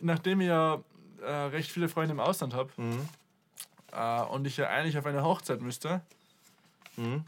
nachdem 0.03 0.43
ich 0.43 0.49
ja 0.49 0.83
äh, 1.23 1.31
recht 1.33 1.71
viele 1.73 1.89
Freunde 1.89 2.13
im 2.13 2.21
Ausland 2.21 2.53
habe 2.53 2.71
Mhm. 2.77 3.09
äh, 3.93 4.21
und 4.25 4.47
ich 4.47 4.59
ja 4.59 4.69
eigentlich 4.69 4.99
auf 4.99 5.07
eine 5.07 5.23
Hochzeit 5.25 5.63
müsste, 5.63 6.03
Mhm. 6.97 7.25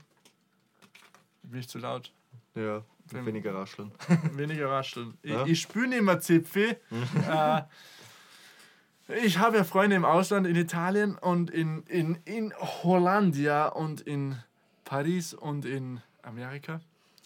bin 1.43 1.61
ich 1.61 1.69
zu 1.71 1.79
laut. 1.79 2.13
Ja, 2.55 2.83
weniger 3.11 3.55
rascheln. 3.55 3.93
Weniger 4.33 4.69
rascheln. 4.71 5.17
Ich, 5.23 5.31
Ja. 5.31 5.47
ich 5.47 5.59
spüre 5.63 5.87
nicht 5.89 6.03
mehr 6.03 6.21
Zipfi. 6.21 6.77
äh, 7.31 7.63
Ich 9.09 9.39
habe 9.39 9.57
ja 9.57 9.65
Freunde 9.65 9.97
im 9.97 10.05
Ausland, 10.05 10.47
in 10.47 10.55
Italien 10.55 11.17
und 11.17 11.51
in, 11.51 11.83
in, 11.85 12.19
in 12.27 12.53
Hollandia 12.59 13.69
und 13.69 14.03
in 14.03 14.37
Paris 14.85 15.33
und 15.33 15.65
in 15.65 16.03
Amerika 16.23 16.81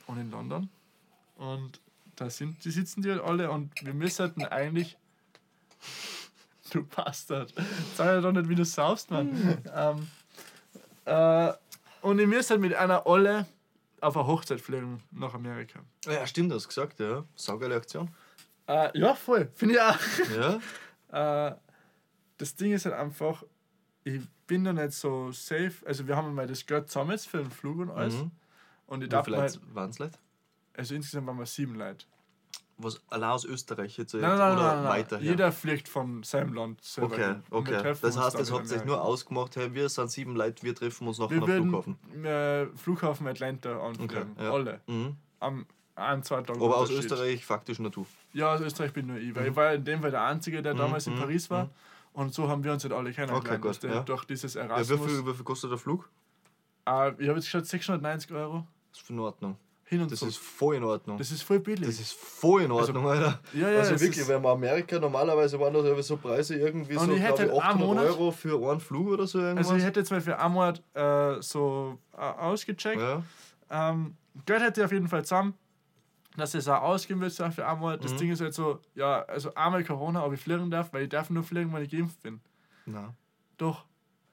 und 0.07 0.19
in 0.19 0.31
London. 0.31 0.71
Und 1.37 1.81
da 2.15 2.31
sind, 2.31 2.65
die 2.65 2.71
sitzen 2.71 3.03
die 3.03 3.11
halt 3.11 3.21
alle 3.21 3.51
und 3.51 3.73
wir 3.85 3.95
müssten 3.95 4.45
eigentlich. 4.47 4.97
Du 6.71 6.85
Bastard. 6.85 7.53
Sag 7.97 8.07
ja 8.07 8.21
doch 8.23 8.33
nicht, 8.33 8.49
wie 8.49 8.55
du 8.55 8.65
saufst, 8.65 9.11
Mann. 9.11 9.59
ähm, 9.75 10.07
äh, 11.05 11.53
und 12.01 12.19
ich 12.19 12.27
müsste 12.27 12.55
halt 12.55 12.63
mit 12.63 12.73
einer 12.75 13.07
Olle 13.07 13.45
auf 14.01 14.17
eine 14.17 14.27
Hochzeit 14.27 14.59
fliegen 14.59 15.03
nach 15.11 15.35
Amerika. 15.35 15.81
Ja, 16.07 16.27
stimmt, 16.27 16.51
das 16.51 16.67
gesagt, 16.67 16.99
ja. 16.99 17.25
Saugeile 17.35 17.75
Aktion. 17.75 18.09
Äh, 18.67 18.99
ja, 18.99 19.15
voll. 19.15 19.51
Finde 19.55 19.75
ich 19.75 19.81
auch. 19.83 19.99
Ja. 20.35 20.61
Äh, 21.13 21.55
das 22.43 22.57
Ding 22.57 22.73
ist 22.73 22.87
halt 22.87 22.97
einfach, 22.97 23.45
ich 24.03 24.21
bin 24.49 24.65
da 24.65 24.73
nicht 24.73 24.95
so 24.95 25.31
safe. 25.31 25.75
Also, 25.87 26.09
wir 26.09 26.17
haben 26.17 26.35
mal 26.35 26.49
das 26.49 26.67
Geld 26.67 26.89
zusammen 26.89 27.13
jetzt 27.13 27.29
für 27.29 27.39
den 27.39 27.53
Flug 27.53 27.79
und 27.79 27.91
alles. 27.91 28.15
Mhm. 28.15 28.33
Und 28.87 29.05
ich 29.05 29.11
mal, 29.11 29.25
Leute 29.29 29.61
waren 29.73 29.91
es 29.91 30.01
Leute? 30.01 30.19
also 30.77 30.95
insgesamt 30.97 31.29
waren 31.29 31.39
wir 31.39 31.47
sieben 31.47 31.77
Leute. 31.77 32.05
Was 32.79 33.01
allein 33.11 33.31
aus 33.31 33.45
Österreich 33.45 33.97
jetzt, 33.97 34.13
jetzt 34.13 34.23
Nein, 34.23 34.37
nein, 34.37 34.57
oder 34.57 34.75
nein, 34.75 34.85
weiter 34.85 35.19
her? 35.19 35.31
Jeder 35.31 35.53
fliegt 35.53 35.89
von 35.89 36.25
seinem 36.25 36.53
Land 36.55 36.83
selber. 36.83 37.15
Okay, 37.15 37.35
okay. 37.51 37.95
Das 38.03 38.19
heißt, 38.19 38.35
in 38.35 38.45
ihr 38.45 38.53
euch 38.55 38.61
Amerika. 38.61 38.85
nur 38.87 39.03
ausgemacht, 39.03 39.55
hey, 39.55 39.73
wir 39.73 39.89
sind 39.89 40.11
sieben 40.11 40.35
Leute, 40.35 40.65
wir 40.65 40.75
treffen 40.75 41.07
uns 41.07 41.19
nachher 41.19 41.41
am 41.41 41.47
Flughafen. 41.47 42.25
äh, 42.25 42.67
Flughafen 42.77 43.29
Atlanta 43.29 43.79
anfliegen. 43.81 44.35
ja. 44.37 44.53
Alle. 44.53 44.81
Mhm. 44.89 45.17
Am 45.39 45.67
ein, 45.95 46.23
zwei 46.25 46.43
Tagen 46.43 46.61
Aber 46.61 46.79
aus. 46.79 46.91
Österreich 46.91 47.45
faktisch 47.45 47.79
nur 47.79 47.91
du. 47.91 48.05
Ja, 48.33 48.55
aus 48.55 48.61
Österreich 48.61 48.93
bin 48.93 49.07
nur 49.07 49.19
ich. 49.19 49.35
Weil 49.37 49.49
ich 49.49 49.57
war 49.57 49.75
in 49.75 49.85
dem 49.85 50.01
Fall 50.01 50.11
der 50.11 50.25
Einzige, 50.25 50.63
der 50.63 50.75
damals 50.75 51.07
in 51.07 51.15
mhm, 51.15 51.21
Paris 51.21 51.51
war. 51.51 51.71
Und 52.15 52.35
so 52.35 52.49
haben 52.49 52.63
wir 52.63 52.73
uns 52.73 52.83
halt 52.85 52.93
alle 52.93 53.13
kennengelernt. 53.13 53.49
Okay, 53.49 53.59
gut, 53.59 53.83
ja. 53.85 54.01
Durch 54.01 54.25
dieses 54.25 54.55
Ja, 54.55 54.63
Erasmus. 54.63 55.01
wie, 55.01 55.09
viel, 55.09 55.27
wie 55.27 55.33
viel 55.35 55.45
kostet 55.45 55.71
der 55.71 55.79
Flug? 55.79 56.09
Äh, 56.87 57.11
ich 57.19 57.29
habe 57.29 57.39
jetzt 57.39 57.45
geschaut, 57.45 57.67
690 57.67 58.33
Euro. 58.33 58.67
Das 58.93 59.01
ist 59.03 59.11
in 59.11 59.19
Ordnung. 59.19 59.57
Hin 59.85 60.01
und 60.03 60.11
Das 60.11 60.19
zurück. 60.21 60.31
ist 60.33 60.39
voll 60.39 60.75
in 60.77 60.85
Ordnung. 60.85 61.19
Das 61.19 61.31
ist 61.31 61.43
voll 61.43 61.61
billig. 61.61 61.87
Das 61.87 62.01
ist 62.01 62.13
voll 62.15 62.63
in 62.63 62.71
Ordnung, 62.73 63.07
Alter. 63.07 63.41
ja, 63.53 63.69
ja, 63.71 63.79
also 63.81 64.01
wirklich, 64.01 64.27
wenn 64.27 64.41
man 64.41 64.53
Amerika 64.53 64.99
normalerweise 64.99 65.59
waren 65.61 65.75
das 65.75 66.07
so 66.07 66.17
Preise 66.17 66.57
irgendwie 66.57 66.97
Und 66.97 67.07
so, 67.07 67.13
ich 67.13 67.21
hätte 67.21 67.45
ich, 67.45 67.51
halt 67.51 67.51
einen 67.51 67.61
800 67.61 67.87
Monat- 67.89 68.05
Euro 68.07 68.31
für 68.31 68.71
einen 68.71 68.81
Flug 68.81 69.09
oder 69.09 69.27
so 69.27 69.39
irgendwas. 69.39 69.67
also 69.67 69.79
ich 69.79 69.85
hätte 69.85 70.01
jetzt 70.01 70.11
mal 70.11 70.21
für 70.23 70.39
einen 70.39 70.55
Monat 70.55 70.83
äh, 70.95 71.41
so 71.43 71.99
äh, 72.15 72.17
ausgecheckt. 72.21 73.01
ja. 73.01 73.23
Ähm, 73.71 74.17
Geld 74.47 74.63
hätte 74.63 74.81
ich 74.81 74.85
auf 74.87 74.93
jeden 74.93 75.09
Fall 75.09 75.25
zusammen, 75.25 75.55
dass 76.37 76.55
es 76.55 76.67
auch 76.69 76.83
ausgehen 76.83 77.21
wird 77.21 77.33
so 77.33 77.49
für 77.51 77.67
einen 77.67 77.81
Monat. 77.81 78.01
Mhm. 78.01 78.03
Das 78.05 78.17
Ding 78.17 78.31
ist 78.33 78.41
halt 78.41 78.55
so, 78.55 78.81
ja, 78.95 79.23
also 79.25 79.55
einmal 79.55 79.85
Corona, 79.85 80.25
ob 80.25 80.33
ich 80.33 80.41
fliegen 80.41 80.71
darf, 80.71 80.93
weil 80.93 81.03
ich 81.05 81.09
darf 81.09 81.29
nur 81.31 81.43
fliegen, 81.43 81.73
wenn 81.73 81.83
ich 81.83 81.91
geimpft 81.91 82.23
bin. 82.23 82.41
Na, 82.87 83.15
Doch, 83.59 83.85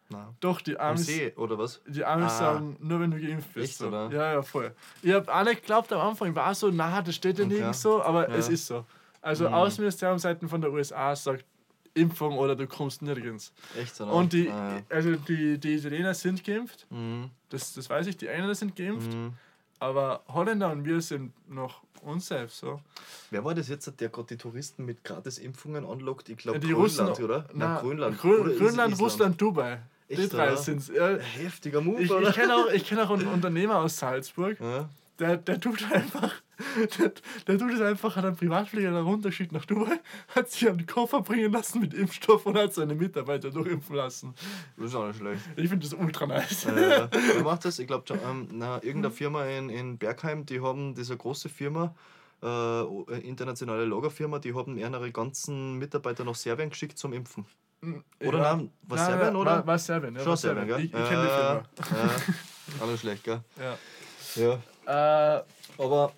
na. 0.09 0.33
doch, 0.39 0.62
die 0.62 0.79
Am 0.79 0.91
Amis, 0.95 1.05
See, 1.05 1.33
oder 1.35 1.57
was? 1.57 1.81
die 1.88 2.03
Amis 2.03 2.31
Ah. 2.33 2.38
sagen, 2.53 2.77
nur 2.79 2.99
wenn 2.99 3.12
du 3.12 3.19
geimpft 3.19 3.53
bist. 3.53 3.69
Echt, 3.71 3.77
so. 3.77 3.88
oder? 3.89 4.09
Ja, 4.12 4.33
ja, 4.33 4.41
voll. 4.41 4.73
Ich 5.03 5.12
habe 5.13 5.31
auch 5.33 5.43
nicht 5.43 5.62
geglaubt 5.62 5.91
am 5.93 6.01
Anfang, 6.01 6.33
war 6.35 6.55
so, 6.55 6.69
na, 6.71 7.01
das 7.01 7.15
steht 7.15 7.38
ja 7.38 7.45
Okay. 7.45 7.53
nirgends 7.55 7.81
so, 7.81 8.01
aber 8.01 8.29
Ja. 8.29 8.35
es 8.35 8.49
ist 8.49 8.65
so. 8.65 8.85
Also 9.21 9.47
Mhm. 9.47 9.53
Außenministeriumseiten 9.53 10.47
von 10.47 10.62
der 10.62 10.71
USA 10.71 11.15
sagt, 11.15 11.45
Impfung 11.95 12.38
oder 12.38 12.55
du 12.55 12.65
kommst 12.67 13.01
nirgends. 13.01 13.51
Echt, 13.77 13.99
oder? 13.99 14.13
Und 14.13 14.31
die, 14.31 14.49
Ah, 14.49 14.75
ja. 14.77 14.81
also 14.89 15.15
die, 15.15 15.59
die 15.59 15.73
Italiener 15.75 16.13
sind 16.13 16.43
geimpft, 16.45 16.88
Mhm. 16.89 17.29
das, 17.49 17.73
das 17.73 17.89
weiß 17.89 18.07
ich, 18.07 18.15
die 18.15 18.27
Engländer 18.27 18.55
sind 18.55 18.75
geimpft, 18.75 19.12
Mhm. 19.12 19.33
aber 19.79 20.23
Holländer 20.27 20.71
und 20.71 20.85
wir 20.85 21.01
sind 21.01 21.33
noch 21.49 21.81
unsafe. 22.03 22.49
So. 22.49 22.81
Wer 23.31 23.43
war 23.45 23.53
das 23.55 23.67
jetzt, 23.69 23.91
der 23.99 24.09
gerade 24.09 24.27
die 24.27 24.38
Touristen 24.38 24.85
mit 24.85 25.03
Gratisimpfungen 25.03 25.85
anlockt? 25.85 26.29
Ich 26.29 26.38
glaube 26.38 26.59
die 26.59 26.67
Grönland, 26.67 27.09
Russen, 27.12 27.23
oder? 27.23 27.45
Na, 27.53 27.73
Nein, 27.75 27.83
Grönland. 27.83 28.17
Grön, 28.19 28.41
Oder 28.41 28.49
Grönland, 28.51 28.93
Island? 28.93 28.99
Russland, 28.99 29.41
Dubai. 29.41 29.79
die 30.09 30.13
Echt, 30.15 30.33
drei 30.33 30.47
oder? 30.47 30.57
sind 30.57 30.77
es. 30.79 30.88
Ja, 30.89 31.17
Heftiger 31.17 31.81
Move, 31.81 32.01
ich 32.01 32.12
ich 32.12 32.33
kenne 32.33 32.55
auch, 32.55 32.67
ich 32.71 32.85
kenn 32.85 32.99
auch 32.99 33.09
einen 33.12 33.27
Unternehmer 33.33 33.77
aus 33.77 33.97
Salzburg, 33.97 34.59
ja. 34.59 34.89
der, 35.19 35.38
der 35.38 35.59
tut 35.59 35.83
einfach, 35.91 36.33
der, 36.98 37.12
der 37.48 37.58
tut 37.58 37.74
es 37.74 37.82
einfach, 37.82 38.15
hat 38.15 38.26
einen 38.26 38.36
Privatflieger 38.36 38.91
da 38.91 39.02
runtergeschickt 39.02 39.52
nach 39.52 39.65
Dubai, 39.65 40.00
hat 40.36 40.50
sich 40.52 40.67
einen 40.67 40.86
Koffer 40.86 41.22
bringen 41.22 41.52
lassen 41.52 41.80
mit 41.82 41.93
Impfstoff 41.93 42.45
und 42.45 42.58
hat 42.58 42.74
seine 42.74 42.95
Mitarbeiter 42.95 43.50
durchimpfen 43.52 43.95
lassen. 43.95 44.34
Das 44.78 44.88
ist 44.88 44.95
auch 44.95 45.08
nicht 45.08 45.17
schlecht. 45.17 45.41
Ich 45.56 45.69
finde 45.69 45.88
das 45.88 45.98
ultra 45.98 46.26
nice. 46.26 46.65
äh, 46.65 47.08
wer 47.36 47.43
macht 47.43 47.65
das? 47.65 47.80
Ich 47.80 47.88
glaube, 47.88 48.06
ähm, 48.30 48.48
na, 48.52 48.76
irgendeine 48.84 49.13
Firma 49.13 49.45
in, 49.45 49.69
in 49.69 49.98
Bergheim, 49.98 50.45
die 50.45 50.62
haben 50.62 50.95
diese 50.95 51.15
große 51.17 51.50
Firma, 51.50 51.95
äh, 52.41 53.19
internationale 53.22 53.86
Lagerfirma, 53.86 54.39
die 54.39 54.54
haben 54.54 54.78
ihre 54.78 55.12
ganzen 55.12 55.78
Mitarbeiter 55.78 56.24
nach 56.24 56.36
Serbien 56.36 56.69
geschickt 56.69 56.98
zum 56.98 57.13
Impfen. 57.13 57.45
Oder 58.19 58.38
Ja. 58.39 58.56
nein, 58.56 58.72
was 58.84 59.00
Nein, 59.00 59.10
Serbien, 59.12 59.36
oder? 59.38 59.52
War, 59.52 59.67
war 59.67 59.80
Serbien, 59.80 60.13
ja. 60.15 60.19
Schon 60.22 60.30
war 60.30 60.38
Serbien, 60.38 60.67
gell? 60.67 60.80
Ich, 60.80 60.86
ich 60.86 60.91
kenne 60.91 61.24
die 61.24 61.30
Firma. 61.30 61.63
Ja, 62.78 62.84
auch 62.84 62.88
nicht 62.91 63.00
schlecht, 63.00 63.24
gell? 63.24 63.41
Ja. 63.58 63.78
Ja. 64.86 65.38
Äh, 65.38 65.43
Aber 65.78 66.12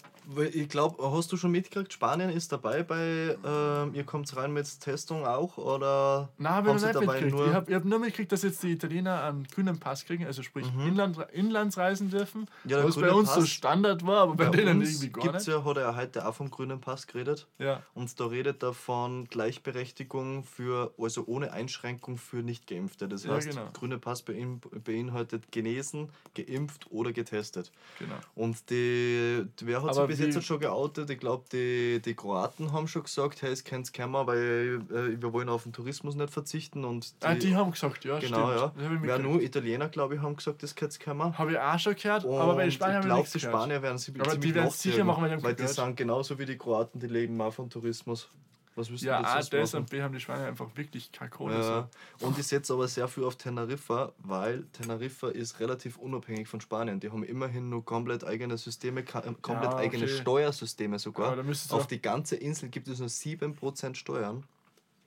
ich 0.52 0.70
glaube, 0.70 1.12
hast 1.12 1.32
du 1.32 1.38
schon 1.38 1.52
mitgekriegt, 1.52 1.92
Spanien 1.94 2.30
ist 2.30 2.52
dabei 2.52 2.84
bei, 2.84 3.38
ähm, 3.44 3.94
ihr 3.94 4.04
kommt 4.04 4.34
rein 4.36 4.54
mit 4.54 4.80
Testung 4.80 5.26
auch, 5.26 5.58
oder 5.58 6.30
Nein, 6.38 6.54
habe 6.54 6.70
haben 6.70 6.78
ich 6.78 6.82
noch 6.84 6.90
sie 6.92 6.98
nicht 6.98 7.08
dabei 7.08 7.22
mitgekriegt. 7.22 7.36
nur- 7.36 7.48
Ich 7.48 7.54
habe 7.54 7.70
ich 7.72 7.76
hab 7.76 7.86
nur 7.86 8.00
mitgekriegt, 8.00 8.32
dass 8.32 8.44
jetzt 8.44 8.64
die 8.64 8.72
Italiener 8.72 9.24
einen 9.24 9.44
grünen 9.46 9.80
Pass 9.80 10.06
kriegen, 10.06 10.26
also 10.26 10.42
sprich 10.44 10.66
Inland, 10.86 11.18
Inlandsreisen 11.34 12.10
dürfen. 12.10 12.42
Mhm. 12.64 12.70
Ja, 12.70 12.84
was 12.84 12.96
bei 12.96 13.12
uns 13.12 13.34
so 13.34 13.40
Pass- 13.42 13.50
Standard 13.50 14.06
war, 14.06 14.22
aber 14.22 14.36
bei, 14.36 14.46
bei 14.46 14.58
denen 14.58 14.80
uns 14.80 14.90
irgendwie 14.90 15.10
gar 15.12 15.24
gibt's 15.32 15.48
nicht. 15.48 15.56
ja, 15.56 15.64
hat 15.66 15.78
er 15.78 15.96
heute 15.96 16.28
auch 16.28 16.34
vom 16.36 16.50
grünen 16.50 16.80
Pass 16.80 17.08
geredet. 17.08 17.48
Ja. 17.60 17.82
Und 17.94 18.18
da 18.20 18.26
redet 18.28 18.64
er 18.64 18.74
von 18.74 19.26
Gleichberechtigung 19.26 20.44
für, 20.44 20.94
also 20.98 21.24
ohne 21.28 21.52
Einschränkung 21.52 22.18
für 22.18 22.38
Nicht-Geimpfte. 22.38 23.08
Das 23.08 23.24
Ja, 23.24 23.34
heißt, 23.34 23.50
genau. 23.50 23.70
grüne 23.74 23.98
Pass 23.98 24.22
bein- 24.22 24.62
beinhaltet 24.84 25.52
genesen, 25.52 26.10
geimpft 26.36 26.88
oder 26.92 27.12
getestet. 27.12 27.72
Genau. 28.00 28.16
Und 28.36 28.70
die, 28.70 29.46
wer 29.62 29.82
hat 29.84 29.90
Aber 29.98 30.08
bis 30.12 30.36
jetzt 30.36 30.46
schon 30.46 30.60
geoutet? 30.60 31.10
Ich 31.10 31.20
glaube, 31.20 31.44
die, 31.52 32.02
die 32.04 32.14
Kroaten 32.14 32.72
haben 32.72 32.88
schon 32.88 33.04
gesagt, 33.04 33.42
hey, 33.42 33.52
es 33.52 33.64
kennt 33.64 33.92
keiner, 33.94 34.28
weil 34.28 34.82
äh, 34.92 35.22
wir 35.22 35.34
wollen 35.34 35.50
auf 35.50 35.64
den 35.64 35.74
Tourismus 35.74 36.16
nicht 36.16 36.32
verzichten. 36.32 36.86
Und 36.86 37.12
die, 37.22 37.26
ah, 37.26 37.36
die 37.36 37.56
haben 37.56 37.72
gesagt, 37.72 38.04
ja, 38.06 38.20
genau, 38.20 38.48
stimmt. 38.48 38.60
ja. 38.60 38.66
Ich 38.76 38.82
Wer 38.82 38.90
mitgekriegt. 38.90 39.24
nur 39.24 39.42
Italiener, 39.42 39.90
glaube 39.90 40.16
ich, 40.16 40.22
haben 40.22 40.36
gesagt, 40.36 40.64
das 40.64 40.76
kennt 40.76 41.00
keiner. 41.00 41.38
Habe 41.38 41.52
ich 41.52 41.58
auch 41.60 41.80
schon 41.80 41.96
gehört, 41.96 42.26
aber 42.26 42.56
bei 42.56 42.64
den 42.64 42.66
Und 42.66 42.72
Spaniern 42.72 42.72
ich 42.72 42.80
habe 42.82 42.98
ich 42.98 43.06
glaube, 43.06 43.20
nichts 43.20 43.32
die. 43.34 43.40
Spanier 43.40 43.82
werden 43.82 43.98
sie 43.98 44.14
Aber 44.20 44.38
die 44.38 44.56
werden 44.56 44.68
es 44.68 44.82
sicher 44.82 45.04
machen, 45.04 45.24
weil 45.24 45.30
die 45.30 45.36
haben 45.36 45.44
weil 45.44 45.54
die 45.54 45.58
gehört. 45.64 45.76
sind 45.76 45.98
genauso 45.98 46.38
wie 46.40 46.46
die 46.46 46.58
Kroaten, 46.58 47.00
die 47.00 47.08
leben 47.08 47.40
auch 47.42 47.54
vom 47.54 47.70
Tourismus. 47.70 48.30
Was 48.76 48.90
willst 48.90 49.04
Ja, 49.04 49.20
A, 49.20 49.42
das 49.42 49.74
und 49.74 49.90
B 49.90 50.02
haben 50.02 50.14
die 50.14 50.20
Spanier 50.20 50.48
einfach 50.48 50.70
wirklich 50.76 51.12
Kohle. 51.30 51.56
Ja. 51.60 51.90
So. 52.18 52.28
Und 52.28 52.38
ich 52.40 52.48
setze 52.48 52.74
aber 52.74 52.88
sehr 52.88 53.08
viel 53.08 53.24
auf 53.26 53.36
Teneriffa, 53.36 54.14
weil 54.20 54.64
Teneriffa 54.72 55.30
ist 55.30 55.60
relativ 55.60 55.98
unabhängig 55.98 56.48
von 56.48 56.62
Spanien. 56.62 57.00
Die 57.00 57.12
haben 57.12 57.24
immerhin 57.24 57.70
nur 57.70 57.84
komplett 57.84 58.24
eigene 58.24 58.58
Systeme, 58.58 59.02
äh, 59.02 59.04
komplett 59.04 59.72
Ja, 59.72 59.76
eigene 59.78 60.06
okay. 60.06 60.18
Steuersysteme 60.22 61.00
sogar. 61.00 61.38
Auf 61.72 61.88
die 61.88 62.02
ganze 62.02 62.38
Insel 62.38 62.70
gibt 62.70 62.88
es 62.88 63.00
nur 63.00 63.10
7% 63.10 63.96
Steuern. 63.96 64.46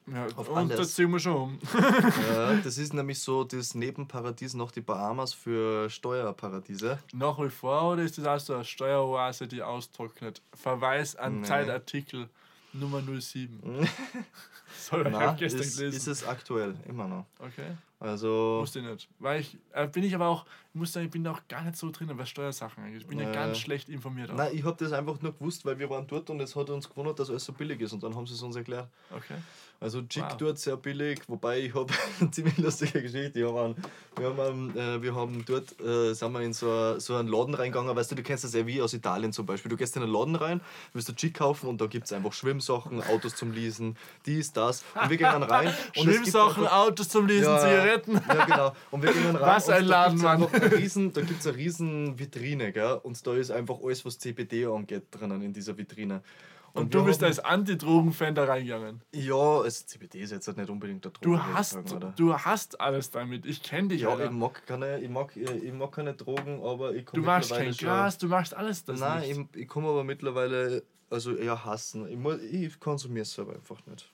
Ja, 0.07 0.27
Auf 0.37 0.51
und 0.51 0.59
alles. 0.59 0.77
das 0.77 0.95
ziehen 0.95 1.11
wir 1.11 1.19
schon 1.19 1.35
um. 1.35 1.59
ja, 2.35 2.57
das 2.65 2.77
ist 2.77 2.93
nämlich 2.93 3.19
so 3.21 3.43
das 3.43 3.75
Nebenparadies 3.75 4.53
noch 4.53 4.71
die 4.71 4.83
Bahamas 4.83 5.33
für 5.33 5.89
Steuerparadiese. 5.89 6.99
Nach 7.15 7.39
wie 7.39 7.49
vor 7.49 7.93
oder 7.93 8.03
ist 8.03 8.19
das 8.19 8.27
auch 8.27 8.39
so 8.39 8.55
eine 8.55 8.65
Steueroase, 8.65 9.49
die 9.49 9.63
austrocknet? 9.63 10.43
Verweis 10.53 11.17
an 11.17 11.41
Nee. 11.41 11.47
Zeitartikel 11.47 12.29
Nummer 12.75 13.01
07. 13.21 13.61
so, 14.91 15.01
ich 15.01 15.09
Na, 15.11 15.21
habe 15.21 15.39
gestern 15.39 15.61
ist, 15.61 15.79
gelesen. 15.79 15.97
ist 15.97 16.07
es 16.09 16.27
aktuell, 16.27 16.75
immer 16.89 17.07
noch. 17.09 17.27
okay, 17.39 17.77
Also, 18.01 18.59
wusste 18.61 18.81
ich 18.81 18.85
nicht. 18.85 19.09
Weil 19.19 19.41
ich, 19.41 19.57
äh, 19.73 19.87
bin 19.89 20.05
ich 20.05 20.15
aber 20.15 20.27
auch, 20.29 20.45
ich 20.73 20.79
muss 20.81 20.93
sagen, 20.93 21.07
ich 21.07 21.13
bin 21.13 21.25
da 21.25 21.33
auch 21.33 21.41
gar 21.49 21.63
nicht 21.63 21.77
so 21.77 21.91
drin, 21.91 22.11
was 22.15 22.29
Steuersachen 22.29 22.83
angeht. 22.85 23.01
Ich 23.03 23.07
bin 23.07 23.19
ja, 23.19 23.27
Ja. 23.27 23.33
ganz 23.33 23.59
schlecht 23.59 23.89
informiert. 23.89 24.31
Auch. 24.31 24.35
nein, 24.37 24.51
ich 24.55 24.65
habe 24.65 24.77
das 24.83 24.93
einfach 24.93 25.21
nur 25.23 25.33
gewusst, 25.33 25.65
weil 25.65 25.79
wir 25.79 25.89
waren 25.89 26.07
dort 26.07 26.29
und 26.31 26.41
es 26.41 26.55
hat 26.57 26.69
uns 26.71 26.89
gewundert, 26.89 27.19
dass 27.19 27.31
alles 27.31 27.45
so 27.45 27.53
billig 27.53 27.81
ist 27.81 27.93
und 27.93 28.03
dann 28.03 28.15
haben 28.15 28.27
sie 28.27 28.35
es 28.35 28.43
uns 28.43 28.57
erklärt. 28.57 28.89
Okay. 29.11 29.37
Also 29.81 29.99
Jig 30.01 30.23
Wow. 30.25 30.37
dort 30.39 30.59
sehr 30.59 30.77
billig, 30.77 31.21
wobei 31.29 31.61
ich 31.61 31.75
habe 31.75 31.93
eine 32.21 32.31
ziemlich 32.31 32.57
lustige 32.59 33.03
Geschichte. 33.03 33.39
Ich 33.41 33.45
hab 33.47 33.57
einen, 33.57 33.75
wir, 34.17 34.27
haben, 34.47 34.77
äh, 34.77 35.03
wir 35.03 35.15
haben 35.15 35.45
dort, 35.45 35.79
äh, 35.81 36.15
sind 36.15 36.33
wir 36.33 36.41
in 36.41 36.53
so, 36.53 36.71
a- 36.71 36.99
so 37.01 37.17
einen 37.17 37.29
Laden 37.29 37.55
reingegangen, 37.55 37.95
weißt 37.95 38.13
du, 38.13 38.15
du 38.15 38.23
kennst 38.23 38.45
das 38.45 38.55
ja 38.55 38.67
wie 38.67 38.81
aus 38.81 38.95
Italien 38.95 39.33
zum 39.33 39.45
Beispiel. 39.47 39.69
Du 39.69 39.77
gehst 39.77 39.95
in 39.97 40.03
einen 40.03 40.13
Laden 40.13 40.37
rein, 40.37 40.61
willst 40.93 41.09
du 41.09 41.13
Jig 41.13 41.35
kaufen 41.35 41.69
und 41.69 41.81
da 41.81 41.87
gibt 41.87 42.07
es 42.07 42.13
einfach 42.13 42.33
Schwimmsachen, 42.33 43.03
Autos 43.03 43.35
zum 43.37 43.53
Leasen, 43.53 43.97
dies, 44.27 44.53
das. 44.53 44.74
Und 45.01 45.11
wir 45.11 45.17
gehen 45.17 45.27
dann 45.31 45.43
rein. 45.45 45.69
und 45.97 46.03
Schwimmsachen, 46.05 46.67
Autos 46.67 47.09
zum 47.09 47.27
Lesen, 47.27 47.45
Ja, 47.45 47.59
Zigaretten. 47.59 48.21
Ja, 48.29 48.45
genau. 48.45 48.73
Und 48.91 49.03
wir 49.03 49.13
gehen 49.13 49.37
rein. 49.37 49.41
Was 49.41 49.69
und 49.69 49.75
ein 49.75 49.87
da 49.89 50.07
Laden, 50.07 50.19
gibt's 50.19 50.23
Mann. 50.63 50.73
riesen, 50.73 51.13
Da 51.15 51.21
gibt 51.23 51.41
es 51.41 51.47
eine 51.47 51.57
riesen 51.57 52.19
Vitrine, 52.19 52.73
gell? 52.73 53.01
Und 53.03 53.27
da 53.27 53.35
ist 53.35 53.51
einfach 53.51 53.77
alles, 53.83 54.05
was 54.05 54.19
CBD 54.19 54.67
angeht, 54.67 55.05
drinnen 55.11 55.43
in 55.43 55.53
dieser 55.53 55.77
Vitrine. 55.77 56.23
Und 56.77 56.93
wir 56.93 57.01
du 57.03 57.07
bist 57.07 57.23
als 57.23 57.39
Anti-Drogen-Fan 57.39 58.35
da 58.35 58.47
reingegangen. 58.47 59.01
Ja, 59.15 59.35
also 59.61 59.85
CBD 59.87 60.19
ist 60.23 60.33
jetzt 60.33 60.49
halt 60.49 60.57
nicht 60.57 60.69
unbedingt 60.69 61.05
der 61.05 61.13
Droge. 61.13 61.37
Du 61.37 61.41
hast, 61.41 61.71
sagen, 61.71 61.93
oder? 61.93 62.13
du 62.17 62.35
hast 62.37 62.81
alles 62.81 63.11
damit. 63.13 63.47
Ich 63.47 63.63
kenne 63.63 63.89
dich, 63.89 64.01
Ja, 64.01 64.09
Alter. 64.09 64.25
ich 64.25 64.31
mag, 64.33 64.67
keine, 64.67 64.99
ich, 65.01 65.09
mag, 65.09 65.37
ich 65.37 65.73
mag 65.73 65.93
keine 65.93 66.15
Drogen, 66.15 66.61
aber 66.65 66.93
ich 66.93 67.05
Du 67.05 67.13
komme 67.13 67.27
machst 67.27 67.51
mittlerweile 67.53 67.77
kein 67.77 67.87
Gras, 67.87 68.19
du 68.19 68.27
machst 68.27 68.55
alles 68.55 68.85
das 68.85 68.99
Nein, 68.99 69.21
nicht. 69.21 69.41
ich, 69.55 69.61
ich 69.63 69.69
komme 69.69 69.89
aber 69.89 70.03
mittlerweile 70.03 70.83
also 71.11 71.37
eher 71.37 71.65
hassen. 71.65 72.09
Ich, 72.09 72.53
ich 72.53 72.81
konsumiere 72.81 73.23
es 73.23 73.39
aber 73.39 73.53
einfach 73.53 73.87
nicht. 73.87 74.13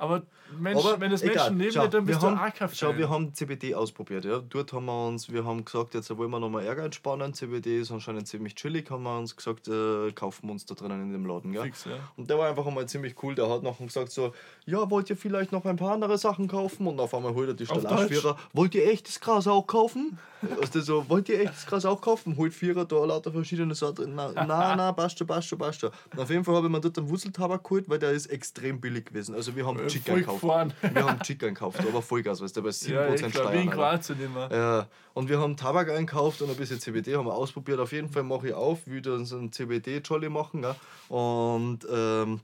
Aber, 0.00 0.22
Mensch, 0.60 0.78
Aber 0.78 1.00
wenn 1.00 1.10
das 1.10 1.22
egal. 1.22 1.50
Menschen 1.50 1.56
nehmen, 1.58 1.72
Schau, 1.72 1.86
dann 1.88 2.06
bist 2.06 2.22
wir 2.22 2.30
du 2.30 2.36
haben, 2.36 2.50
auch 2.50 2.54
kein 2.54 2.70
Schau, 2.72 2.96
wir 2.96 3.10
haben 3.10 3.34
CBD 3.34 3.74
ausprobiert, 3.74 4.24
ja. 4.24 4.38
Dort 4.38 4.72
haben 4.72 4.86
wir 4.86 5.08
uns, 5.08 5.30
wir 5.30 5.44
haben 5.44 5.64
gesagt, 5.64 5.94
jetzt 5.94 6.16
wollen 6.16 6.30
wir 6.30 6.38
nochmal 6.38 6.64
Ärger 6.64 6.84
entspannen. 6.84 7.34
CBD 7.34 7.80
ist 7.80 7.90
anscheinend 7.90 8.28
ziemlich 8.28 8.54
chillig, 8.54 8.88
haben 8.92 9.02
wir 9.02 9.18
uns 9.18 9.34
gesagt, 9.34 9.66
äh, 9.66 10.12
kaufen 10.12 10.46
wir 10.46 10.52
uns 10.52 10.64
da 10.64 10.76
drinnen 10.76 11.02
in 11.02 11.12
dem 11.12 11.26
Laden, 11.26 11.50
gell. 11.50 11.64
Fix, 11.64 11.84
ja. 11.84 11.98
Und 12.16 12.30
der 12.30 12.38
war 12.38 12.48
einfach 12.48 12.64
einmal 12.64 12.86
ziemlich 12.86 13.20
cool. 13.24 13.34
Der 13.34 13.50
hat 13.50 13.64
nachher 13.64 13.86
gesagt 13.86 14.12
so, 14.12 14.32
ja, 14.66 14.88
wollt 14.88 15.10
ihr 15.10 15.16
vielleicht 15.16 15.50
noch 15.50 15.64
ein 15.64 15.74
paar 15.74 15.94
andere 15.94 16.16
Sachen 16.16 16.46
kaufen? 16.46 16.86
Und 16.86 17.00
auf 17.00 17.12
einmal 17.12 17.34
holt 17.34 17.48
er 17.48 17.54
die 17.54 17.68
Auf 17.68 17.80
Stalaschvierer. 17.80 18.36
Wollt 18.52 18.76
ihr 18.76 18.88
echtes 18.88 19.18
Gras 19.18 19.48
auch 19.48 19.66
kaufen? 19.66 20.16
Also 20.60 20.80
so, 20.80 21.08
wollt 21.08 21.28
ihr 21.28 21.40
echtes 21.40 21.66
Gras 21.66 21.84
auch 21.84 22.00
kaufen? 22.00 22.36
Holt 22.36 22.54
Vierer 22.54 22.84
da 22.84 23.04
lauter 23.04 23.32
verschiedene 23.32 23.74
Sorten. 23.74 24.14
Na, 24.14 24.30
na, 24.32 24.76
na 24.76 24.92
passt 24.92 25.18
schon, 25.18 25.26
passt 25.26 25.48
schon, 25.48 25.58
passt 25.58 25.80
schon. 25.80 25.90
Auf 26.16 26.30
jeden 26.30 26.44
Fall 26.44 26.54
habe 26.54 26.68
ich 26.68 26.72
mir 26.72 26.80
dort 26.80 26.96
einen 26.98 27.08
Wurzeltabak 27.08 27.64
geholt, 27.64 27.88
weil 27.88 27.98
der 27.98 28.12
ist 28.12 28.26
extrem 28.26 28.80
billig 28.80 29.06
gewesen. 29.06 29.34
Also 29.34 29.56
wir 29.56 29.66
haben 29.66 29.87
Chicken 29.88 30.12
voll 30.12 30.20
gekauft. 30.20 30.40
gefahren. 30.40 30.74
Wir 30.92 31.06
haben 31.06 31.20
Chicken 31.20 31.54
gekauft, 31.54 31.80
aber 31.80 32.02
Vollgas, 32.02 32.40
weißt 32.40 32.56
du, 32.56 32.62
bei 32.62 32.70
7% 32.70 32.90
Ja, 33.20 33.30
Steuern. 33.30 33.70
Kroatien 33.70 34.20
immer. 34.24 34.52
Ja, 34.52 34.86
und 35.14 35.28
wir 35.28 35.40
haben 35.40 35.56
Tabak 35.56 35.90
einkauft 35.90 36.42
und 36.42 36.50
ein 36.50 36.56
bisschen 36.56 36.80
CBD 36.80 37.16
haben 37.16 37.26
wir 37.26 37.34
ausprobiert. 37.34 37.80
Auf 37.80 37.92
jeden 37.92 38.08
Fall 38.08 38.22
mache 38.22 38.48
ich 38.48 38.54
auf, 38.54 38.86
wieder 38.86 39.24
so 39.24 39.36
einen 39.38 39.52
CBD-Jolly 39.52 40.28
machen. 40.28 40.62
Gell? 40.62 40.74
Und 41.08 41.80
ähm, 41.90 42.40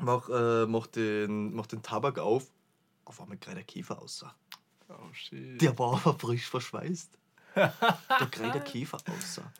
mach, 0.00 0.28
äh, 0.28 0.66
mach, 0.66 0.86
den, 0.86 1.54
mach 1.54 1.66
den 1.66 1.82
Tabak 1.82 2.18
auf. 2.18 2.44
Auf 3.04 3.20
einmal 3.20 3.36
gerade 3.38 3.56
der 3.56 3.64
Käfer 3.64 4.00
aussah. 4.00 4.34
Oh 4.88 5.12
shit. 5.12 5.60
Der 5.60 5.78
war 5.78 6.00
aber 6.04 6.18
frisch 6.18 6.48
verschweißt. 6.48 7.18
da 7.54 7.72
gerade 8.30 8.52
der 8.52 8.60
Käfer 8.60 8.98
aussah. 9.08 9.52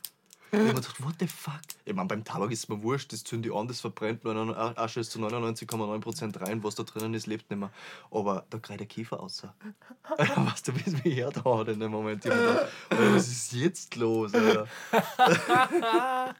Ich 0.54 0.58
hab 0.58 0.66
mir 0.66 0.74
gedacht, 0.74 1.02
what 1.02 1.14
the 1.18 1.26
fuck? 1.26 1.60
Ich 1.86 1.94
meine, 1.94 2.08
beim 2.08 2.24
Tabak 2.24 2.50
ist 2.50 2.68
mir 2.68 2.82
wurscht, 2.82 3.10
das 3.14 3.24
zünde 3.24 3.48
ich 3.48 3.54
an, 3.54 3.68
das 3.68 3.80
verbrennt, 3.80 4.22
99 4.22 4.78
Asche 4.78 5.00
ist 5.00 5.10
zu 5.10 5.18
99,9% 5.18 6.40
rein, 6.46 6.62
was 6.62 6.74
da 6.74 6.82
drinnen 6.82 7.14
ist, 7.14 7.26
lebt 7.26 7.48
nicht 7.50 7.58
mehr. 7.58 7.70
Aber 8.10 8.44
da 8.50 8.58
gerade 8.58 8.76
der 8.78 8.86
Käfer 8.86 9.18
aussah. 9.20 9.54
weißt 10.18 10.68
du, 10.68 10.74
wie 10.76 10.82
es 10.84 11.02
mich 11.04 11.16
herhaut 11.16 11.68
in 11.68 11.80
dem 11.80 11.90
Moment? 11.90 12.22
Ich 12.26 12.30
gedacht, 12.30 12.68
was 12.90 13.28
ist 13.28 13.52
jetzt 13.54 13.96
los, 13.96 14.34
Alter? 14.34 14.66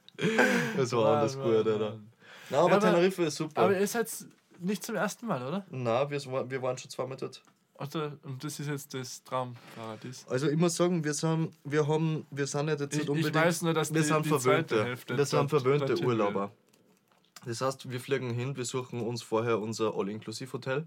das 0.76 0.92
war 0.92 1.24
Mann, 1.26 1.32
gut, 1.34 1.66
Alter. 1.66 1.78
Mann. 1.78 2.12
Nein, 2.50 2.60
aber 2.60 2.68
Ja, 2.70 2.76
aber- 2.76 2.80
Teneriffa 2.80 3.22
ist 3.24 3.36
super. 3.36 3.62
Aber 3.62 3.80
ihr 3.80 3.86
seid 3.86 4.08
nicht 4.60 4.84
zum 4.84 4.94
ersten 4.96 5.26
Mal, 5.26 5.42
oder? 5.42 5.64
Nein, 5.70 6.10
wir, 6.10 6.26
waren- 6.26 6.50
wir 6.50 6.60
waren 6.60 6.76
schon 6.76 6.90
zweimal 6.90 7.16
dort. 7.16 7.42
Oder? 7.82 8.16
Und 8.22 8.42
das 8.44 8.60
ist 8.60 8.68
jetzt 8.68 8.94
das 8.94 9.22
Traumparadies. 9.24 10.24
Also 10.28 10.48
ich 10.48 10.56
muss 10.56 10.76
sagen, 10.76 11.02
wir 11.02 11.14
sind, 11.14 11.52
wir 11.64 11.86
haben, 11.88 12.26
wir 12.30 12.46
sind 12.46 12.66
nicht 12.66 12.80
jetzt 12.80 12.92
Ich, 12.92 12.98
nicht 13.00 13.04
ich 13.04 13.10
unbedingt. 13.10 13.34
weiß 13.34 13.62
nur, 13.62 13.74
dass 13.74 13.92
wir 13.92 14.00
die, 14.00 14.06
sind 14.06 14.24
die 14.24 14.28
verwöhnte. 14.28 14.84
Hälfte 14.84 15.16
Wir 15.16 15.26
sind 15.26 15.48
verwöhnte 15.48 15.98
Urlauber. 16.04 16.52
Das 17.44 17.60
heißt, 17.60 17.90
wir 17.90 17.98
fliegen 17.98 18.30
hin, 18.30 18.56
wir 18.56 18.64
suchen 18.64 19.00
uns 19.00 19.22
vorher 19.22 19.58
unser 19.58 19.94
All-Inclusive-Hotel. 19.96 20.86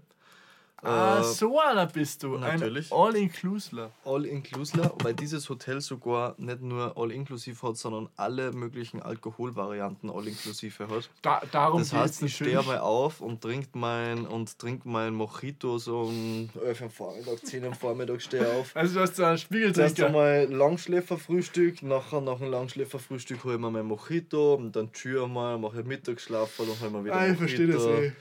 Ah, 0.82 1.20
Äh, 1.20 1.22
so 1.24 1.58
einer 1.58 1.86
bist 1.86 2.22
du. 2.22 2.36
natürlich. 2.36 2.92
Ein 2.92 2.98
All-Inclusive. 2.98 3.90
All-Inclusive, 4.04 4.92
weil 5.02 5.14
dieses 5.14 5.48
Hotel 5.48 5.80
sogar 5.80 6.34
nicht 6.38 6.60
nur 6.60 6.96
All-Inclusive 6.96 7.60
hat, 7.66 7.76
sondern 7.78 8.08
alle 8.16 8.52
möglichen 8.52 9.00
Alkoholvarianten 9.02 10.10
All-Inclusive 10.10 10.86
hat. 10.88 11.10
Da, 11.22 11.40
darum 11.50 11.80
Das 11.80 11.92
heißt, 11.92 12.22
ich 12.22 12.34
stehe 12.36 12.62
mal 12.62 12.78
auf 12.78 13.20
und 13.20 13.40
trinke 13.40 13.70
mein, 13.72 14.26
und 14.26 14.58
trink 14.58 14.84
mein 14.84 15.14
Mojito 15.14 15.78
so 15.78 16.00
um 16.02 16.50
11 16.62 16.82
am 16.82 16.90
Vormittag, 16.90 17.46
10 17.46 17.64
am 17.64 17.74
Vormittag 17.74 18.20
stehe 18.20 18.46
auf. 18.46 18.76
Also 18.76 18.94
du 18.94 19.00
hast 19.00 19.18
da 19.18 19.28
einen 19.30 19.38
Spiegeltrinker. 19.38 20.06
einmal 20.06 20.44
Langschläferfrühstück, 20.52 21.82
nachher 21.82 22.20
nach 22.20 22.38
dem 22.38 22.50
Langschläferfrühstück 22.50 23.42
hole 23.44 23.54
ich 23.54 23.60
mir 23.60 23.70
mein 23.70 23.86
Mojito 23.86 24.54
und 24.54 24.76
dann 24.76 24.92
Tür 24.92 25.24
einmal, 25.24 25.58
mache 25.58 25.82
Mittagsschlaf 25.82 26.58
und 26.60 26.68
dann 26.68 26.78
hole 26.80 26.86
ich 26.88 26.92
mir 26.92 27.04
wieder 27.04 27.14
Ah, 27.16 27.28
ich 27.28 27.38
verstehe 27.38 27.66
das 27.66 27.82
eh. 27.84 28.12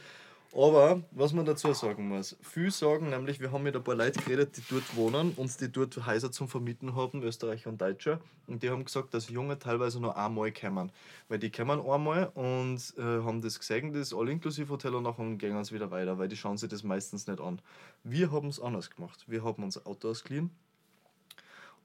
Aber, 0.55 1.03
was 1.11 1.33
man 1.33 1.45
dazu 1.45 1.73
sagen 1.73 2.07
muss, 2.07 2.37
viel 2.41 2.71
sagen, 2.71 3.09
nämlich 3.09 3.41
wir 3.41 3.51
haben 3.51 3.63
mit 3.63 3.75
ein 3.75 3.83
paar 3.83 3.95
Leuten 3.95 4.23
geredet, 4.23 4.55
die 4.55 4.63
dort 4.69 4.95
wohnen 4.95 5.33
und 5.35 5.59
die 5.59 5.69
dort 5.69 6.05
Häuser 6.07 6.31
zum 6.31 6.47
Vermieten 6.47 6.95
haben, 6.95 7.21
Österreicher 7.23 7.69
und 7.69 7.81
Deutsche. 7.81 8.21
Und 8.47 8.63
die 8.63 8.69
haben 8.69 8.85
gesagt, 8.85 9.13
dass 9.13 9.27
Junge 9.27 9.59
teilweise 9.59 9.99
nur 9.99 10.15
einmal 10.15 10.53
kommen. 10.53 10.93
Weil 11.27 11.39
die 11.39 11.51
kommen 11.51 11.81
einmal 11.81 12.31
und 12.35 12.79
äh, 12.97 13.01
haben 13.01 13.41
das 13.41 13.59
gesehen, 13.59 13.91
das 13.91 14.13
All-Inclusive-Hotel 14.13 14.95
und 14.95 15.03
nachher 15.03 15.29
gehen 15.35 15.61
sie 15.65 15.75
wieder 15.75 15.91
weiter, 15.91 16.17
weil 16.19 16.29
die 16.29 16.37
schauen 16.37 16.55
sich 16.55 16.69
das 16.69 16.83
meistens 16.83 17.27
nicht 17.27 17.41
an. 17.41 17.59
Wir 18.05 18.31
haben 18.31 18.47
es 18.47 18.61
anders 18.61 18.89
gemacht. 18.89 19.25
Wir 19.27 19.43
haben 19.43 19.61
unser 19.61 19.85
Auto 19.85 20.09
ausgeliehen 20.09 20.51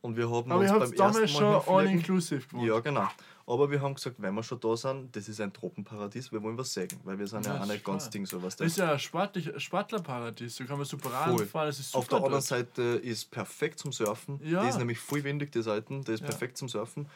und 0.03 0.17
wir 0.17 0.31
haben 0.31 0.51
Aber 0.51 0.61
uns 0.61 0.71
beim 0.71 0.95
damals 0.97 1.19
ersten 1.19 1.29
schon 1.39 1.43
Mal 1.53 1.59
hinfliegen- 1.61 1.75
All-Inclusive 1.77 2.47
gewohnt. 2.49 2.67
ja, 2.69 2.81
genau. 2.81 3.09
Aber 3.47 3.69
wir 3.69 3.81
haben 3.83 3.95
gesagt, 3.97 4.15
wenn 4.19 4.33
wir 4.35 4.45
schon 4.45 4.61
da 4.61 4.77
sind, 4.77 5.17
das 5.17 5.29
ist 5.29 5.41
ein 5.41 5.53
Tropenparadies, 5.53 6.31
wir 6.31 6.41
wollen 6.41 6.57
was 6.57 6.73
sagen, 6.73 7.01
weil 7.03 7.19
wir 7.19 7.27
sind 7.27 7.45
ja, 7.47 7.57
Ja, 7.57 7.63
auch 7.63 7.67
nicht 7.67 7.85
ganz 7.85 8.09
Ding 8.09 8.25
so 8.25 8.41
was. 8.41 8.55
Das 8.55 8.69
ist 8.69 8.79
ja 8.79 8.93
ein 8.93 8.99
Sportlich, 9.01 9.51
Sportlerparadies. 9.61 10.57
Da 10.57 10.65
kann 10.67 10.77
man 10.77 10.85
super 10.87 11.11
Radfahren. 11.11 11.47
Fahren. 11.49 11.67
Das 11.67 11.81
ist 11.81 11.91
super 11.91 11.99
Auf 11.99 12.09
der 12.09 12.19
anderen. 12.19 12.43
Seite 12.43 12.83
ist 13.03 13.29
perfekt 13.33 13.81
zum 13.81 13.91
Surfen. 13.93 14.39
Ja. 14.45 14.63
Die 14.63 14.69
ist 14.69 14.79
nämlich 14.79 14.99
voll 15.01 15.25
windig, 15.25 15.51
die 15.51 15.63
Seiten. 15.63 16.03
Die 16.05 16.13
ist 16.13 16.21
Ja. 16.21 16.27
perfekt 16.27 16.59
zum 16.59 16.69
Surfen. 16.69 17.07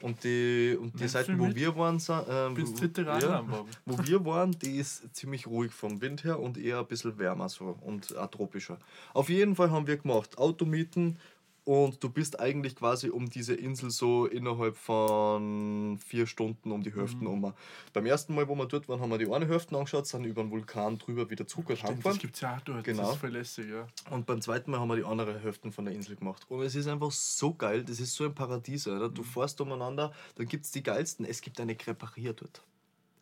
Und 0.00 0.24
die, 0.24 0.78
und 0.80 0.98
die 0.98 1.08
Seiten, 1.08 1.38
wo 1.38 1.54
wir 1.54 1.76
waren, 1.76 1.98
sind, 1.98 2.24
Bist 2.54 2.80
dritte 2.80 3.02
ja, 3.02 3.44
wo 3.84 3.98
wir 4.02 4.24
waren, 4.24 4.52
die 4.52 4.76
ist 4.76 5.14
ziemlich 5.14 5.46
ruhig 5.46 5.72
vom 5.72 6.00
Wind 6.00 6.24
her 6.24 6.40
und 6.40 6.56
eher 6.56 6.78
ein 6.78 6.86
bisschen 6.86 7.18
wärmer 7.18 7.50
so 7.50 7.76
und 7.82 8.16
auch 8.16 8.30
tropischer. 8.30 8.78
Auf 9.12 9.28
jeden 9.28 9.54
Fall 9.56 9.70
haben 9.70 9.86
wir 9.86 9.98
gemacht, 9.98 10.38
Auto 10.38 10.64
mieten 10.64 11.18
und 11.64 12.02
du 12.02 12.08
bist 12.08 12.40
eigentlich 12.40 12.74
quasi 12.74 13.08
um 13.10 13.30
diese 13.30 13.54
Insel 13.54 13.90
so 13.90 14.26
innerhalb 14.26 14.76
von 14.76 15.98
vier 16.04 16.26
Stunden 16.26 16.72
um 16.72 16.82
die 16.82 16.92
Hälften 16.94 17.20
Mhm. 17.24 17.44
um. 17.44 17.54
Beim 17.92 18.06
ersten 18.06 18.34
Mal, 18.34 18.48
wo 18.48 18.54
wir 18.56 18.66
dort 18.66 18.88
waren, 18.88 19.00
haben 19.00 19.10
wir 19.10 19.18
die 19.18 19.30
eine 19.30 19.46
Hälfte 19.46 19.76
angeschaut, 19.76 20.06
sind 20.06 20.24
über 20.24 20.42
den 20.42 20.50
Vulkan 20.50 20.98
drüber 20.98 21.28
wieder 21.30 21.46
zurück 21.46 21.70
und 21.70 21.78
Stimmt, 21.78 22.04
das 22.04 22.18
gibt 22.18 22.34
es 22.34 22.40
ja 22.40 22.56
auch 22.56 22.60
dort. 22.62 22.84
Genau. 22.84 23.02
Das 23.02 23.12
ist 23.12 23.18
voll 23.18 23.30
lässig, 23.30 23.66
ja. 23.70 23.86
Und 24.10 24.26
beim 24.26 24.40
zweiten 24.40 24.70
Mal 24.70 24.80
haben 24.80 24.88
wir 24.88 24.96
die 24.96 25.04
andere 25.04 25.38
Hälfte 25.38 25.70
von 25.70 25.84
der 25.84 25.94
Insel 25.94 26.16
gemacht. 26.16 26.44
Und 26.48 26.62
es 26.62 26.74
ist 26.74 26.86
einfach 26.88 27.10
so 27.12 27.54
geil, 27.54 27.84
das 27.84 28.00
ist 28.00 28.14
so 28.14 28.24
ein 28.24 28.34
Paradies. 28.34 28.88
Alter. 28.88 29.08
Mhm. 29.10 29.14
Du 29.14 29.22
fährst 29.22 29.60
umeinander, 29.60 30.12
dann 30.34 30.46
gibt 30.46 30.64
es 30.64 30.72
die 30.72 30.82
geilsten. 30.82 31.24
Es 31.26 31.40
gibt 31.40 31.60
eine 31.60 31.76
Creperia 31.76 32.32
dort. 32.32 32.62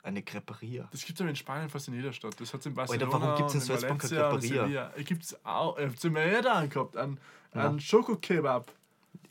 Eine 0.02 0.22
Creperia. 0.22 0.88
Das 0.92 1.04
gibt 1.04 1.18
es 1.18 1.20
aber 1.20 1.28
in 1.28 1.36
Spanien 1.36 1.68
fast 1.68 1.88
in 1.88 1.94
jeder 1.94 2.14
Stadt. 2.14 2.40
Das 2.40 2.54
hat 2.54 2.60
es 2.60 2.66
in 2.66 2.78
Alter, 2.78 2.94
Barcelona. 3.06 3.12
warum 3.26 3.36
gibt's 3.36 3.52
in 3.52 3.60
und 3.60 3.66
Salzburg 3.66 3.98
keine 3.98 4.40
Creperia? 4.40 4.92
Gibt 5.04 5.24
es 5.24 5.44
auch. 5.44 5.78
Ja 5.78 6.40
da 6.42 6.52
angehabt. 6.54 6.96
An, 6.96 7.18
Ja. 7.54 7.66
an 7.66 7.80
Schokokebab. 7.80 8.70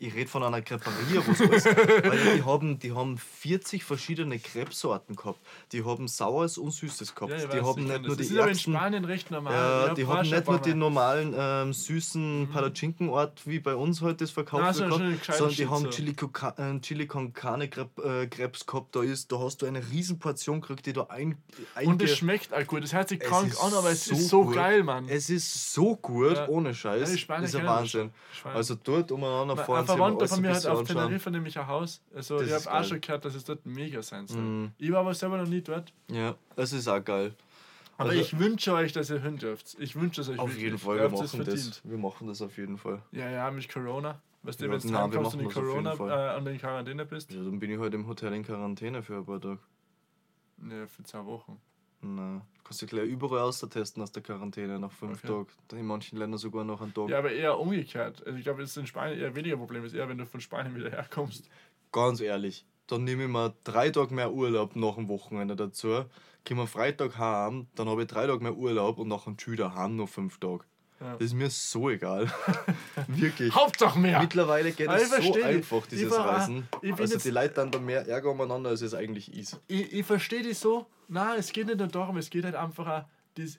Ich 0.01 0.13
rede 0.15 0.30
von 0.30 0.41
einer 0.43 0.61
Creperia, 0.61 1.21
wo 1.25 1.43
alles. 1.43 1.65
Weil 1.65 2.36
die 2.38 2.43
haben, 2.43 2.80
die 2.80 2.93
haben 2.93 3.17
40 3.17 3.84
verschiedene 3.84 4.39
Crepesorten 4.39 5.13
gehabt. 5.13 5.39
Die 5.73 5.84
haben 5.84 6.07
Saures 6.07 6.57
und 6.57 6.71
Süßes 6.71 7.13
gehabt. 7.15 7.34
Ja, 7.34 7.47
die 7.47 7.59
haben 7.59 7.82
ich 7.82 7.88
nicht 7.89 8.01
nur 8.03 8.15
das. 8.15 8.27
die 8.27 8.34
Das 8.36 8.38
ist 8.38 8.39
aber 8.39 8.51
in 8.51 8.57
Spanien 8.59 9.03
recht 9.03 9.30
normal. 9.30 9.53
Ja, 9.53 9.88
Ich 9.88 9.93
die 9.95 10.05
haben 10.07 10.21
nicht 10.30 10.45
nur 10.47 10.55
ein 10.55 10.61
die 10.63 10.73
normalen 10.73 11.36
ähm, 11.38 11.73
süßen 11.73 12.47
Palatschinkenort, 12.49 13.45
wie 13.45 13.59
bei 13.59 13.75
uns 13.75 13.99
heute 14.01 14.23
das 14.23 14.32
verkauft 14.32 14.63
Nein, 14.63 14.75
wird, 14.77 14.89
sondern 14.89 15.11
gehabt, 15.19 15.38
sondern 15.38 15.55
die 15.57 15.67
haben 15.67 15.84
so. 15.84 15.89
Chili, 15.89 16.13
Coca- 16.13 16.55
äh, 16.57 16.80
Chili 16.80 17.05
con 17.05 17.34
Carne 17.34 17.65
äh, 17.65 18.27
Krebs 18.27 18.65
gehabt. 18.65 18.95
Da, 18.95 19.03
ist, 19.03 19.30
da 19.30 19.39
hast 19.39 19.61
du 19.61 19.65
eine 19.65 19.82
riesen 19.91 20.17
Portion 20.17 20.61
gekriegt, 20.61 20.86
die 20.86 20.93
du 20.93 21.09
ein, 21.09 21.38
Und 21.84 22.01
es 22.01 22.15
schmeckt 22.17 22.53
auch 22.53 22.65
gut. 22.67 22.84
Das 22.84 22.93
hört 22.93 23.09
sich 23.09 23.19
krank 23.19 23.53
an, 23.61 23.73
aber 23.73 23.89
es 23.91 24.05
so 24.05 24.13
ist 24.15 24.30
so 24.30 24.45
gut. 24.45 24.55
geil, 24.55 24.82
Mann. 24.84 25.09
Es 25.09 25.30
ist 25.30 25.73
so 25.73 25.97
gut, 25.97 26.38
Ja. 26.38 26.47
ohne 26.47 26.69
Ja, 26.69 26.73
Scheiß. 26.75 27.11
die 27.11 27.17
Spanier 27.17 27.45
ist 27.47 27.55
ein 27.55 27.65
das 27.65 27.75
Wahnsinn. 27.75 28.11
Also 28.45 28.75
dort 28.82 29.11
umeinander 29.11 29.57
Fahren, 29.70 29.80
ein 29.82 29.86
Verwandter 29.86 30.28
von 30.28 30.41
mir 30.41 30.53
hat 30.53 30.65
auf. 30.65 30.84
Teneriffa 30.88 31.30
nämlich 31.30 31.57
ein 31.59 31.67
Haus. 31.67 32.01
Also 32.13 32.39
Das 32.39 32.47
ich 32.47 32.53
habe 32.67 32.80
auch 32.80 32.84
schon 32.84 33.01
gehört, 33.01 33.26
dass 33.26 33.36
es 33.36 33.43
dort 33.45 33.65
mega 33.65 34.01
sein 34.01 34.28
soll. 34.28 34.41
Mhm. 34.41 34.72
Ich 34.78 34.91
war 34.91 34.99
aber 34.99 35.13
selber 35.13 35.38
noch 35.38 35.47
nie 35.47 35.61
dort. 35.61 35.91
Ja, 36.09 36.36
das 36.55 36.74
ist 36.74 36.88
auch 36.88 37.03
geil. 37.03 37.34
Aber 37.97 38.09
Also- 38.11 38.22
ich 38.22 38.39
wünsche 38.39 38.74
euch, 38.74 38.93
dass 38.93 39.09
ihr 39.09 39.22
hin 39.22 39.38
dürft. 39.38 39.76
Ich 39.80 39.95
wünsche 39.95 40.22
es 40.22 40.30
euch 40.30 40.39
Auf 40.39 40.47
wirklich. 40.49 40.63
jeden 40.63 40.78
Fall, 40.78 40.97
wir 40.97 41.05
es 41.05 41.34
machen 41.34 41.45
das. 41.45 41.82
Wir 41.84 41.97
machen 41.97 42.28
das 42.28 42.41
auf 42.41 42.57
jeden 42.57 42.78
Fall. 42.78 43.01
Ja, 43.11 43.30
ja, 43.30 43.51
mit 43.51 43.67
Corona. 43.67 44.22
Weißt 44.43 44.61
du, 44.61 44.70
wenn 44.70 44.80
du 44.80 44.97
heimkommst 44.97 45.34
und 45.34 45.41
in 45.41 45.49
Corona 45.49 46.34
äh, 46.36 46.38
und 46.38 46.47
in 46.47 46.57
Quarantäne 46.57 47.05
bist? 47.05 47.30
Ja, 47.32 47.43
dann 47.43 47.59
bin 47.59 47.72
ich 47.72 47.78
heute 47.78 47.97
im 47.97 48.07
Hotel 48.07 48.34
in 48.34 48.43
Quarantäne 48.45 49.03
für 49.03 49.17
ein 49.17 49.26
paar 49.26 49.41
Tage. 49.41 49.59
Ja, 50.70 50.88
für 50.88 51.03
zwei 51.03 51.26
Wochen. 51.26 51.59
Nein. 52.01 52.41
Kannst 52.70 52.84
du 52.84 52.86
gleich 52.86 53.09
überall 53.09 53.39
austesten 53.39 54.03
aus 54.03 54.11
der 54.11 54.22
Quarantäne 54.22 54.78
nach 54.78 54.91
fünf 54.91 55.24
Okay. 55.24 55.45
Tagen. 55.67 55.80
In 55.80 55.88
manchen 55.88 56.20
Ländern 56.20 56.38
sogar 56.38 56.63
noch 56.63 56.82
einen 56.82 56.93
Tag. 56.93 57.09
Ja, 57.09 57.17
aber 57.17 57.32
eher 57.32 57.59
umgekehrt. 57.59 58.24
Also 58.28 58.38
ich 58.38 58.43
glaube, 58.43 58.61
es 58.61 58.70
ist 58.70 58.78
in 58.78 58.86
Spanien 58.86 59.17
eher 59.20 59.34
weniger 59.34 59.57
Problem. 59.57 59.84
Ist 59.84 59.95
eher, 59.95 60.07
wenn 60.07 60.20
du 60.20 60.28
von 60.28 60.39
Spanien 60.39 60.76
wieder 60.76 60.91
herkommst. 60.91 61.49
Ganz 61.91 62.22
ehrlich, 62.22 62.67
dann 62.86 63.05
nehme 63.05 63.24
ich 63.24 63.30
mir 63.30 63.55
drei 63.63 63.89
Tage 63.89 64.13
mehr 64.13 64.32
Urlaub 64.32 64.76
nach 64.76 64.97
dem 64.97 65.07
Wochenende 65.07 65.55
dazu. 65.55 66.05
Komme 66.47 66.61
am 66.61 66.67
Freitag 66.67 67.17
heim, 67.17 67.65
dann 67.74 67.89
habe 67.89 68.03
ich 68.03 68.07
drei 68.07 68.28
Tage 68.28 68.43
mehr 68.43 68.55
Urlaub 68.55 68.99
und 68.99 69.07
nachher 69.07 69.36
tschü 69.36 69.55
daheim 69.55 69.95
noch 69.95 70.07
fünf 70.07 70.38
Tage. 70.38 70.63
Ja. 71.00 71.14
Das 71.14 71.22
ist 71.28 71.34
mir 71.34 71.50
so 71.50 71.89
egal. 71.89 72.32
Wirklich. 73.08 73.54
Hauptsache 73.56 73.97
mehr! 74.00 74.20
Mittlerweile 74.22 74.72
geht 74.72 74.89
es 74.89 75.10
so 75.10 75.34
die. 75.34 75.43
einfach, 75.43 75.86
dieses 75.88 76.12
war 76.12 76.20
auch- 76.20 76.34
Reisen. 76.39 76.68
Also 76.97 77.18
die 77.18 77.30
Leute 77.30 77.54
dann 77.56 77.72
da 77.72 77.80
mehr 77.80 78.08
Ärger 78.08 78.32
umeinander, 78.32 78.70
als 78.72 78.82
es 78.82 78.93
eigentlich 78.93 79.34
ist. 79.34 79.60
Ich, 79.68 79.93
ich 79.93 80.06
verstehe 80.06 80.43
dich 80.43 80.58
so. 80.58 80.86
Nein, 81.08 81.39
es 81.39 81.52
geht 81.52 81.68
nicht 81.68 81.80
nur 81.80 81.88
darum, 81.88 82.18
es 82.18 82.30
geht 82.30 82.43
halt 82.45 82.56
einfach 82.56 83.06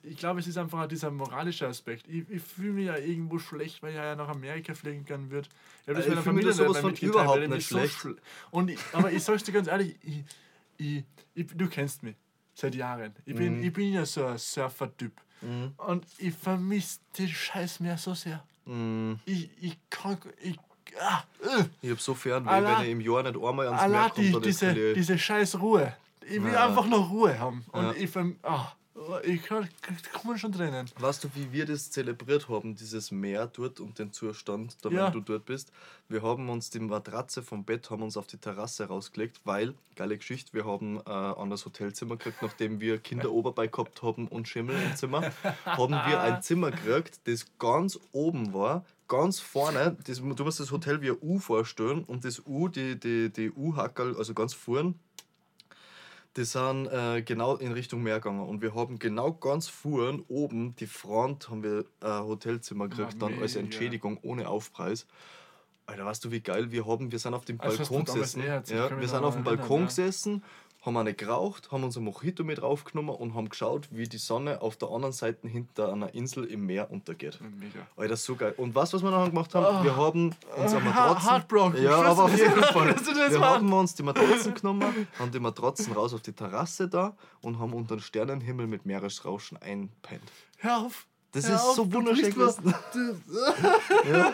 ich 0.03 0.17
glaube, 0.17 0.39
es 0.39 0.45
ist 0.45 0.59
einfach 0.59 0.85
dieser 0.87 1.09
moralische 1.09 1.65
Aspekt. 1.67 2.07
Ich, 2.07 2.29
ich 2.29 2.43
fühle 2.43 2.73
mich 2.73 2.85
ja 2.85 2.97
irgendwo 2.97 3.39
schlecht, 3.39 3.81
weil 3.81 3.89
ich 3.91 3.95
ja 3.95 4.15
nach 4.15 4.27
Amerika 4.29 4.75
fliegen 4.75 5.05
können 5.05 5.31
wird. 5.31 5.49
Ich 5.81 5.87
habe 5.87 5.97
das 5.97 6.07
meiner 6.07 6.21
Familie 6.21 6.53
sowas 6.53 6.77
von 6.77 6.93
überhaupt 6.93 7.47
nicht 7.49 7.67
so 7.67 7.79
schlecht. 7.79 7.95
schl- 7.97 8.17
Und 8.51 8.69
ich, 8.69 8.79
aber 8.93 9.11
ich 9.11 9.23
sag's 9.23 9.43
dir 9.43 9.53
ganz 9.53 9.67
ehrlich, 9.67 9.95
ich, 10.03 10.23
ich, 10.77 11.03
ich, 11.33 11.47
du 11.55 11.67
kennst 11.67 12.03
mich 12.03 12.15
seit 12.53 12.75
Jahren. 12.75 13.15
Ich 13.25 13.33
bin, 13.33 13.57
Mhm. 13.57 13.63
ich 13.63 13.73
bin 13.73 13.91
ja 13.93 14.05
so 14.05 14.23
ein 14.27 14.37
Surfer-Typ. 14.37 15.13
Mhm. 15.41 15.73
Und 15.77 16.05
ich 16.17 16.33
vermisse 16.35 16.99
den 17.17 17.27
Scheiß 17.27 17.79
mehr 17.79 17.97
so 17.97 18.13
sehr. 18.13 18.43
Mhm. 18.65 19.19
Ich, 19.25 19.49
ich 19.61 19.77
kann. 19.89 20.17
Ich, 20.41 20.57
ah, 20.99 21.23
äh. 21.43 21.63
Ich 21.81 21.91
hab 21.91 21.99
so 21.99 22.13
fern, 22.13 22.45
weil 22.45 22.53
Allah- 22.65 22.79
wenn 22.79 22.85
ich 22.85 22.91
im 22.91 23.01
Jahr 23.01 23.23
nicht 23.23 23.35
einmal 23.35 23.67
ans 23.67 23.81
Meer 23.81 23.99
Allah, 23.99 24.09
komme, 24.09 24.25
die, 24.27 24.31
dann 24.33 24.41
diese, 24.43 24.93
diese 24.93 25.17
scheiß 25.17 25.59
Ruhe. 25.59 25.93
Ich 26.29 26.41
will 26.43 26.53
Ja. 26.53 26.67
einfach 26.67 26.85
noch 26.85 27.09
Ruhe 27.09 27.37
haben. 27.39 27.65
Und 27.71 27.83
Ja. 27.83 27.93
ich 27.93 28.09
verm 28.09 28.35
ah, 28.43 28.67
ich 29.23 29.43
kann, 29.43 29.67
kann 29.81 30.37
schon 30.37 30.51
Tränen. 30.51 30.89
Weißt 30.99 31.23
du, 31.23 31.29
wie 31.35 31.51
wir 31.51 31.65
das 31.65 31.91
zelebriert 31.91 32.49
haben, 32.49 32.75
dieses 32.75 33.11
Meer 33.11 33.47
dort 33.47 33.79
und 33.79 33.97
den 33.99 34.11
Zustand, 34.11 34.77
da 34.81 34.89
Ja. 34.89 35.05
wenn 35.05 35.13
du 35.13 35.19
dort 35.21 35.45
bist? 35.45 35.71
Wir 36.09 36.21
haben 36.21 36.49
uns 36.49 36.69
die 36.69 36.79
Matratze 36.79 37.41
vom 37.41 37.63
Bett 37.63 37.89
haben 37.89 38.03
uns 38.03 38.17
auf 38.17 38.27
die 38.27 38.37
Terrasse 38.37 38.85
rausgelegt, 38.85 39.41
weil, 39.45 39.73
geile 39.95 40.17
Geschichte, 40.17 40.53
wir 40.53 40.65
haben 40.65 40.99
äh, 41.05 41.09
an 41.09 41.49
das 41.49 41.65
Hotelzimmer 41.65 42.17
gekriegt, 42.17 42.41
nachdem 42.41 42.81
wir 42.81 42.97
Kinder 42.97 43.31
oberbei 43.31 43.67
gehabt 43.67 44.01
haben 44.03 44.27
und 44.27 44.47
Schimmel 44.47 44.75
im 44.81 44.95
Zimmer, 44.95 45.31
haben 45.65 45.91
wir 45.93 46.19
ein 46.19 46.41
Zimmer 46.43 46.71
gekriegt, 46.71 47.21
das 47.25 47.45
ganz 47.59 47.97
oben 48.11 48.53
war, 48.53 48.83
ganz 49.07 49.39
vorne, 49.39 49.97
das, 50.05 50.17
du 50.19 50.43
musst 50.43 50.59
das 50.59 50.71
Hotel 50.71 51.01
wie 51.01 51.11
ein 51.11 51.17
U 51.21 51.39
vorstellen 51.39 52.03
und 52.03 52.25
das 52.25 52.41
U, 52.45 52.67
die, 52.67 52.99
die, 52.99 53.29
die 53.29 53.51
U-Hackerl, 53.51 54.17
also 54.17 54.33
ganz 54.33 54.53
vorn, 54.53 54.95
die 56.37 56.45
sind 56.45 56.87
äh, 56.87 57.21
genau 57.21 57.55
in 57.57 57.73
Richtung 57.73 58.03
Meer 58.03 58.15
gegangen 58.15 58.47
und 58.47 58.61
wir 58.61 58.73
haben 58.73 58.99
genau 58.99 59.33
ganz 59.33 59.67
vorn 59.67 60.23
oben 60.27 60.75
die 60.77 60.87
Front 60.87 61.49
haben 61.49 61.63
wir 61.63 61.85
ein 61.99 62.23
Hotelzimmer 62.23 62.87
gekriegt, 62.87 63.17
Na, 63.19 63.27
dann 63.27 63.41
als. 63.41 63.55
Entschädigung 63.55 64.17
ohne 64.21 64.47
Aufpreis. 64.47 65.07
Alter, 65.85 66.05
weißt 66.05 66.23
du, 66.23 66.31
wie 66.31 66.39
geil 66.39 66.71
wir 66.71 66.85
haben? 66.85 67.11
Wir 67.11 67.19
sind 67.19 67.33
auf 67.33 67.43
dem 67.43 67.57
du 67.57 67.67
Balkon 67.67 68.05
gesessen. 68.05 68.43
Ja, 68.45 68.63
wir 68.65 69.07
sind 69.07 69.23
auf 69.23 69.35
dem 69.35 69.43
Balkon 69.43 69.81
ja. 69.81 69.85
gesessen, 69.87 70.43
haben 70.81 70.97
eine 70.97 71.13
geraucht, 71.13 71.71
haben 71.71 71.83
unser 71.83 72.01
Mojito 72.01 72.43
mit 72.43 72.57
draufgenommen 72.59 73.15
und 73.15 73.35
haben 73.35 73.49
geschaut, 73.49 73.87
wie 73.91 74.07
die 74.09 74.17
Sonne 74.17 74.61
auf 74.61 74.77
der 74.77 74.89
anderen 74.89 75.13
Seite 75.13 75.47
hinter 75.47 75.91
einer 75.93 76.13
Insel 76.15 76.45
im 76.45 76.65
Meer 76.65 76.89
untergeht. 76.89 77.39
Mega. 77.59 77.85
Alter, 77.95 78.17
so 78.17 78.35
geil. 78.35 78.53
Und 78.57 78.73
was, 78.73 78.91
was 78.93 79.03
wir 79.03 79.11
nachher 79.11 79.29
gemacht 79.29 79.53
haben? 79.53 79.83
Wir 79.83 79.95
haben 79.95 80.35
unsere 80.57 80.81
Ah, 80.81 80.85
Matratzen. 80.85 81.29
heartbroken. 81.29 81.83
Ja, 81.83 82.01
aber 82.01 82.23
auf 82.23 82.35
jeden 82.37 82.51
Fall. 82.63 82.95
Wir 82.95 83.39
machst. 83.39 83.55
haben 83.59 83.73
uns 83.73 83.93
die 83.95 84.03
Matratzen 84.03 84.53
genommen, 84.55 85.07
haben 85.19 85.31
die 85.31 85.39
Matratzen 85.39 85.93
raus 85.93 86.13
auf 86.13 86.21
die 86.21 86.33
Terrasse 86.33 86.87
da 86.87 87.15
und 87.41 87.59
haben 87.59 87.73
unter 87.73 87.95
den 87.97 88.01
Sternenhimmel 88.01 88.65
mit 88.67 88.85
Meeresrauschen 88.87 89.57
einpennt. 89.61 90.31
Hör 90.57 90.79
auf. 90.85 91.05
Das 91.33 91.47
Hör 91.47 91.55
ist 91.55 91.61
auf, 91.61 91.75
so 91.75 91.93
wunderschön 91.93 92.33
ja. 94.11 94.33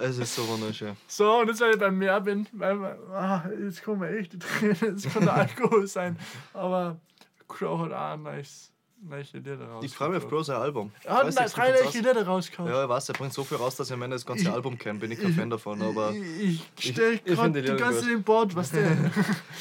Es 0.00 0.18
ist 0.18 0.34
so 0.34 0.48
wunderschön. 0.48 0.96
So, 1.06 1.38
und 1.38 1.48
jetzt, 1.48 1.60
weil 1.60 1.70
ich 1.70 1.78
beim 1.78 1.96
Meer 1.96 2.20
bin, 2.20 2.48
weil 2.52 2.98
ah, 3.12 3.44
jetzt 3.60 3.84
kommen 3.84 4.00
mir 4.00 4.18
echt 4.18 4.32
die 4.32 4.40
Tränen, 4.40 4.96
es 4.96 5.04
kann 5.04 5.22
der 5.24 5.34
Alkohol 5.34 5.86
sein. 5.86 6.18
Aber 6.52 7.00
Crow 7.46 7.80
hat 7.80 7.92
auch 7.92 8.12
ein 8.14 8.22
nice, 8.24 8.72
nice 9.02 9.32
Lieder 9.32 9.60
raus. 9.60 9.84
Ich 9.84 9.94
freue 9.94 10.08
mich 10.10 10.22
auf 10.24 10.44
sein 10.44 10.56
Album. 10.56 10.92
Er 11.04 11.14
hat 11.14 11.26
Weiß 11.26 11.36
ein 11.36 11.44
nicht, 11.44 11.56
drei 11.56 11.70
nice 11.70 11.94
Lieder 11.94 12.26
rausgehauen. 12.26 12.70
Ja, 12.70 12.82
ich 12.84 12.88
weiß, 12.88 13.08
er 13.10 13.12
bringt 13.14 13.32
so 13.32 13.44
viel 13.44 13.56
raus, 13.56 13.76
dass 13.76 13.88
ich 13.88 13.92
am 13.94 14.02
Ende 14.02 14.16
das 14.16 14.26
ganze 14.26 14.44
Ich- 14.44 14.50
Album 14.50 14.76
kenne. 14.78 14.98
Bin 14.98 15.10
ich 15.10 15.20
kein 15.20 15.32
Fan 15.34 15.50
davon, 15.50 15.80
aber 15.82 16.12
ich, 16.12 16.60
ich 16.78 16.90
stell 16.92 17.14
ich- 17.14 17.22
ich 17.24 17.34
gerade 17.34 17.62
die 17.62 17.76
ganze 17.76 18.00
gut. 18.00 18.10
den 18.10 18.22
Board, 18.22 18.54
was 18.56 18.70
der. 18.70 18.90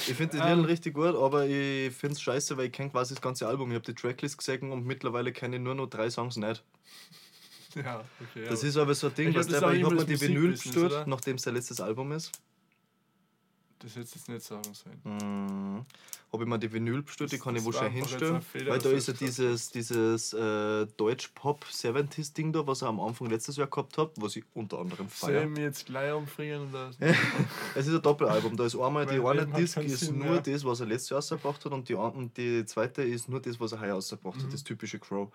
ich 0.08 0.14
finde 0.14 0.38
die 0.38 0.44
Lieder 0.44 0.68
richtig 0.68 0.94
gut, 0.94 1.16
aber 1.16 1.46
ich 1.46 1.94
finde 1.94 2.14
es 2.16 2.22
scheiße, 2.22 2.58
weil 2.58 2.66
ich 2.66 2.72
kenne 2.72 2.90
quasi 2.90 3.14
das 3.14 3.22
ganze 3.22 3.48
Album. 3.48 3.70
Ich 3.72 3.76
habe 3.76 3.86
die 3.86 3.94
Tracklist 3.94 4.38
gesehen 4.38 4.72
und 4.72 4.86
mittlerweile 4.86 5.32
kenne 5.32 5.58
ich 5.58 5.62
nur 5.62 5.76
noch 5.76 5.88
drei 5.88 6.10
Songs 6.10 6.38
nicht. 6.38 6.64
ja, 7.76 8.02
okay. 8.22 8.46
Das 8.50 8.60
aber 8.62 8.68
ist 8.70 8.78
aber 8.78 8.96
so 8.96 9.08
ein 9.08 9.14
Ding, 9.16 9.28
Ich 9.30 9.34
glaub, 9.34 9.46
weißt 9.46 9.52
das 9.52 9.52
du, 9.52 9.58
ist 9.60 9.64
auch 9.64 9.68
weil 9.70 9.78
ich 9.78 9.84
habe 9.84 9.96
mir 9.96 10.06
die 10.06 10.22
Vinyl 10.22 10.52
bestellt, 10.52 11.08
nachdem 11.08 11.36
es 11.36 11.44
sein 11.44 11.54
letztes 11.54 11.80
Album 11.82 12.12
ist. 12.12 12.32
Das 13.80 13.92
hätte 13.96 14.10
jetzt 14.16 14.28
nicht 14.30 14.42
sagen 14.44 14.74
sollen. 14.74 15.02
Mhm. 15.04 15.86
Habe 16.34 16.44
ich 16.44 16.50
mir 16.50 16.60
die 16.60 16.72
Vinyl 16.72 17.02
bestellt, 17.04 17.32
die 17.32 17.38
kann 17.40 17.56
ich 17.56 17.64
das 17.64 17.76
einfach 17.78 17.96
jetzt 17.96 18.10
hinstellen. 18.10 18.42
Fehler, 18.42 18.72
Weil 18.74 18.80
da 18.80 18.90
ist 18.90 19.08
ja 19.08 19.14
dieses, 19.14 19.70
dieses 19.70 20.34
äh, 20.34 20.86
Deutsch-Pop-70s-Ding 20.98 22.52
da, 22.52 22.66
was 22.68 22.82
er 22.82 22.90
am 22.90 23.00
Anfang 23.00 23.30
letztes 23.30 23.56
Jahr 23.58 23.68
gehabt 23.68 23.98
hat, 23.98 24.12
was 24.18 24.36
ich 24.36 24.44
unter 24.54 24.80
anderem 24.80 25.08
Soll 25.10 25.30
feiere. 25.32 25.44
ich 25.44 25.50
mich 25.50 25.60
jetzt 25.60 25.86
gleich 25.86 26.12
umfringen 26.14 26.70
oder? 26.70 26.92
Es 27.76 27.88
ist 27.88 27.94
ein 27.96 28.02
Doppelalbum. 28.02 28.58
Da 28.58 28.66
ist 28.66 28.76
einmal 28.78 29.06
die 29.06 29.20
eine 29.22 29.46
Disc 29.48 29.78
ist 29.78 30.00
Sinn 30.02 30.18
nur 30.20 30.32
mehr. 30.32 30.42
das, 30.42 30.66
was 30.66 30.80
er 30.80 30.88
letztes 30.88 31.10
Jahr 31.10 31.18
rausgebracht 31.20 31.64
hat 31.64 31.72
und 31.72 31.88
die, 31.88 31.94
und 31.96 32.36
die 32.38 32.66
zweite 32.66 33.04
ist 33.04 33.30
nur 33.30 33.40
das, 33.42 33.60
was 33.60 33.72
er 33.72 33.80
heuer 33.82 33.94
rausgebracht 33.94 34.38
Mhm. 34.38 34.44
hat, 34.44 34.54
das 34.54 34.64
typische 34.64 35.00
Crow. 35.00 35.30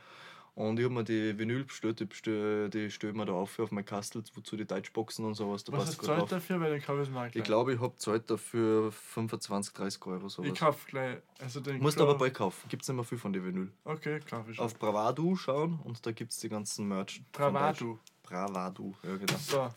Und 0.55 0.79
ich 0.79 0.85
habe 0.85 0.93
mir 0.95 1.03
die 1.05 1.39
Vinyl 1.39 1.65
bestellt, 1.65 1.99
die, 2.01 2.05
bestell, 2.05 2.69
die 2.69 2.91
stelle 2.91 3.13
ich 3.13 3.19
mir 3.19 3.25
da 3.25 3.33
auf 3.33 3.59
auf 3.59 3.71
mein 3.71 3.87
Kastel, 3.87 4.23
wozu 4.35 4.55
die 4.55 4.67
Deutschboxen 4.67 5.25
und 5.25 5.33
sowas, 5.35 5.65
da 5.65 5.73
Was 5.73 5.87
hast 5.89 6.03
du 6.03 6.07
drauf. 6.07 6.29
dafür? 6.29 6.61
Weil 6.61 6.79
kaufe 6.81 7.01
ich 7.01 7.09
es 7.09 7.15
mal 7.15 7.31
Ich 7.33 7.43
glaube, 7.43 7.73
ich 7.73 7.81
habe 7.81 7.97
Zeit 7.97 8.29
dafür 8.31 8.93
25, 8.93 9.73
30 9.73 10.07
Euro 10.07 10.29
sowas. 10.29 10.51
Ich 10.53 10.59
kauf 10.59 10.85
gleich. 10.87 11.17
Also 11.41 11.61
den 11.61 11.79
Musst 11.81 11.97
Crow- 11.97 12.03
aber 12.11 12.19
bald 12.19 12.35
kaufen. 12.35 12.69
Gibt 12.69 12.83
es 12.83 12.89
nicht 12.89 12.97
mehr 12.97 13.05
viel 13.05 13.17
von 13.17 13.33
den 13.33 13.45
Vinyl. 13.47 13.73
Okay, 13.85 14.21
kauf 14.29 14.47
ich 14.51 14.57
schon. 14.57 14.67
Auf 14.67 14.79
Bravado 14.79 15.35
schauen 15.37 15.79
und 15.85 16.05
da 16.05 16.13
gibt 16.13 16.33
es 16.33 16.39
die 16.39 16.51
ganzen 16.51 16.87
Merch. 16.87 17.23
Bravado. 17.33 17.99
Bravado, 18.23 18.95
ja 19.05 19.17
genau. 19.17 19.39
So. 19.39 19.69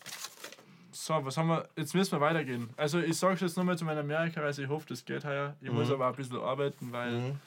So, 0.92 1.14
was 1.26 1.36
haben 1.38 1.48
wir? 1.50 1.68
Jetzt 1.76 1.94
müssen 1.94 2.14
wir 2.14 2.22
weitergehen. 2.22 2.70
Also, 2.78 3.00
ich 3.00 3.18
sage 3.18 3.38
jetzt 3.42 3.58
nochmal 3.58 3.78
zu 3.78 3.84
meiner 3.84 4.00
Amerika-Reise. 4.00 4.64
Ich 4.64 4.70
hoffe, 4.70 4.86
das 4.88 5.04
geht 5.04 5.26
heuer. 5.26 5.56
Ich 5.60 5.70
muss 5.70 5.88
Mhm. 5.90 5.96
aber 5.96 6.06
auch 6.08 6.12
ein 6.12 6.16
bisschen 6.16 6.38
arbeiten, 6.40 6.92
weil 6.94 7.12
Mhm. 7.12 7.40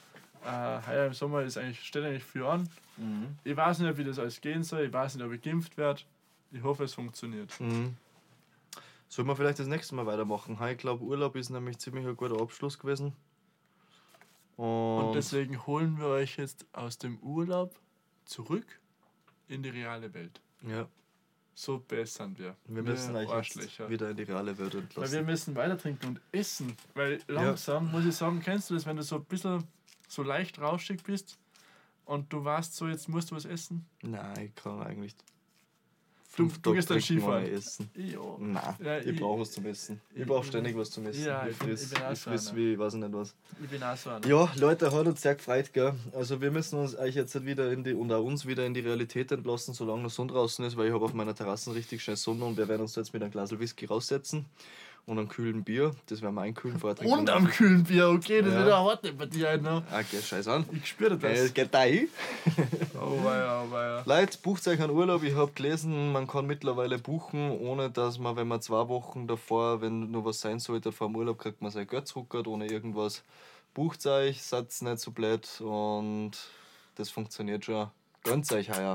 Äh, 0.44 0.80
heuer 0.86 1.06
im 1.06 1.12
Sommer 1.14 1.42
ist 1.42 1.56
eigentlich, 1.58 1.80
steht 1.80 2.04
eigentlich 2.04 2.24
viel 2.24 2.44
an. 2.44 2.68
Mhm. 2.96 3.36
Ich 3.44 3.56
weiß 3.56 3.78
nicht, 3.80 3.96
wie 3.96 4.04
das 4.04 4.18
alles 4.18 4.40
gehen 4.40 4.62
soll. 4.62 4.82
Ich 4.86 4.92
weiß 4.92 5.14
nicht, 5.16 5.24
ob 5.24 5.32
ich 5.32 5.40
geimpft 5.42 5.76
werde. 5.76 6.02
Ich 6.50 6.62
hoffe, 6.62 6.84
es 6.84 6.94
funktioniert. 6.94 7.58
Mhm. 7.60 7.96
Sollen 9.08 9.28
wir 9.28 9.36
vielleicht 9.36 9.58
das 9.58 9.66
nächste 9.66 9.94
Mal 9.94 10.06
weitermachen? 10.06 10.58
Ich 10.70 10.78
glaube, 10.78 11.02
Urlaub 11.04 11.34
ist 11.36 11.50
nämlich 11.50 11.78
ziemlich 11.78 12.06
ein 12.06 12.16
guter 12.16 12.40
Abschluss 12.40 12.78
gewesen. 12.78 13.12
Und, 14.56 14.66
Und 15.04 15.12
deswegen 15.14 15.66
holen 15.66 15.98
wir 15.98 16.06
euch 16.08 16.36
jetzt 16.36 16.66
aus 16.72 16.98
dem 16.98 17.18
Urlaub 17.20 17.78
zurück 18.24 18.66
in 19.48 19.62
die 19.62 19.68
reale 19.70 20.12
Welt. 20.14 20.40
ja, 20.62 20.86
So 21.54 21.78
bessern 21.78 22.36
wir. 22.36 22.56
wir 22.66 22.82
müssen 22.82 23.14
euch 23.16 23.28
Arschlöcher. 23.30 23.84
jetzt 23.84 23.90
wieder 23.90 24.10
in 24.10 24.16
die 24.16 24.24
reale 24.24 24.58
Welt 24.58 24.74
Weil 24.74 24.80
wir 24.80 24.80
entlassen. 24.82 25.24
müssen 25.26 25.54
weiter 25.54 25.78
trinken 25.78 26.06
und 26.06 26.20
essen. 26.32 26.76
Weil 26.94 27.20
langsam, 27.28 27.90
muss 27.90 28.04
ich 28.04 28.14
sagen, 28.16 28.40
kennst 28.40 28.68
du 28.70 28.74
das, 28.74 28.84
wenn 28.84 28.96
du 28.96 29.02
so 29.02 29.16
ein 29.16 29.24
bisschen 29.24 29.64
so 30.08 30.22
leicht 30.22 30.58
rauschig 30.60 31.02
bist 31.04 31.38
und 32.04 32.32
du 32.32 32.44
weißt 32.44 32.74
so, 32.74 32.88
jetzt 32.88 33.08
musst 33.08 33.30
du 33.30 33.36
was 33.36 33.44
essen? 33.44 33.86
Nein, 34.02 34.46
ich 34.46 34.54
kann 34.54 34.82
eigentlich. 34.82 35.14
Du- 36.36 36.46
du 36.62 36.72
gehst 36.72 36.88
dann 36.88 37.00
Skifahren. 37.00 37.46
Essen. 37.46 37.90
Jo. 37.96 38.36
Nein, 38.38 38.62
Ja, 38.80 38.98
ich, 38.98 39.06
ich- 39.08 39.18
brauche 39.20 39.40
was 39.40 39.50
zum 39.50 39.66
Essen. 39.66 40.00
Ich, 40.14 40.20
ich- 40.20 40.26
brauche 40.26 40.46
ständig 40.46 40.76
was 40.76 40.88
zum 40.90 41.04
Essen. 41.06 41.24
Ja, 41.24 41.42
ich 41.44 41.50
ich 41.50 41.56
friss, 41.56 41.82
ich 41.82 41.98
bin 41.98 42.12
ich 42.12 42.18
so 42.20 42.30
friss 42.30 42.48
einer. 42.48 42.56
wie, 42.56 42.72
ich 42.74 42.78
weiß 42.78 42.94
nicht 42.94 43.12
was. 43.12 43.34
Ich 43.60 43.68
bin 43.68 43.82
auch 43.82 43.96
so 43.96 44.10
einer. 44.10 44.24
Ja, 44.26 44.52
Leute, 44.54 44.92
hat 44.92 45.06
uns 45.06 45.20
sehr 45.20 45.34
gefreut, 45.34 45.72
gell? 45.72 45.94
Also 46.12 46.40
wir 46.40 46.52
müssen 46.52 46.78
uns 46.78 46.94
euch 46.96 47.16
jetzt 47.16 47.44
wieder 47.44 47.72
in 47.72 47.82
die 47.82 47.92
und 47.92 48.12
auch 48.12 48.22
uns 48.22 48.46
wieder 48.46 48.64
in 48.64 48.72
die 48.72 48.80
Realität 48.80 49.32
entlassen, 49.32 49.74
solange 49.74 50.02
der 50.02 50.10
Sonne 50.10 50.30
draußen 50.32 50.64
ist, 50.64 50.76
weil 50.76 50.86
ich 50.86 50.92
habe 50.94 51.04
auf 51.06 51.12
meiner 51.12 51.34
Terrasse 51.34 51.74
richtig 51.74 52.04
schön 52.04 52.14
Sonne 52.14 52.44
und 52.44 52.56
wir 52.56 52.68
werden 52.68 52.82
uns 52.82 52.94
jetzt 52.94 53.12
mit 53.12 53.20
einem 53.22 53.32
Glas 53.32 53.58
Whisky 53.58 53.86
raussetzen 53.86 54.46
und 55.08 55.18
einem 55.18 55.28
kühlen 55.28 55.64
Bier. 55.64 55.90
Das 56.06 56.22
werden 56.22 56.34
wir 56.34 56.42
einkühlen 56.42 56.78
vorher 56.78 56.96
trinken 56.96 57.12
Und 57.18 57.30
am 57.30 57.48
kühlen 57.48 57.82
Bier, 57.84 58.08
okay, 58.10 58.42
das 58.42 58.52
Ja. 58.52 58.58
ist 58.60 58.66
wieder 58.66 58.84
hart 58.84 59.18
bei 59.18 59.26
dir 59.26 59.48
halt 59.48 59.62
noch. 59.62 59.82
Ah, 59.90 60.00
okay, 60.00 60.20
scheiß 60.22 60.46
an. 60.48 60.64
Ich 60.72 60.86
spüre 60.88 61.14
Äh, 61.14 61.18
das. 61.18 61.38
Es 61.40 61.54
geht 61.54 61.72
da 61.74 61.82
hin. 61.82 62.08
Oh 63.00 63.24
weia, 63.24 63.62
oh 63.62 63.70
weia. 63.70 64.02
Leute, 64.04 64.36
bucht 64.42 64.66
euch 64.68 64.80
einen 64.82 64.90
Urlaub. 64.92 65.22
Ich 65.22 65.34
habe 65.34 65.50
gelesen, 65.52 66.12
man 66.12 66.26
kann 66.26 66.46
mittlerweile 66.46 66.98
buchen, 66.98 67.50
ohne 67.52 67.90
dass 67.90 68.18
man, 68.18 68.36
wenn 68.36 68.48
man 68.48 68.60
zwei 68.60 68.86
Wochen 68.88 69.26
davor, 69.26 69.80
wenn 69.80 70.10
nur 70.10 70.24
was 70.24 70.40
sein 70.40 70.58
sollte, 70.58 70.92
vor 70.92 71.06
dem 71.08 71.16
Urlaub 71.16 71.38
kriegt 71.38 71.62
man 71.62 71.70
sein 71.70 71.86
Geld 71.86 72.06
zurück, 72.08 72.34
ohne 72.46 72.66
irgendwas. 72.66 73.22
Bucht 73.72 74.04
euch, 74.06 74.42
seid 74.42 74.66
nicht 74.82 74.98
so 74.98 75.10
blöd 75.12 75.48
und 75.60 76.32
das 76.96 77.08
funktioniert 77.10 77.64
schon. 77.64 77.88
Gönnt 78.24 78.50
euch 78.52 78.68
heuer. 78.76 78.94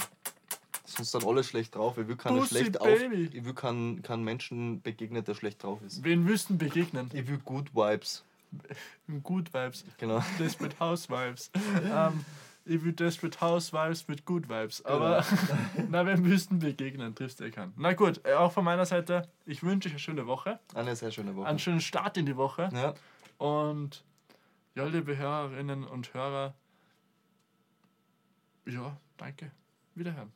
Sonst 0.95 1.13
dann 1.13 1.25
alle 1.25 1.43
schlecht 1.43 1.75
drauf. 1.75 1.97
Ich 1.97 2.07
will 2.07 2.15
keinen 2.15 2.39
Pussy 2.39 2.55
schlecht 2.55 2.81
auf. 2.81 2.87
Baby. 2.87 3.29
Ich 3.33 3.45
will 3.45 3.53
keinen 3.53 4.01
keinen 4.01 4.23
Menschen 4.23 4.81
begegnen, 4.81 5.23
der 5.23 5.33
schlecht 5.35 5.63
drauf 5.63 5.79
ist. 5.85 6.03
Wen 6.03 6.23
müssten 6.23 6.57
begegnen? 6.57 7.09
Ich 7.13 7.27
will 7.27 7.39
Good 7.39 7.73
Vibes. 7.73 8.23
Good 9.23 9.53
Vibes. 9.53 9.85
Genau. 9.97 10.23
Desperate 10.39 10.79
Housewives. 10.79 11.51
ähm, 11.83 12.25
ich 12.65 12.83
will 12.83 12.93
Desperate 12.93 13.41
Housewives 13.41 14.07
mit 14.07 14.25
Good 14.25 14.47
Vibes. 14.47 14.85
Aber 14.85 15.25
na, 15.89 16.05
wir 16.05 16.17
müssten 16.17 16.59
begegnen, 16.59 17.13
triffst 17.13 17.39
du 17.39 17.51
keinen. 17.51 17.73
Na 17.75 17.93
gut, 17.93 18.21
äh, 18.25 18.33
auch 18.33 18.51
von 18.51 18.63
meiner 18.63 18.85
Seite, 18.85 19.27
ich 19.45 19.63
wünsche 19.63 19.89
euch 19.89 19.93
eine 19.93 19.99
schöne 19.99 20.27
Woche, 20.27 20.59
Eine 20.73 20.95
sehr 20.95 21.11
schöne 21.11 21.35
Woche. 21.35 21.47
einen 21.47 21.59
schönen 21.59 21.81
Start 21.81 22.17
in 22.17 22.25
die 22.25 22.37
Woche. 22.37 22.69
Ja. 22.73 22.93
Und 23.37 24.03
ja, 24.75 24.85
liebe 24.85 25.17
Hörerinnen 25.17 25.83
und 25.83 26.13
Hörer, 26.13 26.53
ja, 28.65 28.97
danke. 29.17 29.51
Wiederhören. 29.95 30.31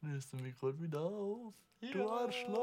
Löst 0.00 0.32
du 0.32 0.36
mich 0.38 0.58
gerade 0.58 0.80
wieder 0.80 1.02
auf? 1.02 1.54
Du 1.92 2.08
Arschloch! 2.08 2.58